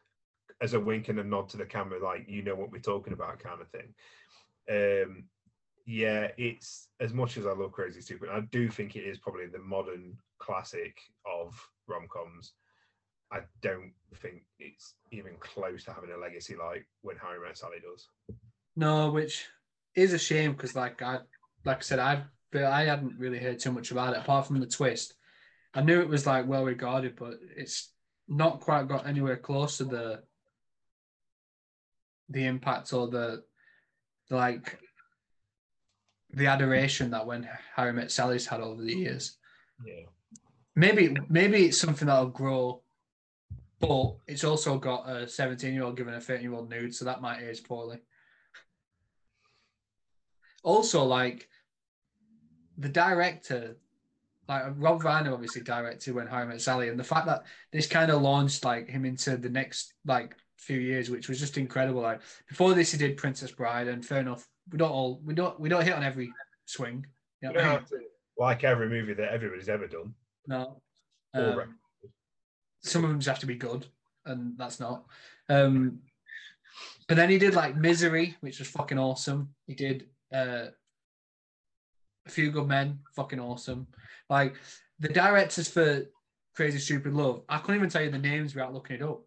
[0.60, 3.12] as a wink and a nod to the camera, like you know what we're talking
[3.12, 3.94] about, kind of thing.
[4.70, 5.24] Um,
[5.86, 9.46] yeah, it's as much as I love Crazy Stupid, I do think it is probably
[9.46, 10.96] the modern classic
[11.26, 11.54] of
[11.88, 12.52] rom coms.
[13.32, 17.78] I don't think it's even close to having a legacy like when Harry Met Sally
[17.82, 18.06] does.
[18.76, 19.46] No, which
[19.94, 21.18] is a shame because, like I,
[21.64, 24.66] like I said, I I hadn't really heard too much about it apart from the
[24.66, 25.14] twist.
[25.74, 27.92] I knew it was like well regarded, but it's
[28.28, 30.22] not quite got anywhere close to the
[32.28, 33.42] the impact or the,
[34.28, 34.78] the like
[36.34, 39.36] the adoration that when Harry Met Sally's had over the years.
[39.84, 40.06] Yeah.
[40.74, 42.82] Maybe maybe it's something that'll grow,
[43.80, 47.04] but it's also got a 17 year old giving a 13 year old nude, so
[47.04, 47.98] that might age poorly.
[50.62, 51.48] Also, like
[52.78, 53.76] the director,
[54.48, 58.10] like Rob Reiner obviously directed when Harry Met Sally, and the fact that this kind
[58.10, 62.00] of launched like him into the next like few years, which was just incredible.
[62.00, 65.58] Like before this, he did Princess Bride, and fair enough, we don't all we don't
[65.58, 66.32] we don't hit on every
[66.66, 67.06] swing.
[67.42, 67.80] You know
[68.38, 70.14] like every movie that everybody's ever done.
[70.46, 70.80] No.
[71.34, 71.76] Um,
[72.80, 73.86] some of them just have to be good,
[74.26, 75.04] and that's not.
[75.48, 76.00] Um,
[77.08, 79.54] but then he did like Misery, which was fucking awesome.
[79.66, 80.66] He did uh,
[82.26, 83.86] A Few Good Men, fucking awesome.
[84.28, 84.56] Like
[84.98, 86.04] the directors for
[86.54, 89.20] Crazy Stupid Love, I couldn't even tell you the names without looking it up.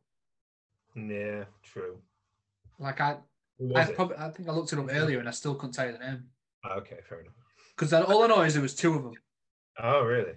[0.95, 1.99] Yeah, true.
[2.79, 3.17] Like I,
[3.76, 5.94] I probably I think I looked it up earlier and I still couldn't tell you
[5.94, 6.26] the name.
[6.65, 7.34] Ah, okay, fair enough.
[7.76, 9.14] Because all I know is there was two of them.
[9.82, 10.34] Oh, really?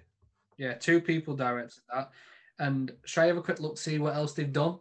[0.57, 2.11] Yeah, two people directed that.
[2.59, 4.79] And should I have a quick look see what else they've done?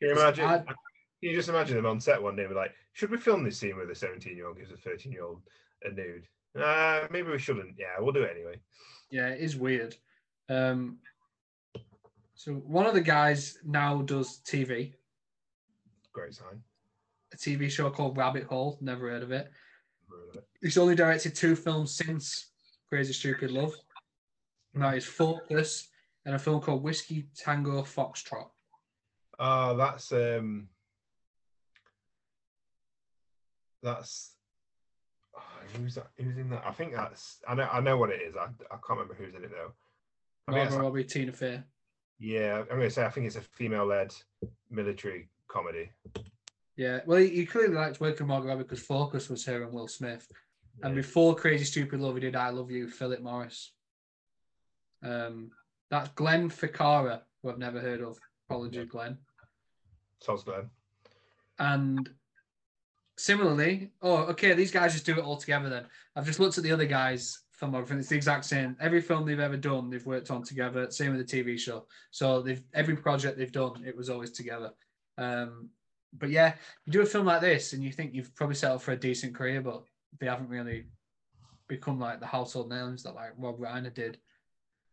[0.00, 0.44] Can you imagine?
[0.44, 0.74] I, can
[1.20, 3.76] you just imagine them on set one day, We're like, should we film this scene
[3.76, 5.42] where the 17 year old gives a 13 year old
[5.82, 6.26] a nude?
[6.58, 7.74] Uh, maybe we shouldn't.
[7.78, 8.56] Yeah, we'll do it anyway.
[9.10, 9.96] Yeah, it is weird.
[10.48, 10.98] Um,
[12.34, 14.94] so one of the guys now does TV.
[16.12, 16.62] Great sign
[17.32, 18.78] a TV show called Rabbit Hole.
[18.80, 19.50] Never heard of it.
[20.60, 22.50] He's only directed two films since
[22.88, 23.74] Crazy Stupid Love.
[24.74, 25.88] Now he's Focus
[26.24, 28.48] and a film called Whiskey Tango Foxtrot.
[29.38, 30.68] Oh, that's um
[33.82, 34.32] that's
[35.36, 35.40] oh,
[35.76, 36.64] who's that who's in that?
[36.66, 38.34] I think that's I know I know what it is.
[38.36, 39.72] I, I can't remember who's in it though.
[40.48, 41.62] I Margot Robbie, Tina Fey.
[42.18, 44.12] Yeah, I'm gonna say I think it's a female led
[44.70, 45.90] military comedy.
[46.78, 49.72] Yeah, well, he, he clearly liked working with Margot Robbie because Focus was her and
[49.72, 50.30] Will Smith.
[50.78, 50.86] Yeah.
[50.86, 53.72] And before Crazy Stupid Love, he did I Love You, Philip Morris.
[55.02, 55.50] Um,
[55.90, 58.16] that's Glenn Ficarra, who I've never heard of.
[58.48, 59.18] Apologies, Glenn.
[60.22, 60.70] Sounds Glenn.
[61.58, 62.08] And
[63.16, 65.86] similarly, oh, okay, these guys just do it all together then.
[66.14, 67.90] I've just looked at the other guys' filmography.
[67.90, 68.76] And it's the exact same.
[68.80, 70.88] Every film they've ever done, they've worked on together.
[70.92, 71.86] Same with the TV show.
[72.12, 74.70] So they've every project they've done, it was always together.
[75.16, 75.70] Um,
[76.16, 76.54] but yeah,
[76.84, 78.96] you do a film like this and you think you've probably set up for a
[78.96, 79.82] decent career, but
[80.18, 80.86] they haven't really
[81.68, 84.18] become like the household names that like Rob Reiner did.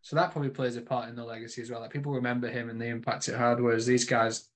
[0.01, 1.79] So that probably plays a part in the legacy as well.
[1.81, 4.49] Like people remember him and the impact it had, whereas these guys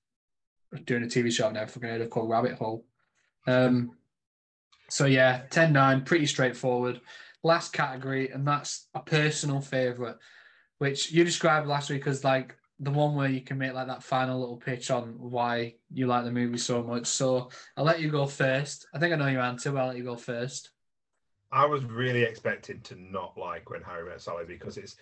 [0.72, 2.84] are doing a TV show I've never fucking heard of called Rabbit Hole.
[3.46, 3.96] Um,
[4.88, 7.00] so yeah, 10-9, pretty straightforward.
[7.42, 10.18] last category, and that's a personal favorite,
[10.78, 14.02] which you described last week as like the one where you can make like that
[14.02, 17.06] final little pitch on why you like the movie so much.
[17.06, 18.86] So I'll let you go first.
[18.94, 20.70] I think I know your answer, but I'll let you go first.
[21.52, 24.96] I was really expecting to not like When Harry Met Sally because it's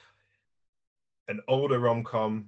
[1.29, 2.47] an older rom com,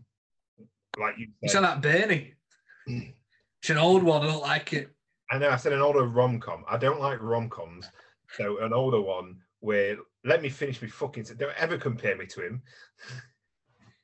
[0.99, 1.59] like you said.
[1.59, 2.35] You that Bernie.
[2.87, 4.23] it's an old one.
[4.23, 4.91] I don't like it.
[5.31, 5.51] I know.
[5.51, 6.65] I said an older rom com.
[6.69, 7.87] I don't like rom coms.
[8.33, 11.27] So an older one where let me finish me fucking.
[11.37, 12.63] Don't ever compare me to him.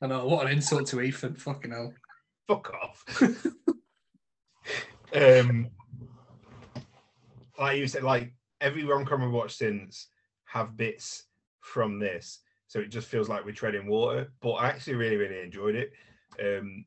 [0.03, 1.35] I know what an insult to Ethan.
[1.35, 1.95] Fucking hell.
[2.47, 3.05] Fuck off.
[5.15, 5.69] um,
[7.59, 10.09] like you said, like every rom com I've watched since
[10.45, 11.25] have bits
[11.61, 14.33] from this, so it just feels like we're treading water.
[14.41, 15.93] But I actually really, really enjoyed it,
[16.41, 16.85] um,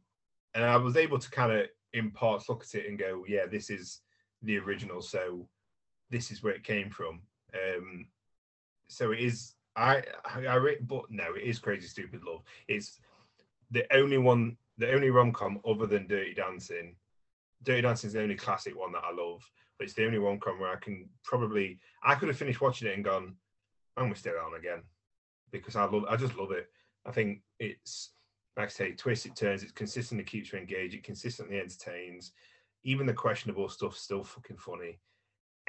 [0.53, 3.47] and I was able to kind of in parts look at it and go, yeah,
[3.47, 4.01] this is
[4.43, 5.47] the original, so
[6.11, 7.21] this is where it came from.
[7.53, 8.07] Um,
[8.87, 12.41] so it is I, I, I, but no, it is Crazy Stupid Love.
[12.67, 12.99] It's
[13.71, 16.95] the only one, the only rom com other than Dirty Dancing.
[17.63, 20.37] Dirty Dancing is the only classic one that I love, but it's the only rom
[20.39, 23.35] com where I can probably, I could have finished watching it and gone,
[23.95, 24.83] I'm gonna stay on again
[25.51, 26.69] because I love, I just love it.
[27.05, 28.11] I think it's
[28.57, 32.33] like I say, twists, it turns, it consistently keeps you engaged, it consistently entertains.
[32.83, 34.99] Even the questionable stuff's still fucking funny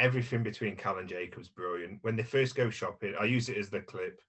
[0.00, 1.98] everything between Cal and Jacob's brilliant.
[2.02, 4.20] When they first go shopping, I use it as the clip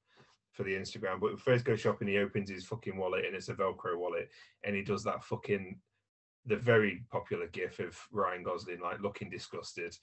[0.51, 1.19] for the Instagram.
[1.19, 4.29] But first go shopping, he opens his fucking wallet and it's a Velcro wallet,
[4.63, 5.79] and he does that fucking
[6.45, 9.97] the very popular gif of Ryan Gosling like looking disgusted.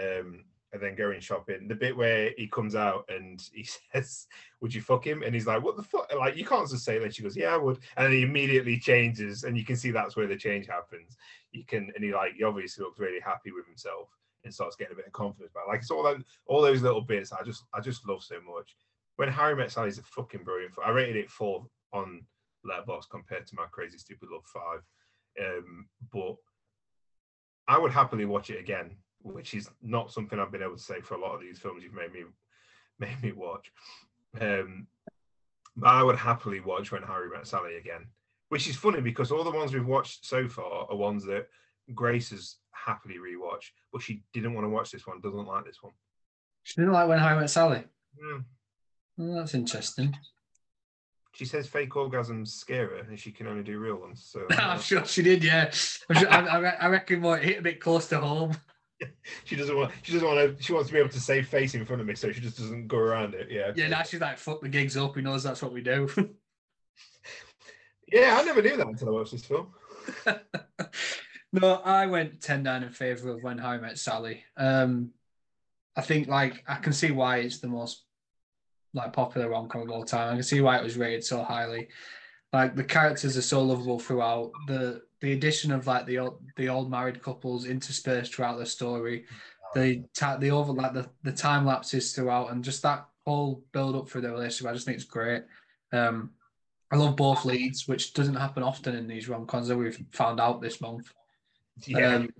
[0.00, 1.66] Um, and then going shopping.
[1.66, 4.28] The bit where he comes out and he says,
[4.60, 7.00] "Would you fuck him?" and he's like, "What the fuck?" Like you can't just say
[7.00, 7.12] that.
[7.12, 10.16] She goes, "Yeah, I would," and then he immediately changes, and you can see that's
[10.16, 11.16] where the change happens.
[11.50, 14.10] You can, and he like he obviously looks really happy with himself
[14.44, 15.64] and starts getting a bit of confidence back.
[15.68, 17.32] Like it's all that, all those little bits.
[17.32, 18.76] I just I just love so much.
[19.16, 20.72] When Harry Met Sally is a fucking brilliant.
[20.84, 22.22] I rated it four on
[22.66, 24.80] Letterboxd compared to my Crazy Stupid Love five,
[25.40, 26.36] um, but
[27.68, 31.00] I would happily watch it again, which is not something I've been able to say
[31.00, 32.24] for a lot of these films you've made me
[32.98, 33.70] made me watch.
[34.40, 34.86] Um,
[35.76, 38.06] but I would happily watch When Harry Met Sally again,
[38.48, 41.46] which is funny because all the ones we've watched so far are ones that
[41.94, 45.20] Grace has happily rewatch, but she didn't want to watch this one.
[45.20, 45.92] Doesn't like this one.
[46.62, 47.84] She didn't like when Harry Met Sally.
[49.16, 50.16] Well, that's interesting.
[51.32, 54.28] She says fake orgasms scare her, and she can only do real ones.
[54.30, 55.44] So I'm uh, sure she did.
[55.44, 58.52] Yeah, sure, I, I, reckon what hit a bit close to home.
[59.44, 59.92] she doesn't want.
[60.02, 60.62] She doesn't want to.
[60.62, 62.58] She wants to be able to save face in front of me, so she just
[62.58, 63.48] doesn't go around it.
[63.50, 63.72] Yeah.
[63.74, 63.88] Yeah.
[63.88, 66.08] Now she's like, "Fuck the gigs up." He knows that's what we do.
[68.12, 69.68] yeah, I never knew that until I watched this film.
[71.52, 74.44] No, I went 10 9 in favour of When Harry Met Sally.
[74.56, 75.10] Um,
[75.96, 78.04] I think like I can see why it's the most
[78.94, 80.32] like popular rom com of all time.
[80.32, 81.88] I can see why it was rated so highly.
[82.52, 84.52] Like the characters are so lovable throughout.
[84.66, 89.26] The the addition of like the old the old married couples interspersed throughout the story,
[89.74, 93.96] the ta- the over like the, the time lapses throughout, and just that whole build
[93.96, 94.70] up for the relationship.
[94.70, 95.44] I just think it's great.
[95.92, 96.30] Um,
[96.92, 100.40] I love both leads, which doesn't happen often in these rom coms that we've found
[100.40, 101.12] out this month.
[101.86, 102.16] Yeah.
[102.16, 102.30] Um,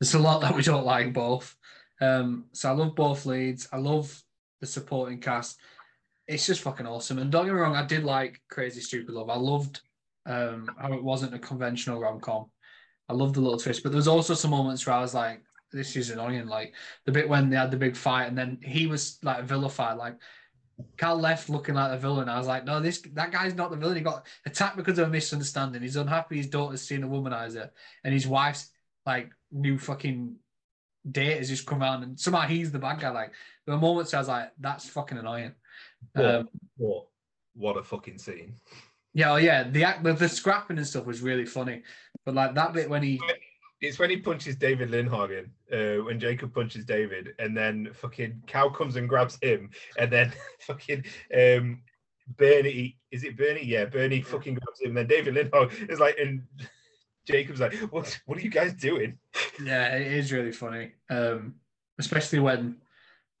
[0.00, 1.56] there's a lot that we don't like both.
[2.00, 3.68] Um, so I love both leads.
[3.72, 4.22] I love
[4.60, 5.60] the supporting cast.
[6.26, 7.18] It's just fucking awesome.
[7.18, 9.30] And don't get me wrong, I did like Crazy Stupid Love.
[9.30, 9.80] I loved
[10.26, 12.46] um, how it wasn't a conventional rom com.
[13.08, 15.42] I loved the little twist, but there was also some moments where I was like,
[15.72, 18.86] "This is annoying." Like the bit when they had the big fight, and then he
[18.86, 19.98] was like vilified.
[19.98, 20.16] Like
[20.96, 22.28] Cal left looking like the villain.
[22.28, 23.96] I was like, "No, this that guy's not the villain.
[23.96, 25.82] He got attacked because of a misunderstanding.
[25.82, 27.70] He's unhappy his daughter's seen a womanizer,
[28.04, 28.70] and his wife's
[29.06, 30.36] like new fucking
[31.10, 33.10] date has just come out and somehow he's the bad guy.
[33.10, 33.32] Like
[33.66, 35.52] the moments I was like, that's fucking annoying.
[36.12, 37.06] What, um, what,
[37.54, 38.54] what a fucking scene.
[39.14, 39.64] Yeah, oh yeah.
[39.64, 41.82] The act the, the scrapping and stuff was really funny.
[42.24, 43.20] But like that bit when he
[43.80, 48.70] it's when he punches David Lindhagen, uh, when Jacob punches David, and then fucking Cal
[48.70, 51.04] comes and grabs him, and then fucking
[51.36, 51.82] um
[52.36, 53.64] Bernie is it Bernie?
[53.64, 56.42] Yeah, Bernie fucking grabs him, and then David Lindhagen is like and
[57.26, 59.18] Jacob's like, what what are you guys doing?
[59.62, 60.92] Yeah, it is really funny.
[61.08, 61.54] Um,
[61.98, 62.76] especially when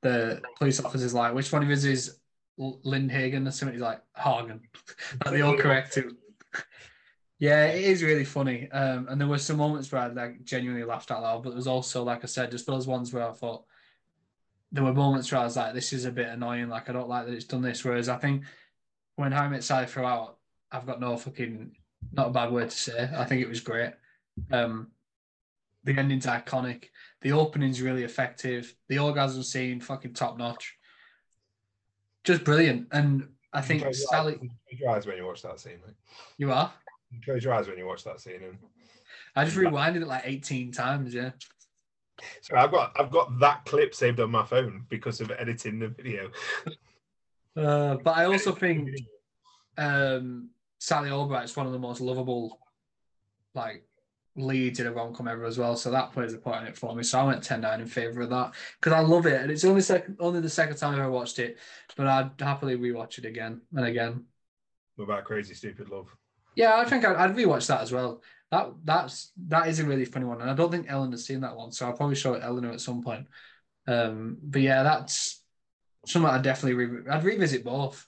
[0.02, 2.18] the police officer's like, which one of us is
[2.58, 3.74] Lindhagen or something?
[3.74, 4.60] He's like, Hagen.
[5.24, 6.16] like they all correct him.
[7.38, 8.70] yeah, it is really funny.
[8.70, 11.56] Um, and there were some moments where I like genuinely laughed out loud, but there
[11.56, 13.64] was also, like I said, just those ones where I thought
[14.70, 16.68] there were moments where I was like, this is a bit annoying.
[16.68, 17.84] Like I don't like that it's done this.
[17.84, 18.44] Whereas I think
[19.16, 20.38] when Met Sally throughout,
[20.70, 21.72] I've got no fucking
[22.10, 23.10] not a bad word to say.
[23.16, 23.92] I think it was great.
[24.50, 24.88] Um,
[25.84, 26.86] the ending's iconic.
[27.22, 28.74] The opening's really effective.
[28.88, 30.76] The orgasm scene, fucking top notch.
[32.24, 32.88] just brilliant.
[32.92, 35.78] And I You think Sally, close your eyes when you watch that scene.
[35.86, 35.94] Mate.
[36.38, 36.72] you are.
[37.10, 38.42] You close your eyes when you watch that scene.
[38.42, 38.58] And
[39.36, 41.14] I just rewinded it like 18 times.
[41.14, 41.30] Yeah.
[42.40, 45.88] so I've got I've got that clip saved on my phone because of editing the
[45.88, 46.30] video.
[47.54, 48.88] Uh, but I also think
[49.76, 50.48] um,
[50.82, 52.58] Sally Albright's one of the most lovable,
[53.54, 53.84] like,
[54.34, 55.76] leads in a rom com ever as well.
[55.76, 57.04] So that plays a part in it for me.
[57.04, 59.40] So I went 10 9 in favour of that because I love it.
[59.40, 61.58] And it's only second, only the second time I watched it,
[61.96, 64.24] but I'd happily rewatch it again and again.
[64.96, 66.08] What about Crazy Stupid Love?
[66.56, 68.20] Yeah, I think I'd, I'd rewatch that as well.
[68.50, 71.42] That that's that is a really funny one, and I don't think Ellen has seen
[71.42, 73.28] that one, so I'll probably show it Eleanor at some point.
[73.86, 75.44] Um, but yeah, that's
[76.06, 78.04] something I'd definitely re- I'd revisit both.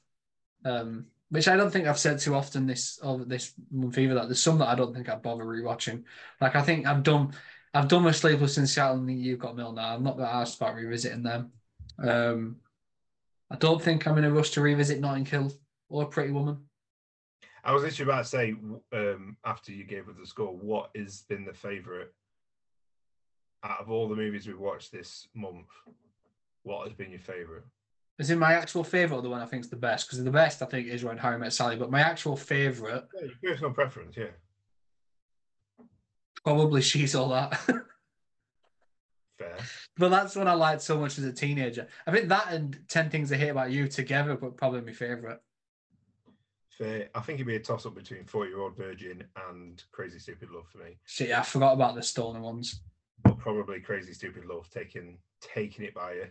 [0.65, 4.15] Um, which I don't think I've said too often this this month either.
[4.15, 6.05] That there's some that I don't think I'd bother rewatching.
[6.41, 7.33] Like I think I've done
[7.75, 9.97] I've done with Sleepless in Seattle and You've Got Mail now.
[9.97, 11.51] I'm not that asked about revisiting them.
[11.99, 12.57] Um,
[13.51, 15.53] I don't think I'm in a rush to revisit Notting Hill
[15.89, 16.69] or Pretty Woman.
[17.65, 18.55] I was literally about to say
[18.93, 22.13] um, after you gave us the score, what has been the favourite
[23.65, 25.67] out of all the movies we've watched this month?
[26.63, 27.65] What has been your favourite?
[28.19, 30.07] Is in my actual favourite or the one I think is the best?
[30.07, 33.03] Because the best I think is When Harry Met Sally, but my actual favourite
[33.43, 34.27] Yeah, preference, yeah.
[36.45, 37.59] probably She's All That.
[39.39, 39.57] Fair.
[39.97, 41.89] but that's what I liked so much as a teenager.
[42.07, 45.39] I think that and Ten Things I Hate About You together were probably my favourite.
[46.79, 47.09] Fair.
[47.17, 50.51] I think it'd be a toss up between 40 Year Old Virgin and Crazy Stupid
[50.51, 50.99] Love for me.
[51.05, 52.81] Shit, I forgot about the Stoner ones.
[53.25, 56.27] But probably Crazy Stupid Love taking taking it by a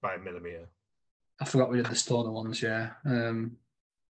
[0.00, 0.68] by a millimeter.
[1.40, 2.90] I forgot we did the Stoner ones, yeah.
[3.04, 3.56] Um,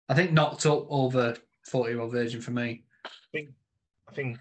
[0.08, 1.34] I think knocked up over
[1.66, 2.84] 40 year old virgin for me.
[3.34, 4.38] I think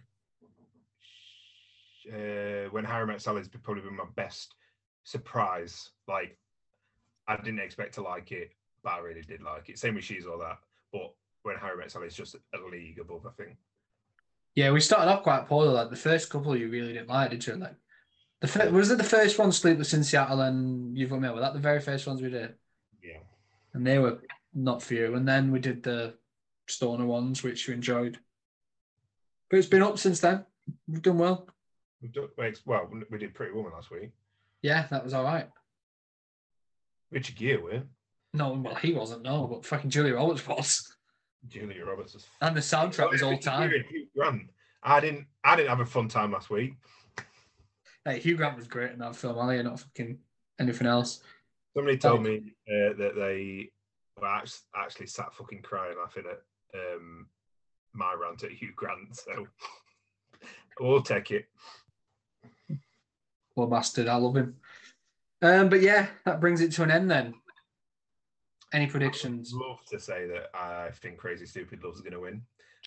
[2.11, 4.55] uh, when Harry Met Sally's probably been my best
[5.03, 5.89] surprise.
[6.07, 6.37] Like
[7.27, 8.51] I didn't expect to like it,
[8.83, 9.79] but I really did like it.
[9.79, 10.57] Same with She's All That.
[10.91, 11.13] But
[11.43, 13.57] when Harry Met Sally's just a league above, I think.
[14.55, 15.69] Yeah, we started off quite poorly.
[15.69, 17.55] Like the first couple you really didn't like, did you?
[17.55, 17.75] Like
[18.41, 21.35] the fir- was it the first one, Sleepless in Seattle, and You've Got Mail?
[21.35, 22.55] Were that the very first ones we did?
[23.03, 23.19] Yeah.
[23.73, 24.19] And they were
[24.53, 25.15] not for you.
[25.15, 26.15] And then we did the
[26.67, 28.17] Stoner ones, which you enjoyed.
[29.49, 30.45] But it's been up since then.
[30.87, 31.47] We've done well.
[32.01, 32.29] We've done,
[32.65, 34.11] well, we did Pretty Woman last week.
[34.61, 35.49] Yeah, that was all right.
[37.11, 37.83] Richard Gere, were
[38.33, 40.95] No, well, he wasn't, no, but fucking Julia Roberts was.
[41.47, 42.25] Julia Roberts was.
[42.39, 43.71] And the soundtrack was all time.
[43.89, 44.43] Hugh Grant.
[44.83, 45.27] I didn't.
[45.43, 46.73] I didn't have a fun time last week.
[48.05, 50.19] Hey, Hugh Grant was great in that film, Ali, not fucking
[50.59, 51.21] anything else.
[51.75, 53.69] Somebody told me uh, that they
[54.19, 56.41] were actually, actually sat fucking crying laughing at
[56.77, 57.27] um,
[57.93, 59.15] my rant at Hugh Grant.
[59.15, 59.47] So
[60.79, 61.45] we'll take it.
[63.55, 64.55] Poor bastard, I love him.
[65.41, 67.33] Um, but yeah, that brings it to an end then.
[68.73, 69.53] Any predictions?
[69.53, 72.41] I'd love to say that I think Crazy Stupid Love's is going to win,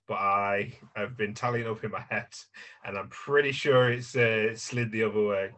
[0.09, 2.28] but I have been tallying up in my head,
[2.85, 5.51] and I'm pretty sure it's uh, slid the other way.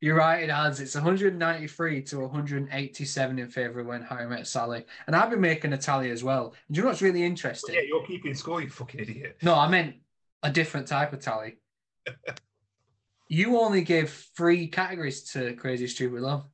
[0.00, 0.80] You're right, it has.
[0.80, 4.86] It's 193 to 187 in favour of When Harry Met Sally.
[5.06, 6.54] And I've been making a tally as well.
[6.68, 7.74] And do you know what's really interesting?
[7.74, 9.36] Yeah, you're keeping score, you fucking idiot.
[9.42, 9.96] No, I meant
[10.42, 11.58] a different type of tally.
[13.28, 16.46] you only gave three categories to Crazy Stupid Love.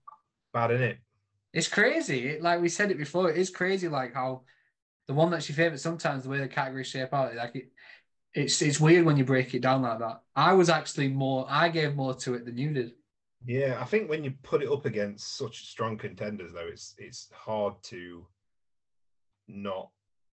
[0.52, 0.98] Bad, isn't it?
[1.52, 2.38] It's crazy.
[2.40, 3.86] Like we said it before, it is crazy.
[3.86, 4.42] Like how
[5.06, 5.78] the one that's your favorite.
[5.78, 7.70] Sometimes the way the categories shape out, like it,
[8.34, 10.20] it's it's weird when you break it down like that.
[10.34, 11.46] I was actually more.
[11.48, 12.92] I gave more to it than you did.
[13.46, 17.30] Yeah, I think when you put it up against such strong contenders, though, it's it's
[17.32, 18.26] hard to
[19.46, 19.88] not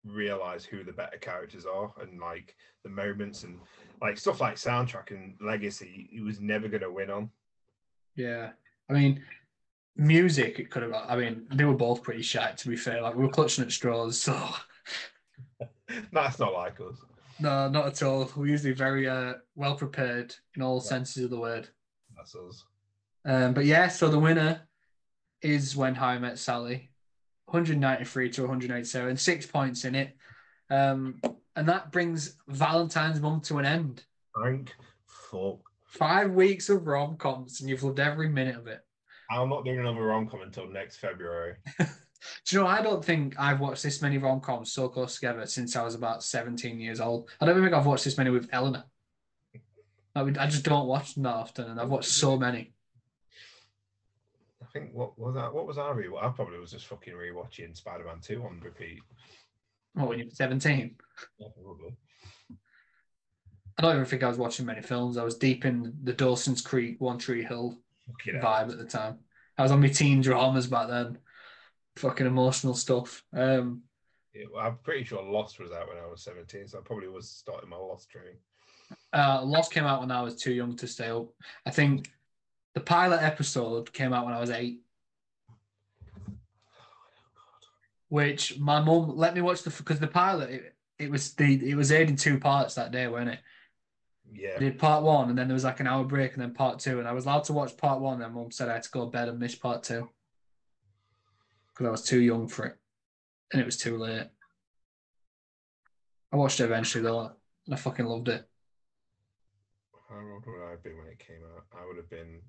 [0.06, 3.60] realize who the better characters are and like the moments and
[4.02, 6.10] like stuff like soundtrack and legacy.
[6.10, 7.30] He was never going to win on.
[8.16, 8.52] Yeah,
[8.90, 9.22] I mean,
[9.98, 10.60] music.
[10.60, 10.94] It could have.
[10.94, 12.54] I mean, they were both pretty shy.
[12.56, 14.22] To be fair, like we were clutching at straws.
[14.22, 14.42] So
[16.14, 16.96] That's not like us.
[17.42, 18.32] no, not at all.
[18.38, 21.68] We're usually very uh, well prepared in all senses of the word.
[22.16, 22.64] That's us.
[23.26, 24.62] Um, but yeah, so the winner
[25.42, 26.92] is When How I Met Sally,
[27.46, 30.16] 193 to 187, six points in it.
[30.70, 31.22] Um,
[31.56, 34.04] and that brings Valentine's month to an end.
[34.42, 34.74] Thank
[35.08, 35.60] fuck.
[35.86, 38.80] Five weeks of rom coms, and you've loved every minute of it.
[39.30, 41.56] I'm not doing another rom com until next February.
[41.80, 45.46] Do you know, I don't think I've watched this many rom coms so close together
[45.48, 47.30] since I was about 17 years old.
[47.40, 48.84] I don't think I've watched this many with Eleanor.
[50.16, 52.74] I, would, I just don't watch them that often, and I've watched so many.
[54.74, 55.54] I think what was that?
[55.54, 56.24] What was our rewatch?
[56.24, 59.00] I probably was just fucking rewatching Spider Man 2 on repeat.
[59.94, 60.96] What, when you were 17?
[61.40, 61.96] Yeah, probably.
[63.78, 65.18] I don't even think I was watching many films.
[65.18, 67.78] I was deep in the Dawson's Creek, One Tree Hill
[68.08, 68.44] Fucking hell.
[68.44, 69.20] vibe at the time.
[69.58, 71.18] I was on my teen dramas back then.
[71.98, 73.24] fucking emotional stuff.
[73.34, 73.84] Um,
[74.34, 77.10] Yeah, well, I'm pretty sure Lost was out when I was 17, so I probably
[77.10, 78.36] was starting my Lost train.
[79.14, 81.28] uh, Lost came out when I was too young to stay up.
[81.66, 82.10] I think
[82.74, 84.82] the pilot episode came out when I was eight,
[88.10, 91.76] which my mum let me watch the because the pilot it, it was the it
[91.76, 93.40] was aired in two parts that day, weren't it?
[94.34, 94.54] Yeah.
[94.56, 96.80] I did part one and then there was like an hour break and then part
[96.80, 98.22] two, and I was allowed to watch part one.
[98.22, 100.10] And mum said I had to go to bed and miss part two
[101.74, 102.78] because I was too young for it,
[103.52, 104.28] and it was too late.
[106.32, 107.32] I watched it eventually though,
[107.66, 108.48] and I fucking loved it.
[110.10, 111.66] How old would I have been when it came out?
[111.74, 112.42] I would have been,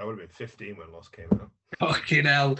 [0.00, 1.50] I would have been 15 when Lost came out.
[1.78, 2.58] Fucking hell.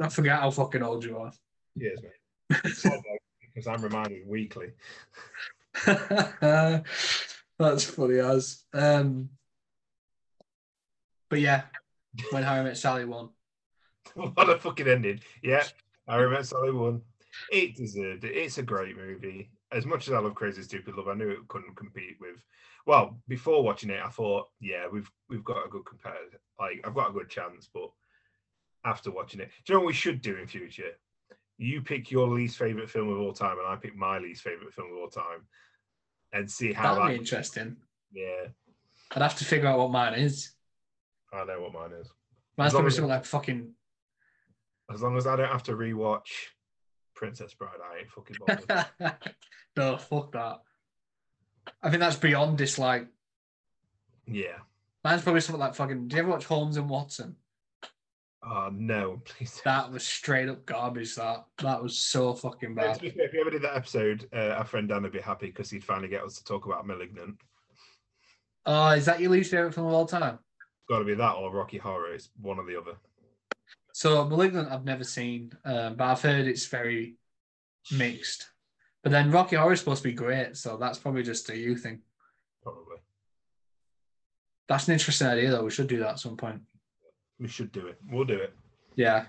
[0.00, 1.32] I forget how fucking old you are.
[1.78, 2.60] Cheers, mate.
[2.64, 4.72] It's not though, because I'm reminded weekly.
[5.86, 8.64] That's funny as.
[8.72, 9.30] Um,
[11.30, 11.62] but yeah,
[12.30, 13.30] when Harry Met Sally won.
[14.14, 15.20] what a fucking ending.
[15.42, 15.64] Yeah,
[16.06, 17.02] I remember Sally won.
[17.50, 18.36] It deserved it.
[18.36, 19.50] It's a great movie.
[19.72, 22.44] As much as I love Crazy Stupid Love, I knew it couldn't compete with.
[22.86, 26.40] Well, before watching it, I thought, yeah, we've we've got a good competitor.
[26.58, 27.90] Like I've got a good chance, but
[28.84, 30.90] after watching it, do you know what we should do in future?
[31.56, 34.74] You pick your least favorite film of all time, and I pick my least favorite
[34.74, 35.46] film of all time,
[36.32, 37.20] and see how That'd be that.
[37.20, 37.76] interesting.
[38.12, 38.48] Yeah,
[39.12, 40.52] I'd have to figure out what mine is.
[41.32, 42.08] I know what mine is.
[42.56, 43.72] Mine's probably something like fucking.
[44.92, 46.28] As long as I don't have to rewatch
[47.14, 49.14] Princess Bride, I ain't fucking bothered.
[49.76, 50.60] no, fuck that.
[51.82, 53.08] I think that's beyond dislike.
[54.26, 54.58] yeah.
[55.02, 56.08] Mine's probably something like fucking.
[56.08, 57.36] Do you ever watch Holmes and Watson?
[58.42, 59.60] Oh no, please.
[59.64, 61.14] That was straight up garbage.
[61.16, 63.00] That that was so fucking bad.
[63.00, 65.70] fair, if you ever did that episode, uh, our friend Dan would be happy because
[65.70, 67.36] he'd finally get us to talk about Malignant.
[68.66, 70.38] Oh, is that your least favorite film of all time?
[70.38, 72.14] It's got to be that or Rocky Horror.
[72.14, 72.96] It's one or the other.
[73.94, 77.14] So Malignant, I've never seen, um, but I've heard it's very
[77.92, 78.50] mixed.
[79.04, 81.76] But then Rocky Horror is supposed to be great, so that's probably just a you
[81.76, 82.00] thing.
[82.60, 82.96] Probably.
[84.68, 85.62] That's an interesting idea, though.
[85.62, 86.60] We should do that at some point.
[87.38, 87.98] We should do it.
[88.10, 88.52] We'll do it.
[88.96, 89.26] Yeah.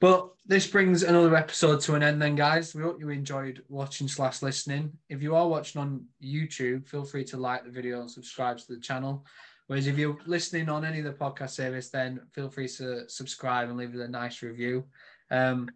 [0.00, 2.72] But this brings another episode to an end, then, guys.
[2.72, 4.92] We hope you enjoyed watching slash listening.
[5.08, 8.68] If you are watching on YouTube, feel free to like the video and subscribe to
[8.68, 9.26] the channel.
[9.66, 13.68] Whereas if you're listening on any of the podcast service, then feel free to subscribe
[13.68, 14.84] and leave a nice review.
[15.30, 15.70] Um,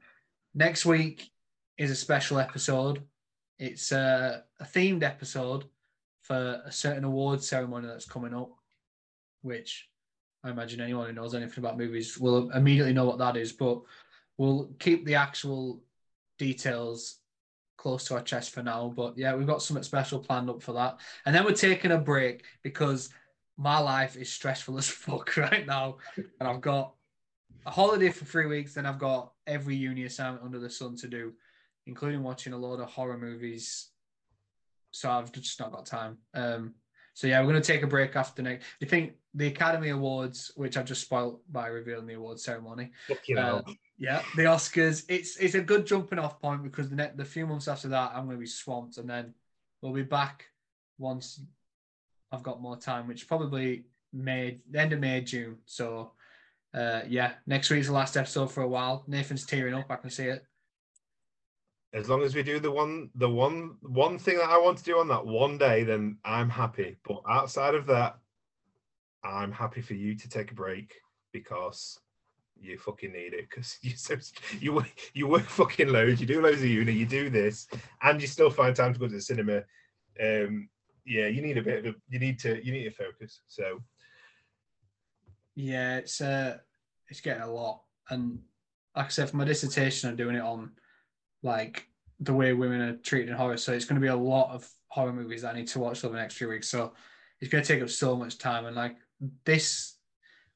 [0.54, 1.30] next week
[1.78, 3.02] is a special episode.
[3.58, 5.64] It's a, a themed episode
[6.22, 8.50] for a certain award ceremony that's coming up,
[9.40, 9.88] which
[10.44, 13.52] I imagine anyone who knows anything about movies will immediately know what that is.
[13.52, 13.80] But
[14.36, 15.82] we'll keep the actual
[16.38, 17.20] details
[17.78, 18.92] close to our chest for now.
[18.94, 20.98] But yeah, we've got something special planned up for that.
[21.24, 23.08] And then we're taking a break because
[23.58, 25.98] my life is stressful as fuck right now.
[26.16, 26.94] And I've got
[27.66, 31.08] a holiday for three weeks, then I've got every uni assignment under the sun to
[31.08, 31.34] do,
[31.86, 33.88] including watching a load of horror movies.
[34.92, 36.18] So I've just not got time.
[36.32, 36.74] Um,
[37.12, 38.64] so yeah, we're going to take a break after next.
[38.64, 42.92] Do you think the Academy Awards, which I've just spoiled by revealing the award ceremony,
[43.68, 45.04] Uh, yeah, the Oscars.
[45.08, 48.12] It's it's a good jumping off point because the ne- the few months after that,
[48.14, 49.34] I'm going to be swamped, and then
[49.82, 50.46] we'll be back
[50.96, 51.40] once
[52.32, 55.58] I've got more time, which probably May, the end of May, June.
[55.66, 56.12] So,
[56.74, 59.04] uh, yeah, next week's the last episode for a while.
[59.06, 59.90] Nathan's tearing up.
[59.90, 60.44] I can see it.
[61.94, 64.84] As long as we do the one, the one, one thing that I want to
[64.84, 66.98] do on that one day, then I'm happy.
[67.06, 68.18] But outside of that,
[69.24, 70.94] I'm happy for you to take a break
[71.32, 71.98] because
[72.60, 73.48] you fucking need it.
[73.48, 74.16] Because you so
[74.60, 76.20] you work, you work fucking loads.
[76.20, 76.92] You do loads of uni.
[76.92, 77.66] You do this,
[78.02, 79.62] and you still find time to go to the cinema.
[80.22, 80.68] Um,
[81.08, 83.40] yeah, you need a bit of a, you need to you need to focus.
[83.48, 83.80] So
[85.54, 86.58] Yeah, it's uh,
[87.08, 88.38] it's getting a lot, and
[88.94, 90.72] like I said, for my dissertation, I'm doing it on
[91.42, 91.86] like
[92.20, 93.56] the way women are treated in horror.
[93.56, 96.04] So it's going to be a lot of horror movies that I need to watch
[96.04, 96.68] over the next few weeks.
[96.68, 96.92] So
[97.40, 98.96] it's going to take up so much time, and like
[99.44, 99.96] this,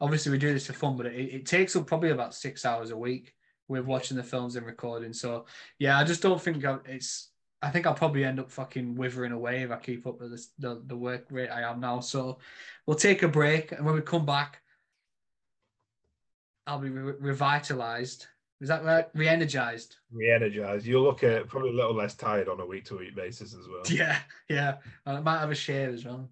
[0.01, 2.91] obviously we do this for fun, but it, it takes up probably about six hours
[2.91, 3.35] a week
[3.69, 5.13] with watching the films and recording.
[5.13, 5.47] So
[5.79, 7.32] yeah, I just don't think it's.
[7.63, 10.51] I think I'll probably end up fucking withering away if I keep up with this,
[10.59, 12.01] the the work rate I am now.
[12.01, 12.39] So
[12.87, 14.61] we'll take a break, and when we come back,
[16.67, 18.27] I'll be re- revitalized.
[18.61, 19.07] Is that right?
[19.15, 19.97] Re-energized.
[20.13, 20.87] Re energized.
[20.87, 23.67] You'll look at probably a little less tired on a week to week basis as
[23.69, 23.83] well.
[23.91, 24.19] Yeah,
[24.49, 24.77] yeah.
[25.05, 26.31] And I might have a shave as well.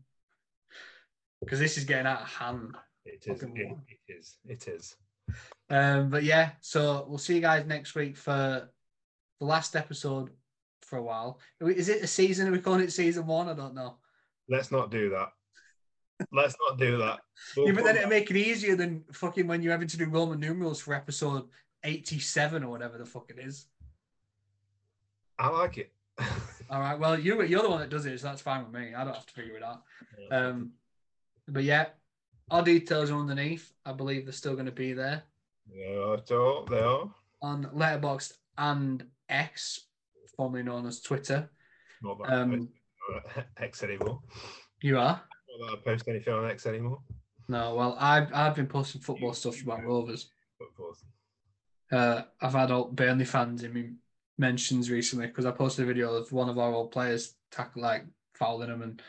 [1.41, 2.77] Because this is getting out of hand.
[3.05, 3.43] It is.
[3.43, 4.37] It, it is.
[4.45, 4.97] It is.
[5.71, 8.69] Um, but yeah, so we'll see you guys next week for
[9.41, 10.31] the last episode
[10.91, 11.39] for a while.
[11.61, 12.49] Is it a season?
[12.49, 13.49] Are we calling it season one?
[13.49, 13.97] I don't know.
[14.49, 15.29] Let's not do that.
[16.33, 17.21] Let's not do that.
[17.57, 20.07] We'll yeah, but then it'll make it easier than fucking when you're having to do
[20.07, 21.45] Roman numerals for episode
[21.85, 23.67] 87 or whatever the fuck it is.
[25.39, 25.93] I like it.
[26.71, 26.99] All right.
[26.99, 28.93] Well, you you're the one that does it, so that's fine with me.
[28.95, 29.83] I don't have to figure it out.
[30.31, 30.73] Um,
[31.49, 31.87] but yeah,
[32.51, 33.73] our details are underneath.
[33.87, 35.23] I believe they're still going to be there
[35.73, 36.65] Yeah, they are.
[36.69, 37.11] They are.
[37.41, 39.87] on Letterboxd and X,
[40.41, 41.51] formerly known as Twitter.
[42.03, 44.21] Not that Um, I post on X anymore.
[44.81, 45.21] You are?
[45.21, 47.03] Not that I post anything on X anymore.
[47.49, 47.75] No.
[47.75, 50.31] Well, I've I've been posting football stuff about Rovers.
[51.93, 53.91] Uh, I've had all Burnley fans in me
[54.39, 58.07] mentions recently because I posted a video of one of our old players tackle like
[58.35, 59.03] fouling him and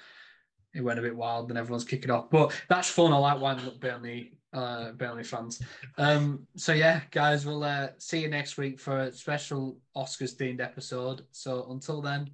[0.73, 2.29] it went a bit wild and everyone's kicking off.
[2.29, 3.13] But that's fun.
[3.13, 5.61] I like winding up Burnley uh, Burnley fans.
[5.98, 10.61] Um, so yeah, guys, we'll uh, see you next week for a special Oscars themed
[10.61, 11.23] episode.
[11.32, 12.30] So until then,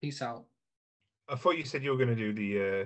[0.00, 0.44] peace out.
[1.28, 2.84] I thought you said you were going to do the uh,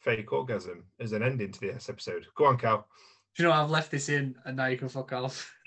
[0.00, 2.26] fake orgasm as an ending to this episode.
[2.34, 2.86] Go on, Cal.
[3.36, 5.54] Do you know I've left this in and now you can fuck off.